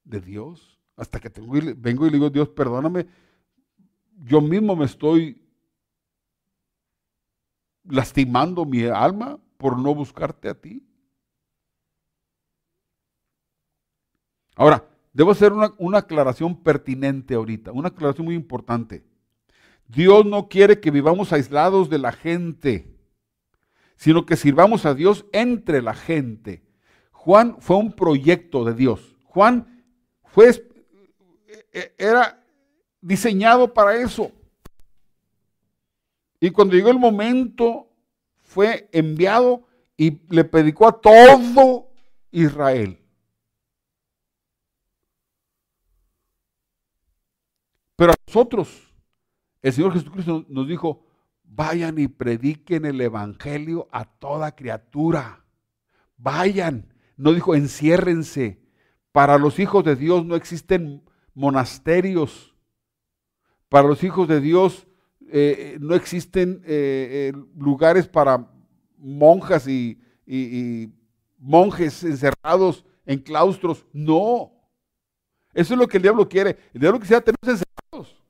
de 0.04 0.20
Dios. 0.20 0.80
Hasta 0.96 1.20
que 1.20 1.30
tengo, 1.30 1.52
vengo 1.76 2.06
y 2.06 2.10
le 2.10 2.16
digo, 2.16 2.30
Dios, 2.30 2.48
perdóname, 2.50 3.06
yo 4.24 4.40
mismo 4.40 4.76
me 4.76 4.84
estoy 4.84 5.41
lastimando 7.84 8.64
mi 8.64 8.84
alma 8.84 9.38
por 9.56 9.78
no 9.78 9.94
buscarte 9.94 10.48
a 10.48 10.54
ti. 10.54 10.86
Ahora, 14.54 14.84
debo 15.12 15.30
hacer 15.30 15.52
una, 15.52 15.72
una 15.78 15.98
aclaración 15.98 16.62
pertinente 16.62 17.34
ahorita, 17.34 17.72
una 17.72 17.88
aclaración 17.88 18.26
muy 18.26 18.34
importante. 18.34 19.04
Dios 19.88 20.24
no 20.24 20.48
quiere 20.48 20.80
que 20.80 20.90
vivamos 20.90 21.32
aislados 21.32 21.90
de 21.90 21.98
la 21.98 22.12
gente, 22.12 22.92
sino 23.96 24.26
que 24.26 24.36
sirvamos 24.36 24.86
a 24.86 24.94
Dios 24.94 25.26
entre 25.32 25.82
la 25.82 25.94
gente. 25.94 26.62
Juan 27.12 27.56
fue 27.60 27.76
un 27.76 27.92
proyecto 27.92 28.64
de 28.64 28.74
Dios. 28.74 29.14
Juan 29.24 29.84
fue, 30.24 30.50
e, 31.72 31.94
era 31.98 32.42
diseñado 33.00 33.72
para 33.72 33.96
eso. 33.96 34.32
Y 36.42 36.50
cuando 36.50 36.74
llegó 36.74 36.90
el 36.90 36.98
momento, 36.98 37.88
fue 38.40 38.88
enviado 38.90 39.62
y 39.96 40.20
le 40.28 40.42
predicó 40.42 40.88
a 40.88 41.00
todo 41.00 41.92
Israel. 42.32 42.98
Pero 47.94 48.10
a 48.10 48.16
nosotros, 48.26 48.92
el 49.62 49.72
Señor 49.72 49.92
Jesucristo 49.92 50.44
nos 50.48 50.66
dijo, 50.66 51.06
vayan 51.44 51.96
y 52.00 52.08
prediquen 52.08 52.86
el 52.86 53.00
Evangelio 53.00 53.86
a 53.92 54.04
toda 54.04 54.56
criatura. 54.56 55.44
Vayan. 56.16 56.92
No 57.16 57.32
dijo, 57.32 57.54
enciérrense. 57.54 58.60
Para 59.12 59.38
los 59.38 59.60
hijos 59.60 59.84
de 59.84 59.94
Dios 59.94 60.26
no 60.26 60.34
existen 60.34 61.04
monasterios. 61.34 62.56
Para 63.68 63.86
los 63.86 64.02
hijos 64.02 64.26
de 64.26 64.40
Dios 64.40 64.88
eh, 65.34 65.78
no 65.80 65.94
existen 65.94 66.62
eh, 66.66 67.32
eh, 67.32 67.42
lugares 67.56 68.06
para 68.06 68.46
monjas 68.98 69.66
y, 69.66 69.98
monjes 71.38 72.04
encerrados 72.04 72.84
en 73.06 73.18
claustros. 73.18 73.86
No. 73.92 74.52
Eso 75.54 75.74
es 75.74 75.80
lo 75.80 75.88
que 75.88 75.96
el 75.96 76.02
diablo 76.02 76.28
quiere. 76.28 76.58
El 76.74 76.82
diablo 76.82 77.00
quisiera 77.00 77.22
tenernos 77.22 77.62
encerrados. 77.62 78.22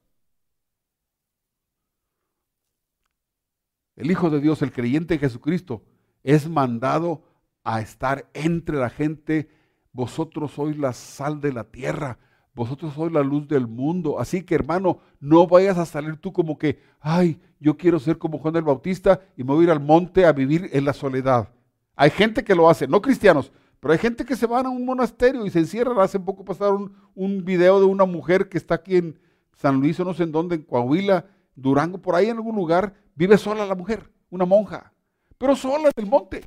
el 3.97 4.11
Hijo 4.11 4.31
de 4.31 4.41
Dios, 4.41 4.63
el 4.63 4.73
creyente 4.73 5.15
en 5.15 5.21
Jesucristo, 5.21 5.85
es 6.23 6.49
mandado 6.49 7.25
a 7.65 7.81
estar 7.81 8.31
entre 8.33 8.77
la 8.77 8.91
gente. 8.91 9.51
Vosotros 9.93 10.53
sois 10.53 10.77
la 10.79 10.93
sal 10.93 11.41
de 11.41 11.53
la 11.53 11.65
tierra, 11.65 12.19
vosotros 12.55 12.95
sois 12.95 13.13
la 13.13 13.23
luz 13.23 13.49
del 13.49 13.67
mundo. 13.67 14.19
Así 14.21 14.43
que 14.43 14.55
hermano, 14.55 14.99
no 15.21 15.47
vayas 15.47 15.79
a 15.79 15.87
salir 15.87 16.17
tú 16.17 16.33
como 16.33 16.59
que, 16.59 16.81
ay, 17.01 17.41
yo 17.61 17.77
quiero 17.77 17.99
ser 17.99 18.19
como 18.19 18.39
Juan 18.39 18.57
el 18.57 18.63
Bautista 18.63 19.21
y 19.37 19.45
me 19.45 19.53
voy 19.53 19.63
a 19.63 19.65
ir 19.65 19.71
al 19.71 19.81
monte 19.81 20.27
a 20.27 20.33
vivir 20.33 20.69
en 20.73 20.85
la 20.85 20.93
soledad. 20.93 21.49
Hay 21.97 22.11
gente 22.11 22.45
que 22.45 22.55
lo 22.55 22.69
hace, 22.69 22.87
no 22.87 23.01
cristianos, 23.01 23.53
pero 23.81 23.93
hay 23.93 23.99
gente 23.99 24.25
que 24.25 24.37
se 24.37 24.47
van 24.47 24.67
a 24.67 24.71
un 24.71 24.85
monasterio 24.85 25.47
y 25.47 25.51
se 25.51 25.61
encierran. 25.61 25.99
Hace 25.99 26.21
poco 26.21 26.45
pasaron 26.45 26.93
un 27.15 27.45
video 27.45 27.81
de 27.81 27.87
una 27.87 28.05
mujer 28.05 28.49
que 28.49 28.59
está 28.59 28.77
aquí 28.77 28.97
en 28.97 29.19
San 29.55 29.81
Luis 29.81 29.99
o 30.01 30.05
no 30.05 30.15
sé 30.15 30.25
en 30.25 30.33
dónde, 30.33 30.57
en 30.57 30.63
Coahuila, 30.63 31.27
Durango, 31.55 31.99
por 31.99 32.15
ahí 32.15 32.27
en 32.27 32.37
algún 32.37 32.57
lugar, 32.57 32.95
vive 33.15 33.37
sola 33.39 33.67
la 33.67 33.75
mujer, 33.75 34.11
una 34.31 34.45
monja, 34.45 34.93
pero 35.39 35.55
sola 35.55 35.91
en 35.95 36.05
el 36.05 36.11
monte. 36.11 36.45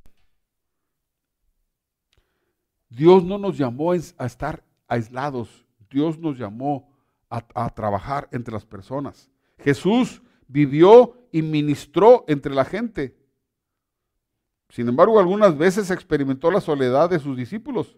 Dios 2.90 3.24
no 3.24 3.38
nos 3.38 3.58
llamó 3.58 3.92
a 3.92 4.26
estar 4.26 4.64
aislados, 4.88 5.65
Dios 5.90 6.20
nos 6.20 6.38
llamó 6.38 6.90
a, 7.30 7.70
trabajar 7.70 8.30
entre 8.32 8.54
las 8.54 8.66
personas. 8.66 9.30
Jesús 9.60 10.22
vivió 10.48 11.28
y 11.32 11.42
ministró 11.42 12.24
entre 12.28 12.54
la 12.54 12.66
gente. 12.66 13.18
Sin 14.70 14.88
embargo, 14.88 15.20
algunas 15.20 15.58
veces 15.58 15.92
experimentó 15.92 16.52
la 16.52 16.62
soledad 16.62 17.10
de 17.10 17.20
sus 17.20 17.36
discípulos, 17.36 17.98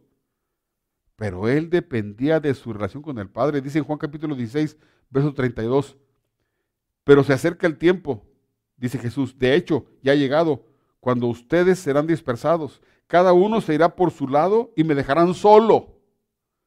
pero 1.15 1.47
él 1.47 1.69
dependía 1.69 2.39
de 2.39 2.53
su 2.53 2.73
relación 2.73 3.03
con 3.03 3.17
el 3.19 3.29
Padre. 3.29 3.61
Dice 3.61 3.79
en 3.79 3.83
Juan 3.83 3.99
capítulo 3.99 4.35
16, 4.35 4.77
verso 5.09 5.33
32, 5.33 5.97
pero 7.03 7.23
se 7.23 7.33
acerca 7.33 7.67
el 7.67 7.77
tiempo, 7.77 8.25
dice 8.75 8.99
Jesús. 8.99 9.37
De 9.37 9.55
hecho, 9.55 9.85
ya 10.01 10.11
ha 10.11 10.15
llegado, 10.15 10.65
cuando 10.99 11.27
ustedes 11.27 11.79
serán 11.79 12.05
dispersados. 12.05 12.81
Cada 13.07 13.31
uno 13.31 13.61
se 13.61 13.73
irá 13.73 13.95
por 13.95 14.11
su 14.11 14.27
lado 14.27 14.73
y 14.75 14.83
me 14.83 14.95
dejarán 14.95 15.33
solo. 15.33 15.95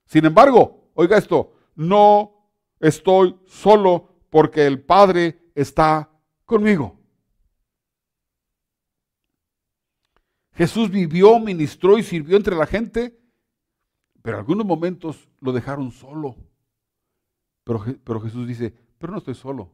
Sin 0.06 0.24
embargo, 0.24 0.79
oiga 0.94 1.18
esto, 1.18 1.52
no 1.74 2.32
estoy 2.78 3.38
solo 3.46 4.08
porque 4.30 4.66
el 4.66 4.82
Padre 4.82 5.50
está 5.54 6.10
conmigo. 6.44 6.98
Jesús 10.52 10.90
vivió, 10.90 11.38
ministró 11.38 11.98
y 11.98 12.02
sirvió 12.02 12.36
entre 12.36 12.54
la 12.54 12.66
gente, 12.66 13.18
pero 14.22 14.38
algunos 14.38 14.66
momentos 14.66 15.28
lo 15.40 15.52
dejaron 15.52 15.90
solo. 15.90 16.36
Pero 17.64 18.20
Jesús 18.20 18.46
dice, 18.46 18.74
pero 18.98 19.12
no 19.12 19.18
estoy 19.18 19.34
solo, 19.34 19.72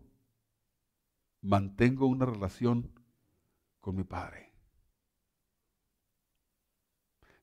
mantengo 1.40 2.06
una 2.06 2.26
relación 2.26 2.92
con 3.80 3.96
mi 3.96 4.04
Padre. 4.04 4.52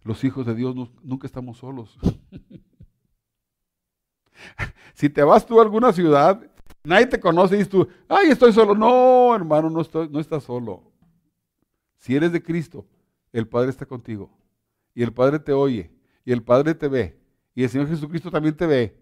Los 0.03 0.23
hijos 0.23 0.45
de 0.45 0.55
Dios 0.55 0.75
nunca 1.01 1.27
estamos 1.27 1.57
solos. 1.57 1.97
si 4.93 5.09
te 5.09 5.23
vas 5.23 5.45
tú 5.45 5.59
a 5.59 5.63
alguna 5.63 5.93
ciudad 5.93 6.41
Nadie 6.85 7.07
te 7.07 7.19
conoce 7.19 7.55
y 7.55 7.57
dices 7.59 7.71
tú, 7.71 7.87
ay, 8.09 8.29
estoy 8.29 8.51
solo. 8.51 8.75
No, 8.75 9.33
hermano, 9.33 9.69
no, 9.69 9.81
estoy, 9.81 10.09
no 10.09 10.19
estás 10.19 10.43
solo. 10.43 10.83
Si 11.97 12.13
eres 12.15 12.33
de 12.33 12.43
Cristo, 12.43 12.85
el 13.31 13.47
Padre 13.47 13.69
está 13.69 13.85
contigo. 13.85 14.29
Y 14.93 15.01
el 15.01 15.13
Padre 15.13 15.39
te 15.39 15.53
oye. 15.53 15.91
Y 16.25 16.33
el 16.33 16.43
Padre 16.43 16.75
te 16.75 16.89
ve. 16.89 17.17
Y 17.55 17.63
el 17.63 17.69
Señor 17.69 17.87
Jesucristo 17.87 18.29
también 18.29 18.55
te 18.55 18.67
ve. 18.67 18.99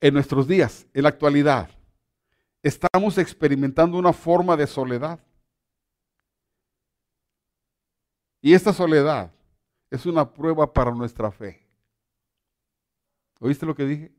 En 0.00 0.14
nuestros 0.14 0.46
días, 0.48 0.86
en 0.94 1.02
la 1.02 1.08
actualidad, 1.10 1.70
estamos 2.64 3.18
experimentando 3.18 3.98
una 3.98 4.14
forma 4.14 4.56
de 4.56 4.66
soledad. 4.66 5.20
Y 8.40 8.54
esta 8.54 8.72
soledad 8.72 9.30
es 9.90 10.06
una 10.06 10.32
prueba 10.32 10.72
para 10.72 10.90
nuestra 10.90 11.30
fe. 11.30 11.62
¿Oíste 13.38 13.66
lo 13.66 13.74
que 13.74 13.84
dije? 13.84 14.12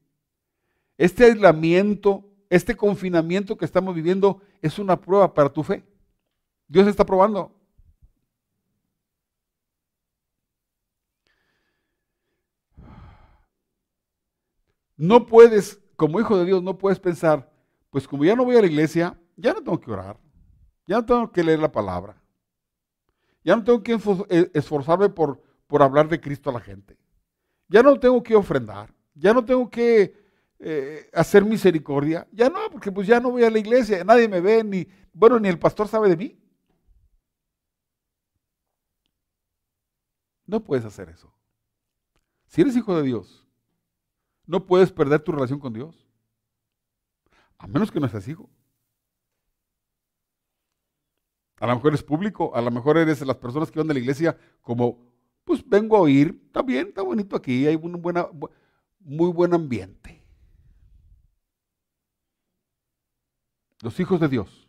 Este 0.95 1.25
aislamiento, 1.25 2.23
este 2.47 2.77
confinamiento 2.77 3.57
que 3.57 3.65
estamos 3.65 3.95
viviendo 3.95 4.41
es 4.61 4.77
una 4.77 5.01
prueba 5.01 5.33
para 5.33 5.49
tu 5.49 5.63
fe. 5.63 5.83
Dios 6.67 6.87
está 6.87 7.03
probando. 7.03 7.51
No 14.97 15.25
puedes, 15.25 15.79
como 15.95 16.19
hijo 16.19 16.37
de 16.37 16.45
Dios, 16.45 16.61
no 16.61 16.77
puedes 16.77 16.99
pensar, 16.99 17.54
pues 17.95 18.09
como 18.09 18.25
ya 18.25 18.35
no 18.35 18.43
voy 18.43 18.57
a 18.57 18.59
la 18.59 18.67
iglesia, 18.67 19.17
ya 19.37 19.53
no 19.53 19.63
tengo 19.63 19.79
que 19.79 19.89
orar, 19.89 20.19
ya 20.85 20.97
no 20.97 21.05
tengo 21.05 21.31
que 21.31 21.41
leer 21.41 21.59
la 21.59 21.71
palabra. 21.71 22.21
Ya 23.41 23.55
no 23.55 23.63
tengo 23.63 23.81
que 23.81 23.97
eh, 24.27 24.51
esforzarme 24.53 25.07
por, 25.07 25.41
por 25.65 25.81
hablar 25.81 26.09
de 26.09 26.19
Cristo 26.19 26.49
a 26.49 26.53
la 26.53 26.59
gente. 26.59 26.97
Ya 27.69 27.81
no 27.81 27.97
tengo 27.97 28.21
que 28.21 28.35
ofrendar. 28.35 28.93
Ya 29.13 29.33
no 29.33 29.45
tengo 29.45 29.69
que 29.69 30.13
eh, 30.59 31.09
hacer 31.13 31.45
misericordia. 31.45 32.27
Ya 32.33 32.49
no, 32.49 32.69
porque 32.69 32.91
pues 32.91 33.07
ya 33.07 33.21
no 33.21 33.31
voy 33.31 33.45
a 33.45 33.49
la 33.49 33.59
iglesia. 33.59 34.03
Nadie 34.03 34.27
me 34.27 34.41
ve, 34.41 34.61
ni, 34.61 34.85
bueno, 35.13 35.39
ni 35.39 35.47
el 35.47 35.57
pastor 35.57 35.87
sabe 35.87 36.09
de 36.09 36.17
mí. 36.17 36.37
No 40.45 40.61
puedes 40.61 40.83
hacer 40.83 41.07
eso. 41.07 41.33
Si 42.47 42.59
eres 42.59 42.75
hijo 42.75 42.93
de 42.97 43.03
Dios, 43.03 43.47
no 44.45 44.65
puedes 44.65 44.91
perder 44.91 45.21
tu 45.21 45.31
relación 45.31 45.61
con 45.61 45.71
Dios. 45.71 46.04
A 47.57 47.67
menos 47.67 47.91
que 47.91 47.99
no 47.99 48.07
seas 48.07 48.27
hijo. 48.27 48.49
A 51.59 51.67
lo 51.67 51.75
mejor 51.75 51.89
eres 51.91 52.03
público, 52.03 52.55
a 52.55 52.61
lo 52.61 52.69
mejor 52.69 52.97
eres 52.97 53.25
las 53.25 53.37
personas 53.37 53.71
que 53.71 53.79
van 53.79 53.87
de 53.87 53.93
la 53.93 53.99
iglesia 53.99 54.37
como, 54.61 54.99
pues 55.45 55.67
vengo 55.67 55.95
a 55.95 56.01
oír, 56.01 56.41
está 56.47 56.61
bien, 56.61 56.87
está 56.87 57.01
bonito 57.01 57.35
aquí, 57.35 57.65
hay 57.65 57.75
un 57.75 58.01
buena, 58.01 58.27
muy 58.99 59.31
buen 59.31 59.53
ambiente. 59.53 60.21
Los 63.81 63.99
hijos 63.99 64.19
de 64.19 64.27
Dios 64.27 64.67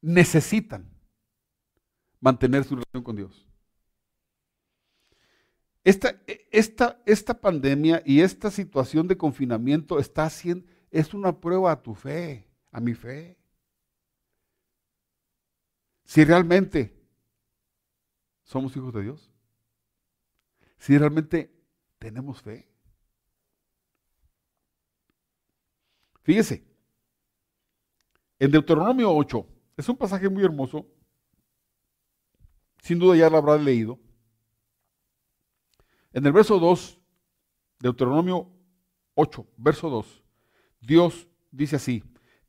necesitan 0.00 0.90
mantener 2.20 2.64
su 2.64 2.74
relación 2.74 3.02
con 3.02 3.16
Dios. 3.16 3.45
Esta, 5.86 6.20
esta, 6.50 7.00
esta 7.06 7.40
pandemia 7.40 8.02
y 8.04 8.20
esta 8.20 8.50
situación 8.50 9.06
de 9.06 9.16
confinamiento 9.16 10.00
está 10.00 10.24
haciendo, 10.24 10.66
es 10.90 11.14
una 11.14 11.38
prueba 11.38 11.70
a 11.70 11.80
tu 11.80 11.94
fe, 11.94 12.48
a 12.72 12.80
mi 12.80 12.92
fe 12.94 13.36
si 16.06 16.24
realmente 16.24 16.92
somos 18.44 18.76
hijos 18.76 18.94
de 18.94 19.02
Dios, 19.02 19.30
si 20.78 20.96
realmente 20.96 21.52
tenemos 21.98 22.40
fe. 22.40 22.68
Fíjese, 26.22 26.64
en 28.38 28.50
Deuteronomio 28.50 29.14
8, 29.14 29.46
es 29.76 29.88
un 29.88 29.96
pasaje 29.96 30.28
muy 30.28 30.44
hermoso, 30.44 30.86
sin 32.82 32.98
duda 32.98 33.16
ya 33.16 33.30
lo 33.30 33.36
habrá 33.36 33.56
leído. 33.56 34.00
En 36.16 36.24
el 36.24 36.32
verso 36.32 36.58
2, 36.58 36.98
Deuteronomio 37.78 38.48
8, 39.16 39.46
verso 39.58 39.90
2, 39.90 40.24
Dios 40.80 41.28
dice 41.50 41.76
así, 41.76 42.02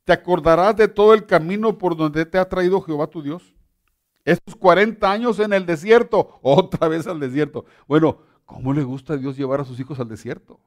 te 0.04 0.14
acordarás 0.14 0.74
de 0.74 0.88
todo 0.88 1.12
el 1.12 1.26
camino 1.26 1.76
por 1.76 1.94
donde 1.94 2.24
te 2.24 2.38
ha 2.38 2.48
traído 2.48 2.80
Jehová 2.80 3.08
tu 3.08 3.20
Dios. 3.20 3.54
Estos 4.24 4.56
40 4.56 5.12
años 5.12 5.38
en 5.38 5.52
el 5.52 5.66
desierto, 5.66 6.38
otra 6.42 6.88
vez 6.88 7.06
al 7.06 7.20
desierto. 7.20 7.66
Bueno, 7.86 8.22
¿cómo 8.46 8.72
le 8.72 8.82
gusta 8.82 9.12
a 9.12 9.16
Dios 9.18 9.36
llevar 9.36 9.60
a 9.60 9.66
sus 9.66 9.78
hijos 9.78 10.00
al 10.00 10.08
desierto? 10.08 10.58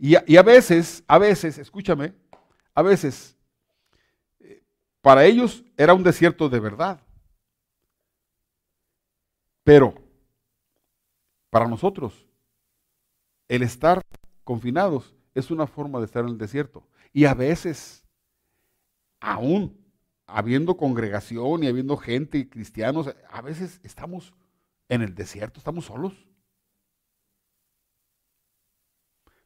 Y 0.00 0.16
a, 0.16 0.24
y 0.26 0.36
a 0.36 0.42
veces, 0.42 1.04
a 1.06 1.16
veces, 1.16 1.58
escúchame, 1.58 2.12
a 2.74 2.82
veces, 2.82 3.36
eh, 4.40 4.64
para 5.00 5.24
ellos 5.24 5.62
era 5.76 5.94
un 5.94 6.02
desierto 6.02 6.48
de 6.48 6.58
verdad. 6.58 7.00
Pero, 9.62 10.07
para 11.50 11.66
nosotros, 11.66 12.26
el 13.48 13.62
estar 13.62 14.02
confinados 14.44 15.14
es 15.34 15.50
una 15.50 15.66
forma 15.66 15.98
de 15.98 16.06
estar 16.06 16.24
en 16.24 16.30
el 16.30 16.38
desierto. 16.38 16.86
Y 17.12 17.24
a 17.24 17.34
veces 17.34 18.04
aún 19.20 19.76
habiendo 20.26 20.76
congregación 20.76 21.64
y 21.64 21.68
habiendo 21.68 21.96
gente 21.96 22.38
y 22.38 22.48
cristianos, 22.48 23.14
a 23.30 23.42
veces 23.42 23.80
estamos 23.82 24.34
en 24.88 25.02
el 25.02 25.14
desierto, 25.14 25.58
estamos 25.58 25.86
solos. 25.86 26.12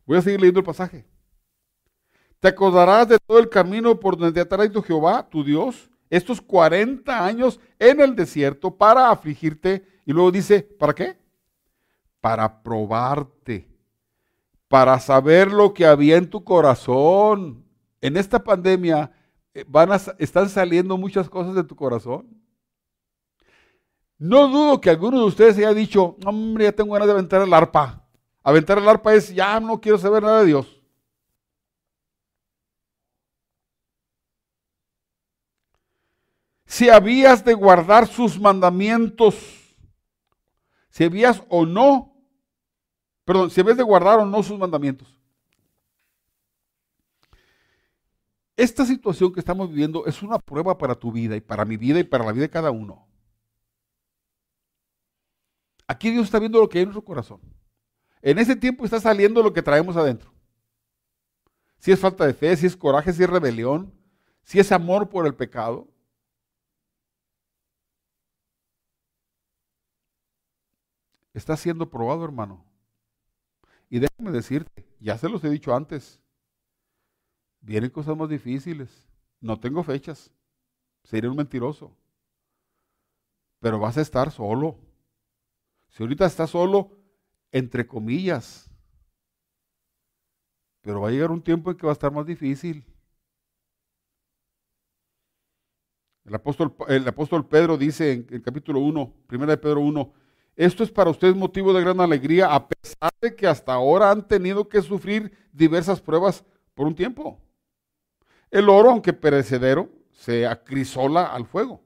Voy 0.05 0.19
a 0.19 0.23
seguir 0.23 0.41
leyendo 0.41 0.61
el 0.61 0.67
pasaje. 0.67 1.07
Te 2.41 2.49
acordarás 2.49 3.09
de 3.09 3.19
todo 3.21 3.39
el 3.39 3.49
camino 3.49 3.99
por 4.01 4.17
donde 4.17 4.33
te 4.33 4.41
ha 4.41 4.49
traído 4.49 4.83
Jehová, 4.83 5.29
tu 5.29 5.45
Dios, 5.45 5.89
estos 6.11 6.41
40 6.41 7.25
años 7.25 7.61
en 7.79 8.01
el 8.01 8.17
desierto 8.17 8.77
para 8.77 9.11
afligirte. 9.11 9.87
Y 10.05 10.13
luego 10.13 10.33
dice, 10.33 10.63
¿para 10.63 10.93
qué? 10.93 11.22
Para 12.23 12.63
probarte, 12.63 13.69
para 14.69 14.99
saber 14.99 15.53
lo 15.53 15.75
que 15.75 15.85
había 15.85 16.17
en 16.17 16.31
tu 16.31 16.43
corazón. 16.43 17.67
En 18.01 18.17
esta 18.17 18.43
pandemia 18.43 19.13
eh, 19.53 19.65
van 19.69 19.93
a, 19.93 19.97
están 20.19 20.49
saliendo 20.49 20.97
muchas 20.97 21.29
cosas 21.29 21.55
de 21.55 21.65
tu 21.65 21.77
corazón. 21.77 22.43
No 24.17 24.49
dudo 24.49 24.81
que 24.81 24.89
alguno 24.89 25.19
de 25.19 25.27
ustedes 25.27 25.59
haya 25.59 25.75
dicho, 25.75 26.17
hombre, 26.25 26.65
ya 26.65 26.73
tengo 26.73 26.93
ganas 26.93 27.09
de 27.09 27.13
aventar 27.13 27.43
el 27.43 27.53
arpa. 27.53 28.07
Aventar 28.43 28.79
el 28.79 28.89
arpa 28.89 29.13
es, 29.15 29.35
ya 29.35 29.61
no 29.61 29.81
quiero 29.81 29.99
saber 29.99 30.23
nada 30.23 30.41
de 30.41 30.47
Dios. 30.47 30.81
Si 36.65 36.89
habías 36.89 37.45
de 37.45 37.53
guardar 37.53 38.07
sus 38.07 38.41
mandamientos, 38.41 39.35
si 40.89 41.05
habías 41.05 41.43
o 41.49 41.67
no, 41.67 42.12
perdón, 43.33 43.51
si 43.51 43.63
habías 43.63 43.79
de 43.79 43.83
guardar 43.83 44.19
o 44.19 44.27
no 44.27 44.43
sus 44.43 44.59
mandamientos. 44.59 45.09
Esta 48.55 48.85
situación 48.85 49.33
que 49.33 49.41
estamos 49.41 49.71
viviendo 49.71 50.05
es 50.05 50.23
una 50.23 50.39
prueba 50.39 50.77
para 50.77 50.95
tu 50.95 51.11
vida 51.11 51.35
y 51.35 51.41
para 51.41 51.65
mi 51.65 51.79
vida 51.79 51.99
y 51.99 52.05
para 52.05 52.27
la 52.27 52.33
vida 52.33 52.43
de 52.43 52.51
cada 52.51 52.71
uno. 52.71 53.09
Aquí 55.87 56.11
Dios 56.11 56.25
está 56.25 56.39
viendo 56.39 56.61
lo 56.61 56.69
que 56.69 56.77
hay 56.79 56.83
en 56.83 56.91
nuestro 56.91 57.05
corazón. 57.05 57.41
En 58.21 58.39
ese 58.39 58.55
tiempo 58.55 58.85
está 58.85 59.01
saliendo 59.01 59.43
lo 59.43 59.53
que 59.55 59.63
traemos 59.63 59.97
adentro. 59.97 60.31
Si 61.79 61.91
es 61.91 61.99
falta 61.99 62.27
de 62.27 62.35
fe, 62.35 62.55
si 62.55 62.67
es 62.67 62.77
coraje, 62.77 63.15
si 63.15 63.23
es 63.23 63.31
rebelión, 63.31 63.95
si 64.45 64.61
es 64.61 64.71
amor 64.71 65.09
por 65.09 65.27
el 65.27 65.35
pecado. 65.35 65.89
Está 71.33 71.57
siendo 71.57 71.89
probado, 71.89 72.25
hermano. 72.27 72.72
Y 73.93 73.99
déjame 73.99 74.31
decirte, 74.31 74.89
ya 75.01 75.19
se 75.19 75.29
los 75.29 75.45
he 75.45 75.51
dicho 75.51 75.77
antes, 75.77 76.23
Vienen 77.63 77.91
cosas 77.91 78.17
más 78.17 78.29
difíciles. 78.29 79.09
No 79.41 79.59
tengo 79.59 79.85
fechas. 79.85 80.33
Sería 81.05 81.31
un 81.31 81.37
mentiroso. 81.37 81.97
Pero 83.61 83.79
vas 83.79 83.97
a 83.97 84.01
estar 84.01 84.33
solo. 84.33 84.79
Si 85.91 86.03
ahorita 86.03 86.27
estás 86.27 86.51
solo, 86.51 86.91
entre 87.53 87.87
comillas. 87.87 88.69
Pero 90.81 91.03
va 91.03 91.09
a 91.09 91.13
llegar 91.13 91.31
un 91.31 91.43
tiempo 91.43 91.71
en 91.71 91.77
que 91.77 91.87
va 91.87 91.93
a 91.93 91.95
estar 91.95 92.11
más 92.11 92.27
difícil. 92.27 92.85
El 96.25 96.35
apóstol, 96.35 96.75
el 96.89 97.07
apóstol 97.07 97.47
Pedro 97.47 97.77
dice 97.77 98.13
en 98.13 98.27
el 98.31 98.43
capítulo 98.43 98.81
1, 98.81 99.15
primera 99.29 99.53
de 99.53 99.59
Pedro 99.59 99.81
1, 99.83 100.13
esto 100.57 100.85
es 100.85 100.91
para 100.91 101.11
ustedes 101.11 101.35
motivo 101.35 101.73
de 101.73 101.81
gran 101.81 102.01
alegría, 102.01 102.55
a 102.55 102.69
pesar 102.69 103.13
de 103.21 103.35
que 103.35 103.47
hasta 103.47 103.73
ahora 103.73 104.11
han 104.11 104.27
tenido 104.27 104.69
que 104.69 104.83
sufrir 104.83 105.37
diversas 105.53 106.01
pruebas 106.01 106.45
por 106.75 106.87
un 106.87 106.95
tiempo. 106.95 107.41
El 108.51 108.69
oro, 108.69 108.91
aunque 108.91 109.13
perecedero, 109.13 109.91
se 110.13 110.47
acrisola 110.47 111.27
al 111.27 111.47
fuego. 111.47 111.83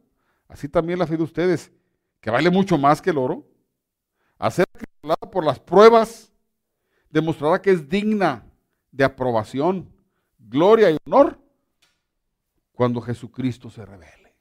así 0.48 0.68
también 0.68 0.98
la 0.98 1.06
fe 1.06 1.16
de 1.16 1.22
ustedes, 1.22 1.72
que 2.20 2.30
vale 2.30 2.50
mucho 2.50 2.76
más 2.78 3.00
que 3.00 3.10
el 3.10 3.18
oro, 3.18 3.46
a 4.38 4.50
ser 4.50 4.66
por 5.30 5.44
las 5.44 5.60
pruebas, 5.60 6.32
demostrará 7.10 7.62
que 7.62 7.70
es 7.70 7.88
digna 7.88 8.44
de 8.90 9.04
aprobación, 9.04 9.92
gloria 10.38 10.90
y 10.90 10.96
honor 11.06 11.40
cuando 12.72 13.00
Jesucristo 13.00 13.70
se 13.70 13.84
revele. 13.84 14.36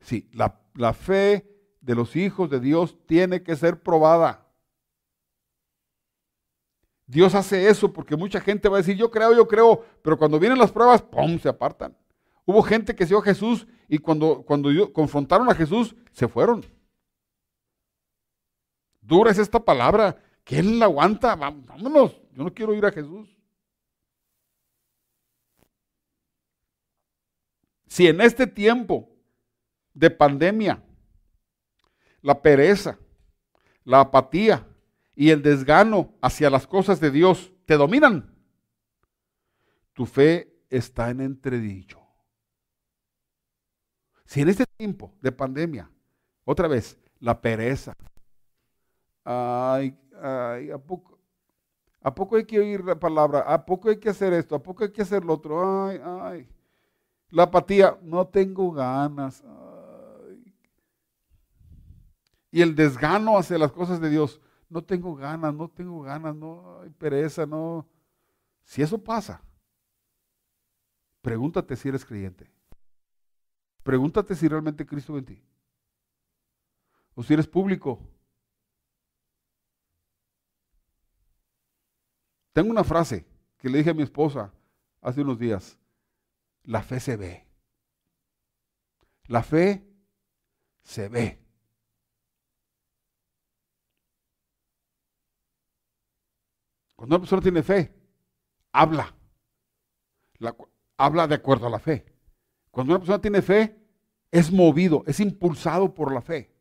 Sí, 0.00 0.28
la, 0.32 0.60
la 0.74 0.92
fe 0.92 1.53
de 1.84 1.94
los 1.94 2.16
hijos 2.16 2.48
de 2.48 2.60
Dios 2.60 2.96
tiene 3.06 3.42
que 3.42 3.56
ser 3.56 3.82
probada. 3.82 4.46
Dios 7.06 7.34
hace 7.34 7.68
eso 7.68 7.92
porque 7.92 8.16
mucha 8.16 8.40
gente 8.40 8.68
va 8.68 8.78
a 8.78 8.80
decir, 8.80 8.96
yo 8.96 9.10
creo, 9.10 9.34
yo 9.34 9.46
creo, 9.46 9.84
pero 10.02 10.16
cuando 10.18 10.38
vienen 10.38 10.58
las 10.58 10.72
pruebas, 10.72 11.02
¡pum!, 11.02 11.38
se 11.38 11.50
apartan. 11.50 11.94
Hubo 12.46 12.62
gente 12.62 12.94
que 12.94 13.06
se 13.06 13.14
a 13.14 13.20
Jesús 13.20 13.66
y 13.88 13.98
cuando, 13.98 14.42
cuando 14.42 14.92
confrontaron 14.92 15.50
a 15.50 15.54
Jesús, 15.54 15.94
se 16.12 16.26
fueron. 16.26 16.64
Dura 19.02 19.30
es 19.30 19.38
esta 19.38 19.62
palabra. 19.62 20.16
¿Quién 20.42 20.78
la 20.78 20.86
aguanta? 20.86 21.36
Vámonos, 21.36 22.20
yo 22.32 22.44
no 22.44 22.54
quiero 22.54 22.74
ir 22.74 22.86
a 22.86 22.92
Jesús. 22.92 23.28
Si 27.86 28.06
en 28.06 28.22
este 28.22 28.46
tiempo 28.46 29.10
de 29.92 30.10
pandemia, 30.10 30.82
la 32.24 32.40
pereza, 32.40 32.98
la 33.84 34.00
apatía 34.00 34.66
y 35.14 35.28
el 35.28 35.42
desgano 35.42 36.14
hacia 36.22 36.48
las 36.48 36.66
cosas 36.66 36.98
de 36.98 37.10
Dios 37.10 37.52
te 37.66 37.76
dominan, 37.76 38.34
tu 39.92 40.06
fe 40.06 40.56
está 40.70 41.10
en 41.10 41.20
entredicho. 41.20 42.00
Si 44.24 44.40
en 44.40 44.48
este 44.48 44.64
tiempo 44.78 45.12
de 45.20 45.32
pandemia, 45.32 45.90
otra 46.46 46.66
vez, 46.66 46.98
la 47.20 47.38
pereza, 47.42 47.92
ay, 49.22 49.94
ay, 50.18 50.70
¿a 50.70 50.78
poco, 50.78 51.18
¿a 52.00 52.14
poco 52.14 52.36
hay 52.36 52.46
que 52.46 52.58
oír 52.58 52.82
la 52.86 52.98
palabra? 52.98 53.40
¿A 53.40 53.66
poco 53.66 53.90
hay 53.90 53.98
que 53.98 54.08
hacer 54.08 54.32
esto? 54.32 54.54
¿A 54.54 54.62
poco 54.62 54.82
hay 54.82 54.92
que 54.92 55.02
hacer 55.02 55.22
lo 55.22 55.34
otro? 55.34 55.84
Ay, 55.84 56.00
ay. 56.02 56.48
La 57.28 57.42
apatía, 57.42 57.98
no 58.02 58.26
tengo 58.26 58.72
ganas. 58.72 59.44
Y 62.54 62.62
el 62.62 62.76
desgano 62.76 63.36
hacia 63.36 63.58
las 63.58 63.72
cosas 63.72 64.00
de 64.00 64.08
Dios, 64.08 64.40
no 64.68 64.84
tengo 64.84 65.16
ganas, 65.16 65.52
no 65.52 65.68
tengo 65.68 66.02
ganas, 66.02 66.36
no 66.36 66.82
hay 66.82 66.90
pereza, 66.90 67.46
no. 67.46 67.84
Si 68.62 68.80
eso 68.80 68.96
pasa, 69.02 69.42
pregúntate 71.20 71.74
si 71.74 71.88
eres 71.88 72.04
creyente. 72.04 72.48
Pregúntate 73.82 74.36
si 74.36 74.46
realmente 74.46 74.86
Cristo 74.86 75.18
en 75.18 75.24
ti. 75.24 75.42
O 77.16 77.24
si 77.24 77.34
eres 77.34 77.48
público. 77.48 77.98
Tengo 82.52 82.70
una 82.70 82.84
frase 82.84 83.26
que 83.58 83.68
le 83.68 83.78
dije 83.78 83.90
a 83.90 83.94
mi 83.94 84.04
esposa 84.04 84.54
hace 85.00 85.22
unos 85.22 85.40
días. 85.40 85.76
La 86.62 86.84
fe 86.84 87.00
se 87.00 87.16
ve. 87.16 87.48
La 89.26 89.42
fe 89.42 89.84
se 90.84 91.08
ve. 91.08 91.43
Cuando 96.96 97.16
una 97.16 97.20
persona 97.20 97.42
tiene 97.42 97.62
fe, 97.62 97.94
habla. 98.72 99.14
habla 100.96 101.26
de 101.26 101.34
acuerdo 101.34 101.66
a 101.66 101.70
la 101.70 101.78
fe. 101.78 102.04
Cuando 102.70 102.92
una 102.92 103.00
persona 103.00 103.20
tiene 103.20 103.42
fe, 103.42 103.78
es 104.30 104.50
movido, 104.50 105.04
es 105.06 105.20
impulsado 105.20 105.94
por 105.94 106.12
la 106.12 106.20
fe 106.20 106.54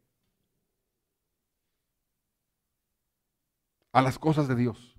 a 3.93 4.01
las 4.01 4.19
cosas 4.19 4.47
de 4.47 4.55
Dios. 4.55 4.95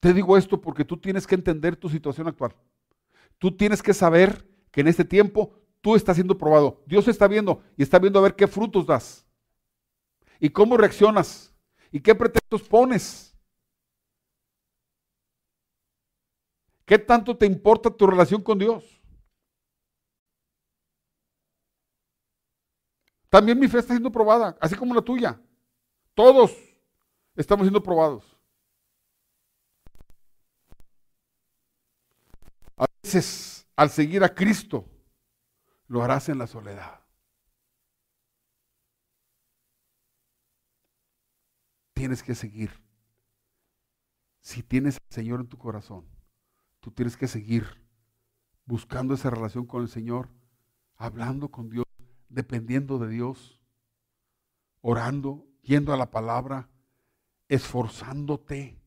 Te 0.00 0.12
digo 0.12 0.36
esto 0.36 0.60
porque 0.60 0.84
tú 0.84 0.98
tienes 0.98 1.26
que 1.26 1.34
entender 1.34 1.74
tu 1.74 1.88
situación 1.88 2.28
actual. 2.28 2.54
Tú 3.38 3.56
tienes 3.56 3.82
que 3.82 3.92
saber 3.92 4.46
que 4.70 4.82
en 4.82 4.88
este 4.88 5.04
tiempo 5.04 5.52
tú 5.80 5.96
estás 5.96 6.16
siendo 6.16 6.38
probado. 6.38 6.82
Dios 6.86 7.08
está 7.08 7.26
viendo 7.26 7.62
y 7.76 7.82
está 7.82 7.98
viendo 7.98 8.18
a 8.18 8.22
ver 8.22 8.36
qué 8.36 8.46
frutos 8.46 8.86
das. 8.86 9.25
Y 10.40 10.50
cómo 10.50 10.76
reaccionas. 10.76 11.54
Y 11.90 12.00
qué 12.00 12.14
pretextos 12.14 12.62
pones. 12.62 13.34
¿Qué 16.84 16.98
tanto 16.98 17.36
te 17.36 17.46
importa 17.46 17.90
tu 17.90 18.06
relación 18.06 18.42
con 18.42 18.58
Dios? 18.58 18.84
También 23.28 23.58
mi 23.58 23.68
fe 23.68 23.78
está 23.78 23.92
siendo 23.92 24.12
probada, 24.12 24.56
así 24.60 24.76
como 24.76 24.94
la 24.94 25.02
tuya. 25.02 25.40
Todos 26.14 26.56
estamos 27.34 27.64
siendo 27.64 27.82
probados. 27.82 28.24
A 32.76 32.86
veces, 33.02 33.66
al 33.74 33.90
seguir 33.90 34.22
a 34.22 34.34
Cristo, 34.34 34.88
lo 35.88 36.02
harás 36.02 36.28
en 36.28 36.38
la 36.38 36.46
soledad. 36.46 37.05
Tienes 41.96 42.22
que 42.22 42.34
seguir. 42.34 42.70
Si 44.42 44.62
tienes 44.62 44.96
al 44.96 45.14
Señor 45.14 45.40
en 45.40 45.48
tu 45.48 45.56
corazón, 45.56 46.04
tú 46.80 46.90
tienes 46.90 47.16
que 47.16 47.26
seguir 47.26 47.82
buscando 48.66 49.14
esa 49.14 49.30
relación 49.30 49.64
con 49.64 49.80
el 49.80 49.88
Señor, 49.88 50.28
hablando 50.96 51.50
con 51.50 51.70
Dios, 51.70 51.86
dependiendo 52.28 52.98
de 52.98 53.08
Dios, 53.08 53.62
orando, 54.82 55.48
yendo 55.62 55.94
a 55.94 55.96
la 55.96 56.10
palabra, 56.10 56.68
esforzándote, 57.48 58.78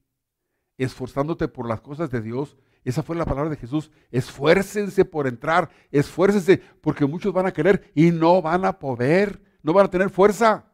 esforzándote 0.77 1.47
por 1.47 1.67
las 1.67 1.81
cosas 1.81 2.11
de 2.11 2.21
Dios 2.21 2.55
esa 2.83 3.03
fue 3.03 3.15
la 3.15 3.25
palabra 3.25 3.49
de 3.49 3.57
Jesús. 3.57 3.91
Esfuércense 4.11 5.05
por 5.05 5.27
entrar, 5.27 5.69
esfuércense 5.91 6.61
porque 6.81 7.05
muchos 7.05 7.33
van 7.33 7.45
a 7.45 7.51
querer 7.53 7.91
y 7.93 8.11
no 8.11 8.41
van 8.41 8.65
a 8.65 8.79
poder, 8.79 9.41
no 9.61 9.73
van 9.73 9.87
a 9.87 9.91
tener 9.91 10.09
fuerza, 10.09 10.68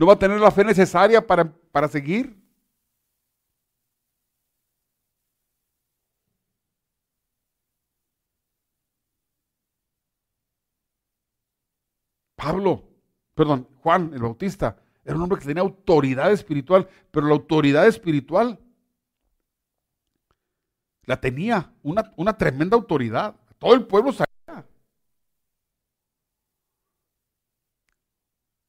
no 0.00 0.06
van 0.06 0.16
a 0.16 0.18
tener 0.18 0.40
la 0.40 0.50
fe 0.50 0.64
necesaria 0.64 1.26
para, 1.26 1.44
para 1.44 1.86
seguir. 1.86 2.34
Pablo, 12.34 12.82
perdón, 13.34 13.68
Juan 13.82 14.12
el 14.14 14.22
Bautista, 14.22 14.78
era 15.04 15.16
un 15.16 15.22
hombre 15.22 15.38
que 15.38 15.44
tenía 15.44 15.62
autoridad 15.62 16.32
espiritual, 16.32 16.88
pero 17.10 17.26
la 17.26 17.34
autoridad 17.34 17.86
espiritual 17.86 18.58
la 21.04 21.20
tenía 21.20 21.74
una, 21.82 22.10
una 22.16 22.38
tremenda 22.38 22.74
autoridad. 22.74 23.36
Todo 23.58 23.74
el 23.74 23.86
pueblo 23.86 24.12
sabía. 24.12 24.29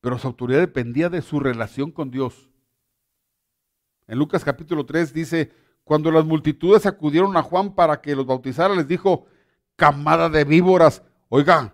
Pero 0.01 0.17
su 0.17 0.27
autoridad 0.27 0.59
dependía 0.59 1.09
de 1.09 1.21
su 1.21 1.39
relación 1.39 1.91
con 1.91 2.09
Dios. 2.09 2.49
En 4.07 4.17
Lucas 4.17 4.43
capítulo 4.43 4.85
3 4.85 5.13
dice, 5.13 5.51
cuando 5.83 6.11
las 6.11 6.25
multitudes 6.25 6.85
acudieron 6.85 7.37
a 7.37 7.43
Juan 7.43 7.73
para 7.73 8.01
que 8.01 8.15
los 8.15 8.25
bautizara, 8.25 8.75
les 8.75 8.87
dijo, 8.87 9.27
camada 9.75 10.27
de 10.27 10.43
víboras, 10.43 11.03
oiga, 11.29 11.73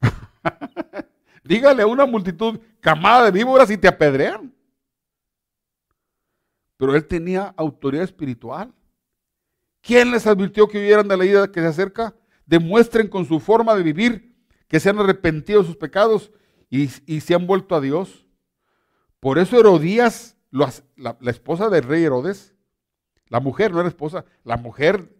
dígale 1.44 1.82
a 1.82 1.86
una 1.86 2.06
multitud, 2.06 2.60
camada 2.80 3.24
de 3.24 3.30
víboras 3.30 3.70
y 3.70 3.78
te 3.78 3.88
apedrean. 3.88 4.54
Pero 6.76 6.94
él 6.94 7.06
tenía 7.06 7.54
autoridad 7.56 8.04
espiritual. 8.04 8.72
¿Quién 9.80 10.10
les 10.10 10.26
advirtió 10.26 10.68
que 10.68 10.78
huyeran 10.78 11.08
de 11.08 11.16
la 11.16 11.24
ida 11.24 11.50
que 11.50 11.60
se 11.60 11.66
acerca? 11.66 12.14
Demuestren 12.44 13.08
con 13.08 13.24
su 13.24 13.40
forma 13.40 13.74
de 13.74 13.82
vivir 13.82 14.36
que 14.68 14.78
se 14.78 14.90
han 14.90 14.98
arrepentido 14.98 15.60
de 15.60 15.66
sus 15.66 15.76
pecados 15.76 16.32
y, 16.68 16.88
se 16.88 17.34
han 17.34 17.46
vuelto 17.46 17.74
a 17.74 17.80
Dios. 17.80 18.26
Por 19.20 19.38
eso 19.38 19.58
Herodías, 19.58 20.36
la, 20.50 20.72
la 20.96 21.30
esposa 21.30 21.68
del 21.68 21.84
rey 21.84 22.04
Herodes, 22.04 22.54
la 23.28 23.40
mujer, 23.40 23.72
no 23.72 23.80
era 23.80 23.88
esposa, 23.88 24.24
la 24.44 24.56
mujer 24.56 25.16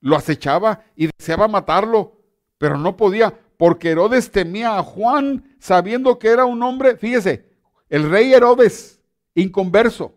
lo 0.00 0.16
acechaba 0.16 0.84
y 0.96 1.08
deseaba 1.16 1.48
matarlo, 1.48 2.18
pero 2.58 2.76
no 2.76 2.96
podía, 2.96 3.32
porque 3.56 3.90
Herodes 3.90 4.30
temía 4.30 4.76
a 4.76 4.82
Juan, 4.82 5.56
sabiendo 5.58 6.18
que 6.18 6.28
era 6.28 6.44
un 6.44 6.62
hombre, 6.62 6.96
fíjese, 6.96 7.48
el 7.88 8.10
rey 8.10 8.32
Herodes, 8.32 9.00
inconverso, 9.34 10.14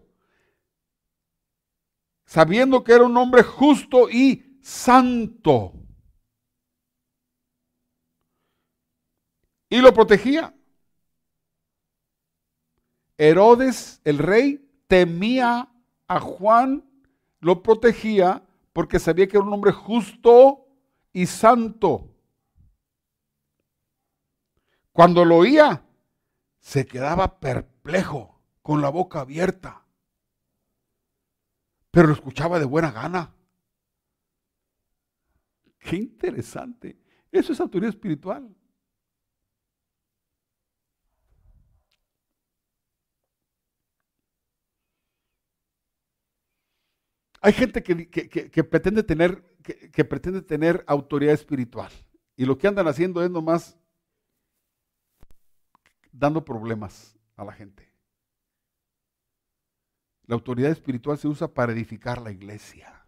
sabiendo 2.26 2.84
que 2.84 2.93
era 2.93 3.03
un 3.03 3.16
hombre 3.18 3.43
justo 3.43 4.10
y 4.10 4.58
santo. 4.62 5.74
Y 9.76 9.82
lo 9.82 9.93
protegía. 9.93 10.55
Herodes, 13.17 13.99
el 14.05 14.19
rey, 14.19 14.65
temía 14.88 15.69
a 16.07 16.19
Juan, 16.21 16.89
lo 17.41 17.61
protegía 17.61 18.41
porque 18.71 18.99
sabía 18.99 19.28
que 19.28 19.36
era 19.36 19.45
un 19.45 19.51
hombre 19.51 19.73
justo 19.73 20.65
y 21.11 21.26
santo. 21.26 22.09
Cuando 24.93 25.26
lo 25.26 25.39
oía, 25.39 25.84
se 26.61 26.86
quedaba 26.86 27.41
perplejo, 27.41 28.39
con 28.61 28.82
la 28.82 28.88
boca 28.88 29.19
abierta. 29.19 29.84
Pero 31.91 32.07
lo 32.07 32.13
escuchaba 32.13 32.59
de 32.59 32.65
buena 32.65 32.91
gana. 32.91 33.36
Qué 35.80 35.97
interesante. 35.97 36.97
Eso 37.30 37.51
es 37.51 37.59
autoridad 37.59 37.89
espiritual. 37.89 38.55
Hay 47.46 47.54
gente 47.54 47.84
que, 47.84 48.64
pretende 48.64 49.04
tener, 49.04 49.39
pretende 50.10 50.41
tener 50.41 50.84
autoridad 50.88 51.36
espiritual. 51.36 51.91
Y 52.36 52.43
lo 52.43 52.58
que 52.58 52.68
andan 52.68 52.88
haciendo 52.88 53.24
es 53.24 53.30
nomás 53.30 53.78
dando 56.12 56.43
problemas 56.43 57.16
a 57.36 57.46
la 57.46 57.54
gente. 57.54 57.93
La 60.26 60.34
autoridad 60.34 60.72
espiritual 60.72 61.20
se 61.20 61.28
usa 61.28 61.48
para 61.48 61.72
edificar 61.72 62.20
la 62.20 62.32
iglesia. 62.32 63.06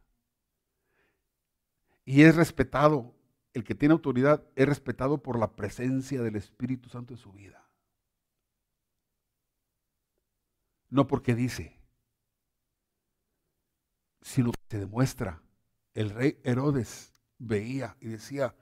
Y 2.05 2.21
es 2.21 2.35
respetado, 2.35 3.15
el 3.55 3.63
que 3.63 3.73
tiene 3.73 3.93
autoridad 3.93 4.45
es 4.55 4.67
respetado 4.67 5.23
por 5.23 5.39
la 5.39 5.55
presencia 5.55 6.21
del 6.21 6.35
Espíritu 6.35 6.89
Santo 6.89 7.15
en 7.15 7.17
su 7.17 7.31
vida. 7.31 7.67
No 10.91 11.07
porque 11.07 11.33
dice, 11.33 11.76
sino 14.21 14.51
que 14.51 14.59
se 14.69 14.79
demuestra. 14.79 15.41
El 15.93 16.11
rey 16.11 16.39
Herodes 16.43 17.13
veía 17.37 17.97
y 17.99 18.07
decía, 18.07 18.55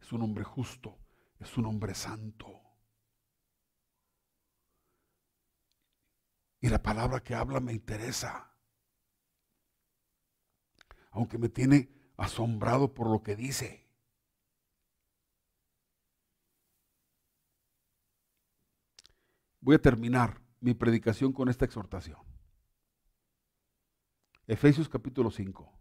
es 0.00 0.12
un 0.12 0.22
hombre 0.22 0.44
justo, 0.44 0.98
es 1.40 1.56
un 1.56 1.66
hombre 1.66 1.94
santo. 1.94 2.60
Y 6.60 6.68
la 6.68 6.82
palabra 6.82 7.20
que 7.20 7.34
habla 7.34 7.60
me 7.60 7.72
interesa, 7.72 8.52
aunque 11.10 11.38
me 11.38 11.48
tiene 11.48 11.90
asombrado 12.16 12.92
por 12.92 13.08
lo 13.10 13.22
que 13.22 13.36
dice. 13.36 13.86
Voy 19.60 19.74
a 19.74 19.82
terminar 19.82 20.40
mi 20.60 20.74
predicación 20.74 21.32
con 21.32 21.48
esta 21.48 21.64
exhortación. 21.64 22.35
Efesios 24.46 24.88
capítulo 24.88 25.30
5. 25.30 25.72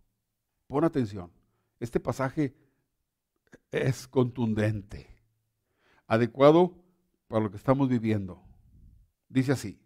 Pon 0.68 0.84
atención. 0.84 1.32
Este 1.80 1.99
pasaje 1.99 2.55
es 3.72 4.07
contundente, 4.07 5.07
adecuado 6.07 6.74
para 7.28 7.43
lo 7.43 7.51
que 7.51 7.57
estamos 7.57 7.89
viviendo. 7.89 8.41
Dice 9.30 9.51
así. 9.51 9.80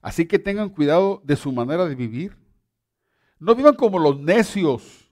Así 0.00 0.26
que 0.26 0.38
tengan 0.38 0.70
cuidado 0.70 1.20
de 1.24 1.36
su 1.36 1.52
manera 1.52 1.84
de 1.84 1.94
vivir. 1.94 2.38
No 3.38 3.54
vivan 3.54 3.74
como 3.74 3.98
los 3.98 4.18
necios, 4.18 5.10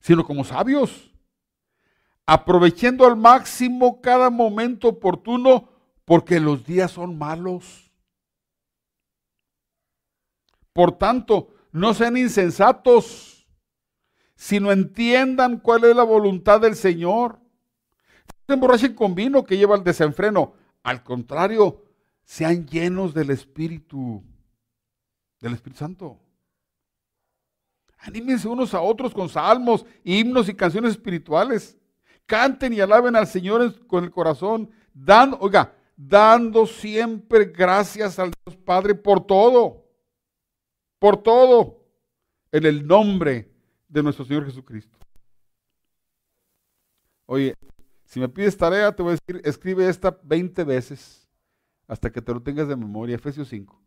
sino 0.00 0.24
como 0.24 0.44
sabios, 0.44 1.14
aprovechando 2.26 3.06
al 3.06 3.16
máximo 3.16 4.00
cada 4.02 4.30
momento 4.30 4.88
oportuno, 4.88 5.70
porque 6.04 6.40
los 6.40 6.64
días 6.64 6.90
son 6.90 7.16
malos. 7.16 7.90
Por 10.72 10.92
tanto, 10.92 11.55
no 11.72 11.94
sean 11.94 12.16
insensatos, 12.16 13.46
sino 14.34 14.72
entiendan 14.72 15.58
cuál 15.58 15.84
es 15.84 15.96
la 15.96 16.04
voluntad 16.04 16.60
del 16.60 16.76
Señor. 16.76 17.38
No 18.28 18.34
se 18.46 18.54
emborrachen 18.54 18.94
con 18.94 19.14
vino 19.14 19.44
que 19.44 19.56
lleva 19.56 19.74
al 19.74 19.84
desenfreno. 19.84 20.54
Al 20.82 21.02
contrario, 21.02 21.82
sean 22.24 22.66
llenos 22.66 23.14
del 23.14 23.30
Espíritu, 23.30 24.22
del 25.40 25.54
Espíritu 25.54 25.78
Santo. 25.78 26.20
Anímense 27.98 28.46
unos 28.46 28.74
a 28.74 28.80
otros 28.80 29.12
con 29.12 29.28
salmos, 29.28 29.84
himnos 30.04 30.48
y 30.48 30.54
canciones 30.54 30.92
espirituales. 30.92 31.76
Canten 32.26 32.72
y 32.72 32.80
alaben 32.80 33.16
al 33.16 33.26
Señor 33.26 33.86
con 33.86 34.04
el 34.04 34.10
corazón, 34.10 34.70
dando, 34.92 35.38
oiga, 35.40 35.74
dando 35.96 36.66
siempre 36.66 37.46
gracias 37.46 38.18
al 38.18 38.32
Dios 38.44 38.56
Padre 38.56 38.94
por 38.94 39.26
todo 39.26 39.85
por 40.98 41.22
todo, 41.22 41.84
en 42.52 42.64
el 42.64 42.86
nombre 42.86 43.50
de 43.88 44.02
nuestro 44.02 44.24
Señor 44.24 44.46
Jesucristo. 44.46 44.98
Oye, 47.26 47.54
si 48.04 48.20
me 48.20 48.28
pides 48.28 48.56
tarea, 48.56 48.94
te 48.94 49.02
voy 49.02 49.14
a 49.14 49.16
decir, 49.16 49.42
escribe 49.44 49.88
esta 49.88 50.18
20 50.22 50.64
veces 50.64 51.28
hasta 51.88 52.10
que 52.10 52.22
te 52.22 52.32
lo 52.32 52.42
tengas 52.42 52.68
de 52.68 52.76
memoria. 52.76 53.16
Efesios 53.16 53.48
5. 53.48 53.82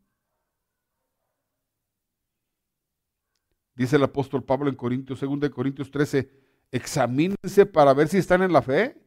Dice 3.76 3.96
el 3.96 4.04
apóstol 4.04 4.44
Pablo 4.44 4.70
en 4.70 4.76
Corintios, 4.76 5.22
2 5.22 5.40
de 5.40 5.50
Corintios 5.50 5.90
13, 5.90 6.30
examínense 6.70 7.66
para 7.66 7.94
ver 7.94 8.10
si 8.10 8.18
están 8.18 8.42
en 8.44 8.52
la 8.52 8.62
fe. 8.62 9.02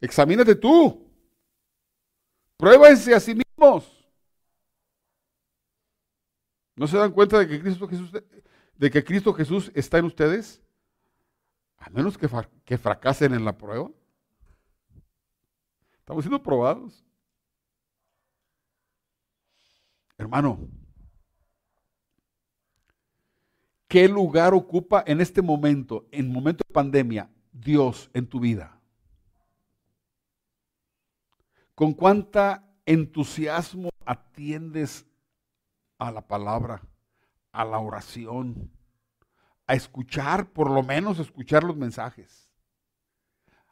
Examínate 0.00 0.56
tú. 0.56 1.08
Pruébense 2.56 3.14
a 3.14 3.20
sí 3.20 3.36
mismos. 3.36 3.99
¿No 6.80 6.86
se 6.86 6.96
dan 6.96 7.12
cuenta 7.12 7.38
de 7.38 7.46
que 7.46 7.60
Cristo 7.60 7.86
Jesús, 7.86 8.10
de 8.10 8.90
que 8.90 9.04
Cristo 9.04 9.34
Jesús 9.34 9.70
está 9.74 9.98
en 9.98 10.06
ustedes? 10.06 10.62
A 11.76 11.90
menos 11.90 12.16
que, 12.16 12.26
que 12.64 12.78
fracasen 12.78 13.34
en 13.34 13.44
la 13.44 13.54
prueba. 13.54 13.90
Estamos 15.98 16.24
siendo 16.24 16.42
probados. 16.42 17.04
Hermano, 20.16 20.58
¿qué 23.86 24.08
lugar 24.08 24.54
ocupa 24.54 25.04
en 25.06 25.20
este 25.20 25.42
momento, 25.42 26.06
en 26.10 26.32
momento 26.32 26.64
de 26.66 26.72
pandemia, 26.72 27.30
Dios 27.52 28.08
en 28.14 28.26
tu 28.26 28.40
vida? 28.40 28.80
¿Con 31.74 31.92
cuánta 31.92 32.64
entusiasmo 32.86 33.90
atiendes 34.06 35.09
a 36.00 36.10
la 36.10 36.26
palabra, 36.26 36.82
a 37.52 37.64
la 37.64 37.78
oración, 37.78 38.72
a 39.66 39.74
escuchar, 39.74 40.50
por 40.50 40.70
lo 40.70 40.82
menos 40.82 41.18
escuchar 41.18 41.62
los 41.62 41.76
mensajes, 41.76 42.50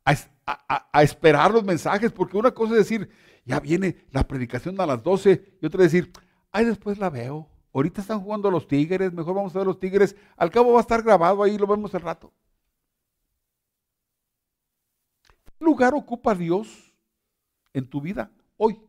a, 0.05 1.03
esperar 1.03 1.51
los 1.51 1.65
mensajes, 1.65 2.13
porque 2.13 2.37
una 2.37 2.53
cosa 2.53 2.73
es 2.75 2.79
decir, 2.79 3.11
ya 3.45 3.61
viene 3.61 4.07
la 4.11 4.29
predicación 4.29 4.81
a 4.81 4.87
las 4.87 5.03
12, 5.03 5.59
y 5.61 5.67
otra 5.67 5.85
es 5.85 5.93
decir, 5.93 6.13
ay, 6.53 6.67
después 6.67 6.99
la 6.99 7.11
veo. 7.11 7.49
Ahorita 7.73 8.01
están 8.01 8.21
jugando 8.21 8.51
los 8.51 8.67
tigres, 8.67 9.13
mejor 9.13 9.35
vamos 9.35 9.55
a 9.55 9.59
ver 9.59 9.67
los 9.67 9.79
tigres. 9.79 10.17
Al 10.37 10.51
cabo 10.51 10.73
va 10.73 10.79
a 10.79 10.83
estar 10.83 11.03
grabado 11.03 11.43
ahí, 11.43 11.59
lo 11.59 11.67
vemos 11.67 11.93
el 11.95 12.01
rato. 12.01 12.33
¿Qué 15.45 15.65
lugar 15.65 15.95
ocupa 15.95 16.35
Dios 16.35 16.95
en 17.73 17.89
tu 17.89 18.01
vida 18.01 18.31
hoy? 18.57 18.81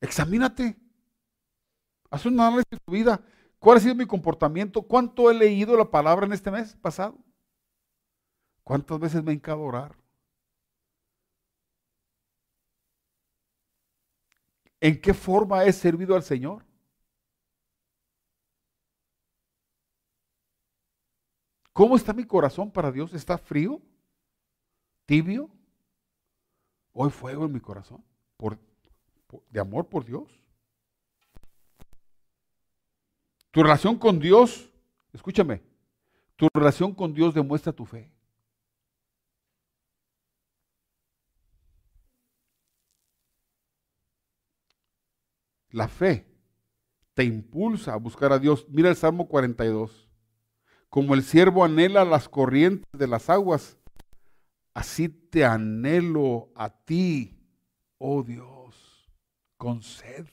Examínate. 0.00 0.76
Haz 2.10 2.26
un 2.26 2.40
análisis 2.40 2.70
de 2.70 2.78
tu 2.78 2.92
vida. 2.92 3.20
¿Cuál 3.58 3.76
ha 3.76 3.80
sido 3.80 3.94
mi 3.94 4.06
comportamiento? 4.06 4.82
¿Cuánto 4.82 5.30
he 5.30 5.34
leído 5.34 5.76
la 5.76 5.90
palabra 5.90 6.26
en 6.26 6.32
este 6.32 6.50
mes 6.50 6.74
pasado? 6.76 7.18
¿Cuántas 8.64 8.98
veces 8.98 9.22
me 9.22 9.32
he 9.32 9.34
encado 9.34 9.60
orar? 9.60 9.96
¿En 14.80 15.00
qué 15.00 15.12
forma 15.12 15.64
he 15.64 15.72
servido 15.72 16.16
al 16.16 16.22
Señor? 16.22 16.64
¿Cómo 21.72 21.96
está 21.96 22.12
mi 22.12 22.24
corazón 22.24 22.70
para 22.70 22.90
Dios? 22.90 23.12
¿Está 23.12 23.36
frío? 23.36 23.80
¿Tibio? 25.06 25.50
¿Hoy 26.92 27.10
fuego 27.10 27.44
en 27.44 27.52
mi 27.52 27.60
corazón? 27.60 28.04
¿Por 28.36 28.58
de 29.50 29.60
amor 29.60 29.88
por 29.88 30.04
Dios. 30.04 30.28
Tu 33.50 33.62
relación 33.62 33.98
con 33.98 34.20
Dios, 34.20 34.70
escúchame, 35.12 35.62
tu 36.36 36.48
relación 36.54 36.94
con 36.94 37.12
Dios 37.12 37.34
demuestra 37.34 37.72
tu 37.72 37.84
fe. 37.84 38.10
La 45.70 45.88
fe 45.88 46.26
te 47.14 47.24
impulsa 47.24 47.94
a 47.94 47.96
buscar 47.96 48.32
a 48.32 48.38
Dios. 48.38 48.66
Mira 48.68 48.88
el 48.88 48.96
Salmo 48.96 49.28
42. 49.28 50.08
Como 50.88 51.14
el 51.14 51.22
siervo 51.22 51.64
anhela 51.64 52.04
las 52.04 52.28
corrientes 52.28 52.88
de 52.92 53.06
las 53.06 53.30
aguas, 53.30 53.78
así 54.74 55.08
te 55.08 55.44
anhelo 55.44 56.50
a 56.56 56.70
ti, 56.70 57.38
oh 57.98 58.24
Dios 58.24 58.59
con 59.60 59.82
sed. 59.82 60.26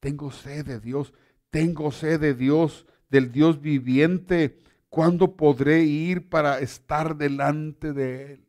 Tengo 0.00 0.30
sed 0.30 0.64
de 0.64 0.80
Dios. 0.80 1.12
Tengo 1.50 1.92
sed 1.92 2.18
de 2.18 2.32
Dios, 2.32 2.86
del 3.10 3.30
Dios 3.30 3.60
viviente. 3.60 4.58
¿Cuándo 4.88 5.36
podré 5.36 5.82
ir 5.82 6.30
para 6.30 6.58
estar 6.58 7.18
delante 7.18 7.92
de 7.92 8.32
Él? 8.32 8.48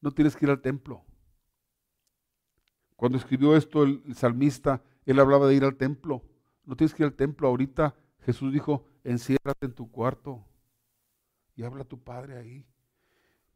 No 0.00 0.10
tienes 0.10 0.34
que 0.34 0.46
ir 0.46 0.50
al 0.50 0.60
templo. 0.60 1.04
Cuando 2.96 3.18
escribió 3.18 3.56
esto 3.56 3.84
el, 3.84 4.02
salmista, 4.16 4.82
él 5.06 5.20
hablaba 5.20 5.46
de 5.46 5.54
ir 5.54 5.64
al 5.64 5.76
templo. 5.76 6.24
No 6.64 6.74
tienes 6.74 6.94
que 6.94 7.04
ir 7.04 7.06
al 7.06 7.14
templo. 7.14 7.46
Ahorita 7.46 7.94
Jesús 8.22 8.52
dijo, 8.52 8.84
enciérrate 9.04 9.66
en 9.66 9.74
tu 9.74 9.92
cuarto 9.92 10.44
y 11.54 11.62
habla 11.62 11.82
a 11.82 11.88
tu 11.88 12.02
Padre 12.02 12.36
ahí. 12.36 12.66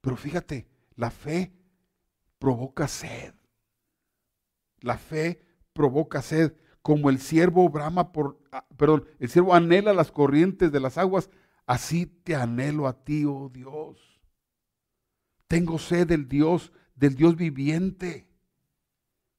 Pero 0.00 0.16
fíjate, 0.16 0.68
la 0.94 1.10
fe 1.10 1.52
provoca 2.38 2.86
sed. 2.86 3.34
La 4.86 4.98
fe 4.98 5.42
provoca 5.72 6.22
sed. 6.22 6.54
Como 6.80 7.10
el 7.10 7.18
siervo 7.18 7.68
brama 7.68 8.12
ah, 8.52 8.64
perdón, 8.76 9.04
el 9.18 9.28
siervo 9.28 9.52
anhela 9.52 9.92
las 9.92 10.12
corrientes 10.12 10.70
de 10.70 10.78
las 10.78 10.96
aguas, 10.96 11.28
así 11.66 12.06
te 12.06 12.36
anhelo 12.36 12.86
a 12.86 13.02
ti, 13.02 13.24
oh 13.24 13.50
Dios. 13.52 14.20
Tengo 15.48 15.80
sed 15.80 16.06
del 16.06 16.28
Dios, 16.28 16.72
del 16.94 17.16
Dios 17.16 17.34
viviente. 17.34 18.30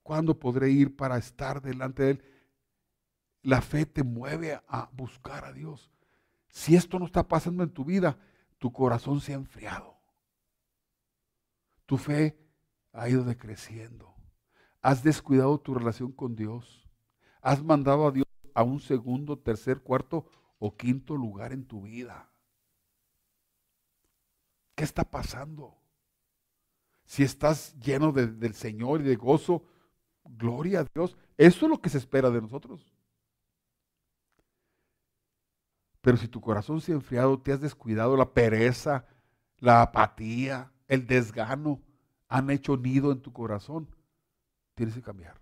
¿Cuándo 0.03 0.37
podré 0.37 0.69
ir 0.69 0.97
para 0.97 1.17
estar 1.17 1.61
delante 1.61 2.03
de 2.03 2.11
Él? 2.11 2.23
La 3.41 3.61
fe 3.61 3.85
te 3.85 4.03
mueve 4.03 4.59
a 4.67 4.89
buscar 4.91 5.45
a 5.45 5.53
Dios. 5.53 5.89
Si 6.49 6.75
esto 6.75 6.99
no 6.99 7.05
está 7.05 7.25
pasando 7.25 7.63
en 7.63 7.69
tu 7.69 7.85
vida, 7.85 8.19
tu 8.57 8.73
corazón 8.73 9.21
se 9.21 9.31
ha 9.31 9.35
enfriado. 9.35 9.97
Tu 11.85 11.97
fe 11.97 12.37
ha 12.91 13.07
ido 13.07 13.23
decreciendo. 13.23 14.16
Has 14.81 15.03
descuidado 15.03 15.59
tu 15.59 15.73
relación 15.73 16.11
con 16.11 16.35
Dios. 16.35 16.87
Has 17.41 17.63
mandado 17.63 18.07
a 18.07 18.11
Dios 18.11 18.27
a 18.53 18.63
un 18.63 18.79
segundo, 18.79 19.37
tercer, 19.37 19.81
cuarto 19.81 20.29
o 20.59 20.75
quinto 20.75 21.15
lugar 21.15 21.53
en 21.53 21.65
tu 21.65 21.83
vida. 21.83 22.29
¿Qué 24.75 24.83
está 24.83 25.03
pasando? 25.03 25.77
Si 27.05 27.23
estás 27.23 27.77
lleno 27.79 28.11
del 28.11 28.53
Señor 28.53 29.01
y 29.01 29.05
de 29.05 29.15
gozo, 29.15 29.63
Gloria 30.29 30.81
a 30.81 30.85
Dios. 30.93 31.17
Eso 31.37 31.65
es 31.65 31.69
lo 31.69 31.81
que 31.81 31.89
se 31.89 31.97
espera 31.97 32.29
de 32.29 32.41
nosotros. 32.41 32.93
Pero 36.01 36.17
si 36.17 36.27
tu 36.27 36.41
corazón 36.41 36.81
se 36.81 36.91
ha 36.91 36.95
enfriado, 36.95 37.39
te 37.39 37.51
has 37.51 37.61
descuidado, 37.61 38.15
la 38.15 38.33
pereza, 38.33 39.05
la 39.57 39.81
apatía, 39.81 40.71
el 40.87 41.05
desgano 41.05 41.81
han 42.29 42.49
hecho 42.49 42.77
nido 42.77 43.11
en 43.11 43.21
tu 43.21 43.33
corazón, 43.33 43.89
tienes 44.77 44.93
que 44.93 45.01
cambiar. 45.01 45.41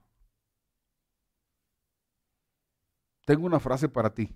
Tengo 3.25 3.45
una 3.45 3.59
frase 3.59 3.89
para 3.89 4.13
ti. 4.13 4.33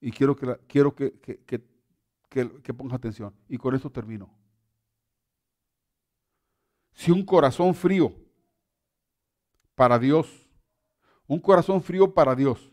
Y 0.00 0.10
quiero 0.10 0.34
que, 0.34 0.58
quiero 0.66 0.94
que, 0.94 1.20
que, 1.20 1.62
que 2.28 2.74
pongas 2.74 2.96
atención. 2.96 3.32
Y 3.48 3.56
con 3.56 3.74
esto 3.74 3.88
termino. 3.88 4.34
Si 6.92 7.12
un 7.12 7.24
corazón 7.24 7.72
frío 7.74 8.12
para 9.76 9.98
Dios, 9.98 10.48
un 11.28 11.38
corazón 11.38 11.80
frío 11.82 12.12
para 12.12 12.34
Dios, 12.34 12.72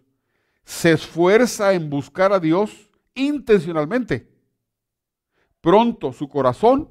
se 0.64 0.94
esfuerza 0.94 1.74
en 1.74 1.90
buscar 1.90 2.34
a 2.34 2.40
Dios 2.40 2.90
intencionalmente, 3.14 4.28
pronto 5.62 6.14
su 6.14 6.28
corazón 6.28 6.90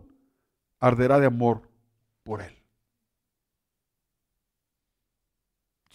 arderá 0.78 1.18
de 1.18 1.26
amor 1.26 1.68
por 2.22 2.42
Él. 2.42 2.65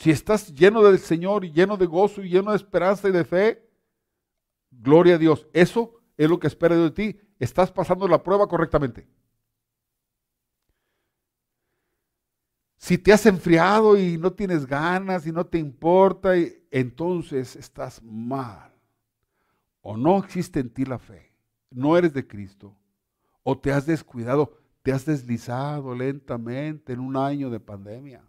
Si 0.01 0.09
estás 0.09 0.51
lleno 0.55 0.81
del 0.81 0.97
Señor 0.97 1.45
y 1.45 1.51
lleno 1.51 1.77
de 1.77 1.85
gozo 1.85 2.23
y 2.23 2.29
lleno 2.29 2.49
de 2.49 2.57
esperanza 2.57 3.07
y 3.07 3.11
de 3.11 3.23
fe, 3.23 3.69
gloria 4.71 5.13
a 5.13 5.17
Dios. 5.19 5.45
Eso 5.53 5.93
es 6.17 6.27
lo 6.27 6.39
que 6.39 6.47
espera 6.47 6.75
de 6.75 6.89
ti. 6.89 7.19
Estás 7.37 7.71
pasando 7.71 8.07
la 8.07 8.23
prueba 8.23 8.47
correctamente. 8.47 9.07
Si 12.77 12.97
te 12.97 13.13
has 13.13 13.27
enfriado 13.27 13.95
y 13.95 14.17
no 14.17 14.33
tienes 14.33 14.65
ganas 14.65 15.27
y 15.27 15.31
no 15.31 15.45
te 15.45 15.59
importa, 15.59 16.31
entonces 16.71 17.55
estás 17.55 18.01
mal. 18.01 18.73
O 19.81 19.95
no 19.95 20.17
existe 20.17 20.61
en 20.61 20.71
ti 20.71 20.83
la 20.83 20.97
fe, 20.97 21.31
no 21.69 21.95
eres 21.95 22.11
de 22.11 22.25
Cristo, 22.25 22.75
o 23.43 23.55
te 23.55 23.71
has 23.71 23.85
descuidado, 23.85 24.57
te 24.81 24.93
has 24.93 25.05
deslizado 25.05 25.93
lentamente 25.93 26.93
en 26.93 27.01
un 27.01 27.17
año 27.17 27.51
de 27.51 27.59
pandemia. 27.59 28.23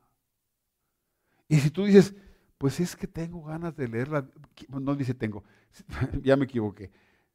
Y 1.52 1.60
si 1.60 1.70
tú 1.70 1.84
dices, 1.84 2.14
pues 2.56 2.80
es 2.80 2.96
que 2.96 3.06
tengo 3.06 3.42
ganas 3.44 3.76
de 3.76 3.86
leerla, 3.86 4.26
no 4.68 4.96
dice 4.96 5.12
tengo, 5.12 5.44
ya 6.22 6.34
me 6.34 6.46
equivoqué. 6.46 6.90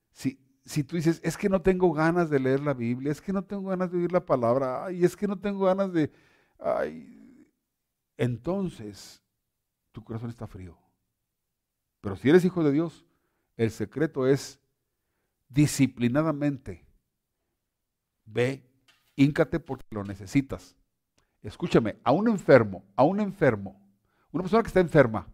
Si, 0.09 0.39
si 0.65 0.83
tú 0.83 0.95
dices, 0.95 1.21
es 1.23 1.37
que 1.37 1.49
no 1.49 1.61
tengo 1.61 1.93
ganas 1.93 2.27
de 2.31 2.39
leer 2.39 2.61
la 2.61 2.73
Biblia, 2.73 3.11
es 3.11 3.21
que 3.21 3.31
no 3.31 3.43
tengo 3.43 3.69
ganas 3.69 3.91
de 3.91 3.99
oír 3.99 4.11
la 4.11 4.25
palabra, 4.25 4.91
y 4.91 5.05
es 5.05 5.15
que 5.15 5.27
no 5.27 5.37
tengo 5.37 5.65
ganas 5.65 5.93
de, 5.93 6.11
ay, 6.57 7.47
entonces 8.17 9.21
tu 9.91 10.03
corazón 10.03 10.31
está 10.31 10.47
frío. 10.47 10.75
Pero 12.01 12.15
si 12.15 12.27
eres 12.27 12.43
hijo 12.43 12.63
de 12.63 12.71
Dios, 12.71 13.05
el 13.55 13.69
secreto 13.69 14.25
es 14.25 14.59
disciplinadamente, 15.47 16.87
ve, 18.25 18.67
híncate 19.15 19.59
porque 19.59 19.85
lo 19.91 20.03
necesitas. 20.03 20.75
Escúchame, 21.43 21.99
a 22.03 22.11
un 22.11 22.29
enfermo, 22.29 22.83
a 22.95 23.03
un 23.03 23.19
enfermo, 23.19 23.86
una 24.31 24.43
persona 24.43 24.63
que 24.63 24.67
está 24.67 24.79
enferma, 24.79 25.27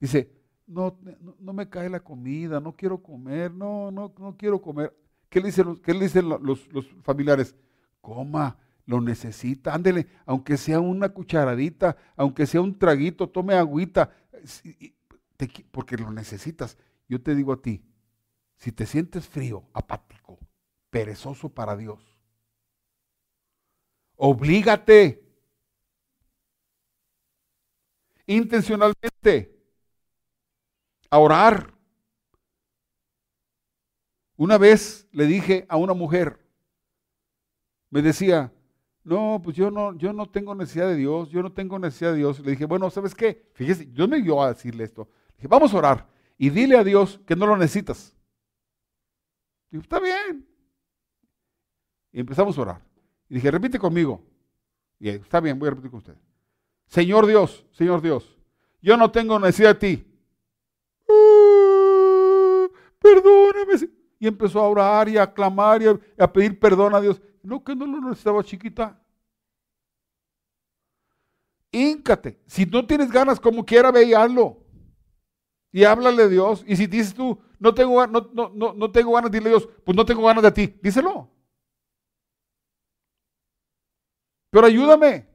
dice, 0.00 0.30
no, 0.66 0.98
no, 1.38 1.52
me 1.52 1.68
cae 1.68 1.88
la 1.88 2.00
comida, 2.00 2.60
no 2.60 2.76
quiero 2.76 3.02
comer, 3.02 3.52
no, 3.52 3.90
no, 3.90 4.12
no 4.18 4.36
quiero 4.36 4.60
comer. 4.60 4.94
¿Qué 5.28 5.40
le 5.40 5.46
dicen, 5.46 5.76
qué 5.76 5.94
le 5.94 6.00
dicen 6.00 6.28
los, 6.28 6.72
los 6.72 6.86
familiares? 7.02 7.54
Coma, 8.00 8.58
lo 8.88 9.02
necesita, 9.02 9.74
ándele, 9.74 10.06
aunque 10.24 10.56
sea 10.56 10.80
una 10.80 11.10
cucharadita, 11.10 11.96
aunque 12.16 12.46
sea 12.46 12.62
un 12.62 12.78
traguito, 12.78 13.28
tome 13.28 13.54
agüita, 13.54 14.10
porque 15.70 15.98
lo 15.98 16.10
necesitas. 16.10 16.78
Yo 17.06 17.20
te 17.20 17.34
digo 17.34 17.52
a 17.52 17.60
ti, 17.60 17.84
si 18.56 18.72
te 18.72 18.86
sientes 18.86 19.28
frío, 19.28 19.64
apático, 19.74 20.38
perezoso 20.88 21.50
para 21.50 21.76
Dios, 21.76 22.02
oblígate 24.16 25.27
intencionalmente 28.28 29.58
a 31.10 31.18
orar. 31.18 31.74
Una 34.36 34.56
vez 34.56 35.08
le 35.10 35.26
dije 35.26 35.66
a 35.68 35.76
una 35.76 35.94
mujer, 35.94 36.38
me 37.90 38.02
decía, 38.02 38.52
no, 39.02 39.40
pues 39.42 39.56
yo 39.56 39.70
no, 39.70 39.96
yo 39.96 40.12
no 40.12 40.30
tengo 40.30 40.54
necesidad 40.54 40.86
de 40.86 40.96
Dios, 40.96 41.30
yo 41.30 41.42
no 41.42 41.52
tengo 41.52 41.78
necesidad 41.78 42.12
de 42.12 42.18
Dios. 42.18 42.38
Le 42.40 42.52
dije, 42.52 42.66
bueno, 42.66 42.88
¿sabes 42.90 43.14
qué? 43.14 43.50
Fíjese, 43.54 43.86
Dios 43.86 44.08
me 44.08 44.22
dio 44.22 44.40
a 44.40 44.52
decirle 44.52 44.84
esto. 44.84 45.08
Le 45.30 45.36
dije, 45.36 45.48
vamos 45.48 45.74
a 45.74 45.78
orar 45.78 46.08
y 46.36 46.50
dile 46.50 46.76
a 46.76 46.84
Dios 46.84 47.20
que 47.26 47.34
no 47.34 47.46
lo 47.46 47.56
necesitas. 47.56 48.14
Dijo, 49.70 49.82
está 49.82 49.98
bien. 49.98 50.46
Y 52.12 52.20
empezamos 52.20 52.56
a 52.58 52.60
orar. 52.60 52.82
Y 53.28 53.36
dije, 53.36 53.50
repite 53.50 53.78
conmigo. 53.78 54.22
Y 55.00 55.08
está 55.08 55.40
bien, 55.40 55.58
voy 55.58 55.68
a 55.68 55.70
repetir 55.70 55.90
con 55.90 55.98
usted. 55.98 56.16
Señor 56.88 57.26
Dios, 57.26 57.64
Señor 57.72 58.00
Dios, 58.00 58.36
yo 58.80 58.96
no 58.96 59.10
tengo 59.10 59.38
necesidad 59.38 59.78
de 59.78 59.96
ti. 59.96 60.22
Ah, 61.08 62.66
perdóname. 62.98 63.90
Y 64.18 64.26
empezó 64.26 64.60
a 64.60 64.68
orar 64.68 65.08
y 65.08 65.16
a 65.16 65.32
clamar 65.32 65.82
y 65.82 65.86
a 66.18 66.32
pedir 66.32 66.58
perdón 66.58 66.94
a 66.94 67.00
Dios. 67.00 67.20
No, 67.42 67.62
que 67.62 67.76
no 67.76 67.86
lo 67.86 68.00
necesitaba 68.00 68.42
chiquita. 68.42 69.00
Híncate. 71.70 72.40
Si 72.46 72.64
no 72.66 72.84
tienes 72.86 73.10
ganas, 73.10 73.38
como 73.38 73.64
quiera, 73.64 73.92
ve 73.92 74.04
y 74.04 74.14
hazlo. 74.14 74.64
Y 75.70 75.84
háblale 75.84 76.24
a 76.24 76.28
Dios. 76.28 76.64
Y 76.66 76.76
si 76.76 76.86
dices 76.86 77.14
tú, 77.14 77.38
no 77.58 77.74
tengo, 77.74 78.06
no, 78.06 78.30
no, 78.32 78.72
no, 78.74 78.90
tengo 78.90 79.12
ganas, 79.12 79.30
dile 79.30 79.46
a 79.46 79.50
Dios, 79.50 79.68
pues 79.84 79.94
no 79.94 80.04
tengo 80.04 80.24
ganas 80.24 80.42
de 80.42 80.52
ti. 80.52 80.78
Díselo. 80.82 81.30
Pero 84.50 84.66
ayúdame. 84.66 85.28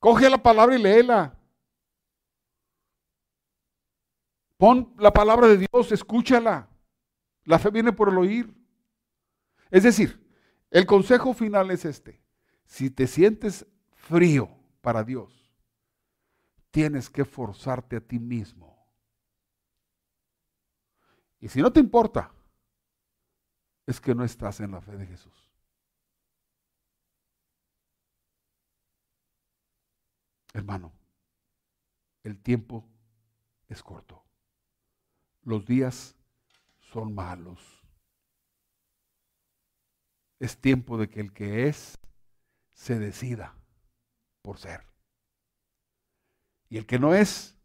Coge 0.00 0.30
la 0.30 0.42
palabra 0.42 0.76
y 0.76 0.82
léela. 0.82 1.38
Pon 4.56 4.94
la 4.98 5.12
palabra 5.12 5.46
de 5.46 5.58
Dios, 5.58 5.92
escúchala. 5.92 6.68
La 7.44 7.58
fe 7.58 7.70
viene 7.70 7.92
por 7.92 8.08
el 8.08 8.18
oír. 8.18 8.54
Es 9.70 9.84
decir, 9.84 10.26
el 10.70 10.86
consejo 10.86 11.34
final 11.34 11.70
es 11.70 11.84
este. 11.84 12.20
Si 12.64 12.90
te 12.90 13.06
sientes 13.06 13.66
frío 13.92 14.48
para 14.80 15.04
Dios, 15.04 15.50
tienes 16.70 17.10
que 17.10 17.24
forzarte 17.24 17.96
a 17.96 18.00
ti 18.00 18.18
mismo. 18.18 18.70
Y 21.40 21.48
si 21.48 21.60
no 21.60 21.72
te 21.72 21.80
importa, 21.80 22.32
es 23.86 24.00
que 24.00 24.14
no 24.14 24.24
estás 24.24 24.60
en 24.60 24.72
la 24.72 24.80
fe 24.80 24.96
de 24.96 25.06
Jesús. 25.06 25.39
Hermano, 30.52 30.92
el 32.24 32.40
tiempo 32.42 32.88
es 33.68 33.82
corto. 33.82 34.24
Los 35.42 35.64
días 35.64 36.16
son 36.80 37.14
malos. 37.14 37.60
Es 40.38 40.60
tiempo 40.60 40.98
de 40.98 41.08
que 41.08 41.20
el 41.20 41.32
que 41.32 41.68
es 41.68 41.98
se 42.72 42.98
decida 42.98 43.54
por 44.42 44.58
ser. 44.58 44.86
Y 46.68 46.78
el 46.78 46.86
que 46.86 46.98
no 46.98 47.14
es, 47.14 47.56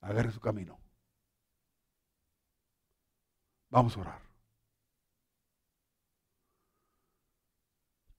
agarre 0.00 0.30
su 0.30 0.40
camino. 0.40 0.78
Vamos 3.70 3.96
a 3.96 4.00
orar. 4.00 4.33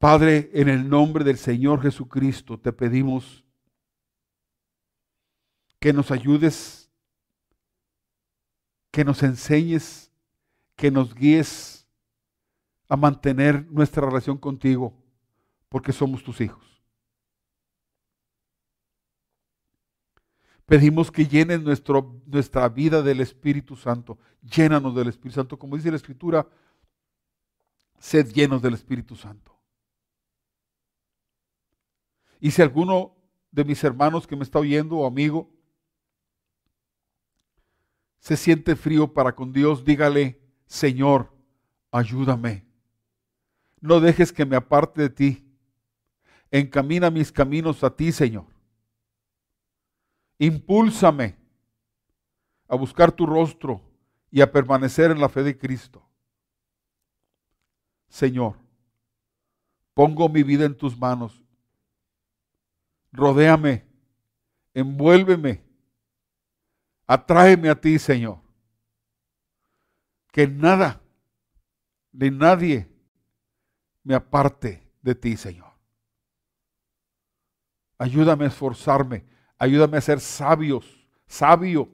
Padre, 0.05 0.51
en 0.53 0.69
el 0.69 0.87
nombre 0.87 1.23
del 1.23 1.35
Señor 1.39 1.81
Jesucristo 1.81 2.59
te 2.59 2.71
pedimos 2.71 3.43
que 5.79 5.91
nos 5.93 6.11
ayudes, 6.11 6.91
que 8.91 9.03
nos 9.03 9.23
enseñes, 9.23 10.11
que 10.75 10.91
nos 10.91 11.15
guíes 11.15 11.87
a 12.87 12.95
mantener 12.95 13.65
nuestra 13.71 14.05
relación 14.05 14.37
contigo, 14.37 14.93
porque 15.69 15.91
somos 15.91 16.23
tus 16.23 16.39
hijos. 16.39 16.63
Pedimos 20.67 21.09
que 21.09 21.25
llenes 21.25 21.63
nuestro, 21.63 22.21
nuestra 22.27 22.69
vida 22.69 23.01
del 23.01 23.21
Espíritu 23.21 23.75
Santo. 23.75 24.19
Llénanos 24.43 24.93
del 24.93 25.07
Espíritu 25.07 25.39
Santo. 25.39 25.57
Como 25.57 25.75
dice 25.75 25.89
la 25.89 25.97
Escritura, 25.97 26.47
sed 27.97 28.31
llenos 28.31 28.61
del 28.61 28.75
Espíritu 28.75 29.15
Santo. 29.15 29.54
Y 32.39 32.51
si 32.51 32.61
alguno 32.61 33.15
de 33.51 33.63
mis 33.63 33.83
hermanos 33.83 34.27
que 34.27 34.35
me 34.35 34.43
está 34.43 34.59
oyendo 34.59 34.97
o 34.97 35.05
amigo 35.05 35.49
se 38.19 38.35
siente 38.35 38.75
frío 38.75 39.13
para 39.13 39.35
con 39.35 39.53
Dios, 39.53 39.85
dígale, 39.85 40.41
Señor, 40.65 41.31
ayúdame. 41.91 42.65
No 43.79 43.99
dejes 43.99 44.33
que 44.33 44.45
me 44.45 44.55
aparte 44.55 45.03
de 45.03 45.09
ti. 45.09 45.45
Encamina 46.49 47.11
mis 47.11 47.31
caminos 47.31 47.83
a 47.83 47.95
ti, 47.95 48.11
Señor. 48.11 48.47
Impúlsame 50.39 51.37
a 52.67 52.75
buscar 52.75 53.11
tu 53.11 53.25
rostro 53.25 53.81
y 54.31 54.41
a 54.41 54.51
permanecer 54.51 55.11
en 55.11 55.19
la 55.19 55.29
fe 55.29 55.43
de 55.43 55.57
Cristo. 55.57 56.03
Señor, 58.09 58.57
pongo 59.93 60.27
mi 60.29 60.43
vida 60.43 60.65
en 60.65 60.75
tus 60.75 60.97
manos. 60.97 61.44
Rodéame, 63.15 63.85
envuélveme, 64.73 65.63
atráeme 67.07 67.69
a 67.69 67.79
ti, 67.79 67.97
Señor. 67.97 68.41
Que 70.31 70.47
nada 70.47 71.01
ni 72.11 72.29
nadie 72.29 72.89
me 74.03 74.15
aparte 74.15 74.91
de 75.01 75.15
ti, 75.15 75.37
Señor. 75.37 75.73
Ayúdame 77.97 78.45
a 78.45 78.47
esforzarme 78.49 79.25
Ayúdame 79.57 79.97
a 79.97 80.01
ser 80.01 80.19
sabios, 80.19 81.07
sabio, 81.27 81.89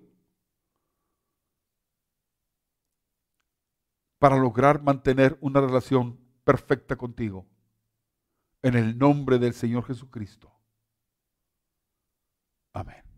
para 4.18 4.38
lograr 4.38 4.82
mantener 4.82 5.38
una 5.42 5.62
relación 5.62 6.20
perfecta 6.44 6.96
contigo. 6.96 7.48
En 8.64 8.76
el 8.76 8.98
nombre 8.98 9.40
del 9.40 9.54
Señor 9.54 9.86
Jesucristo. 9.86 10.52
Amén. 12.74 13.11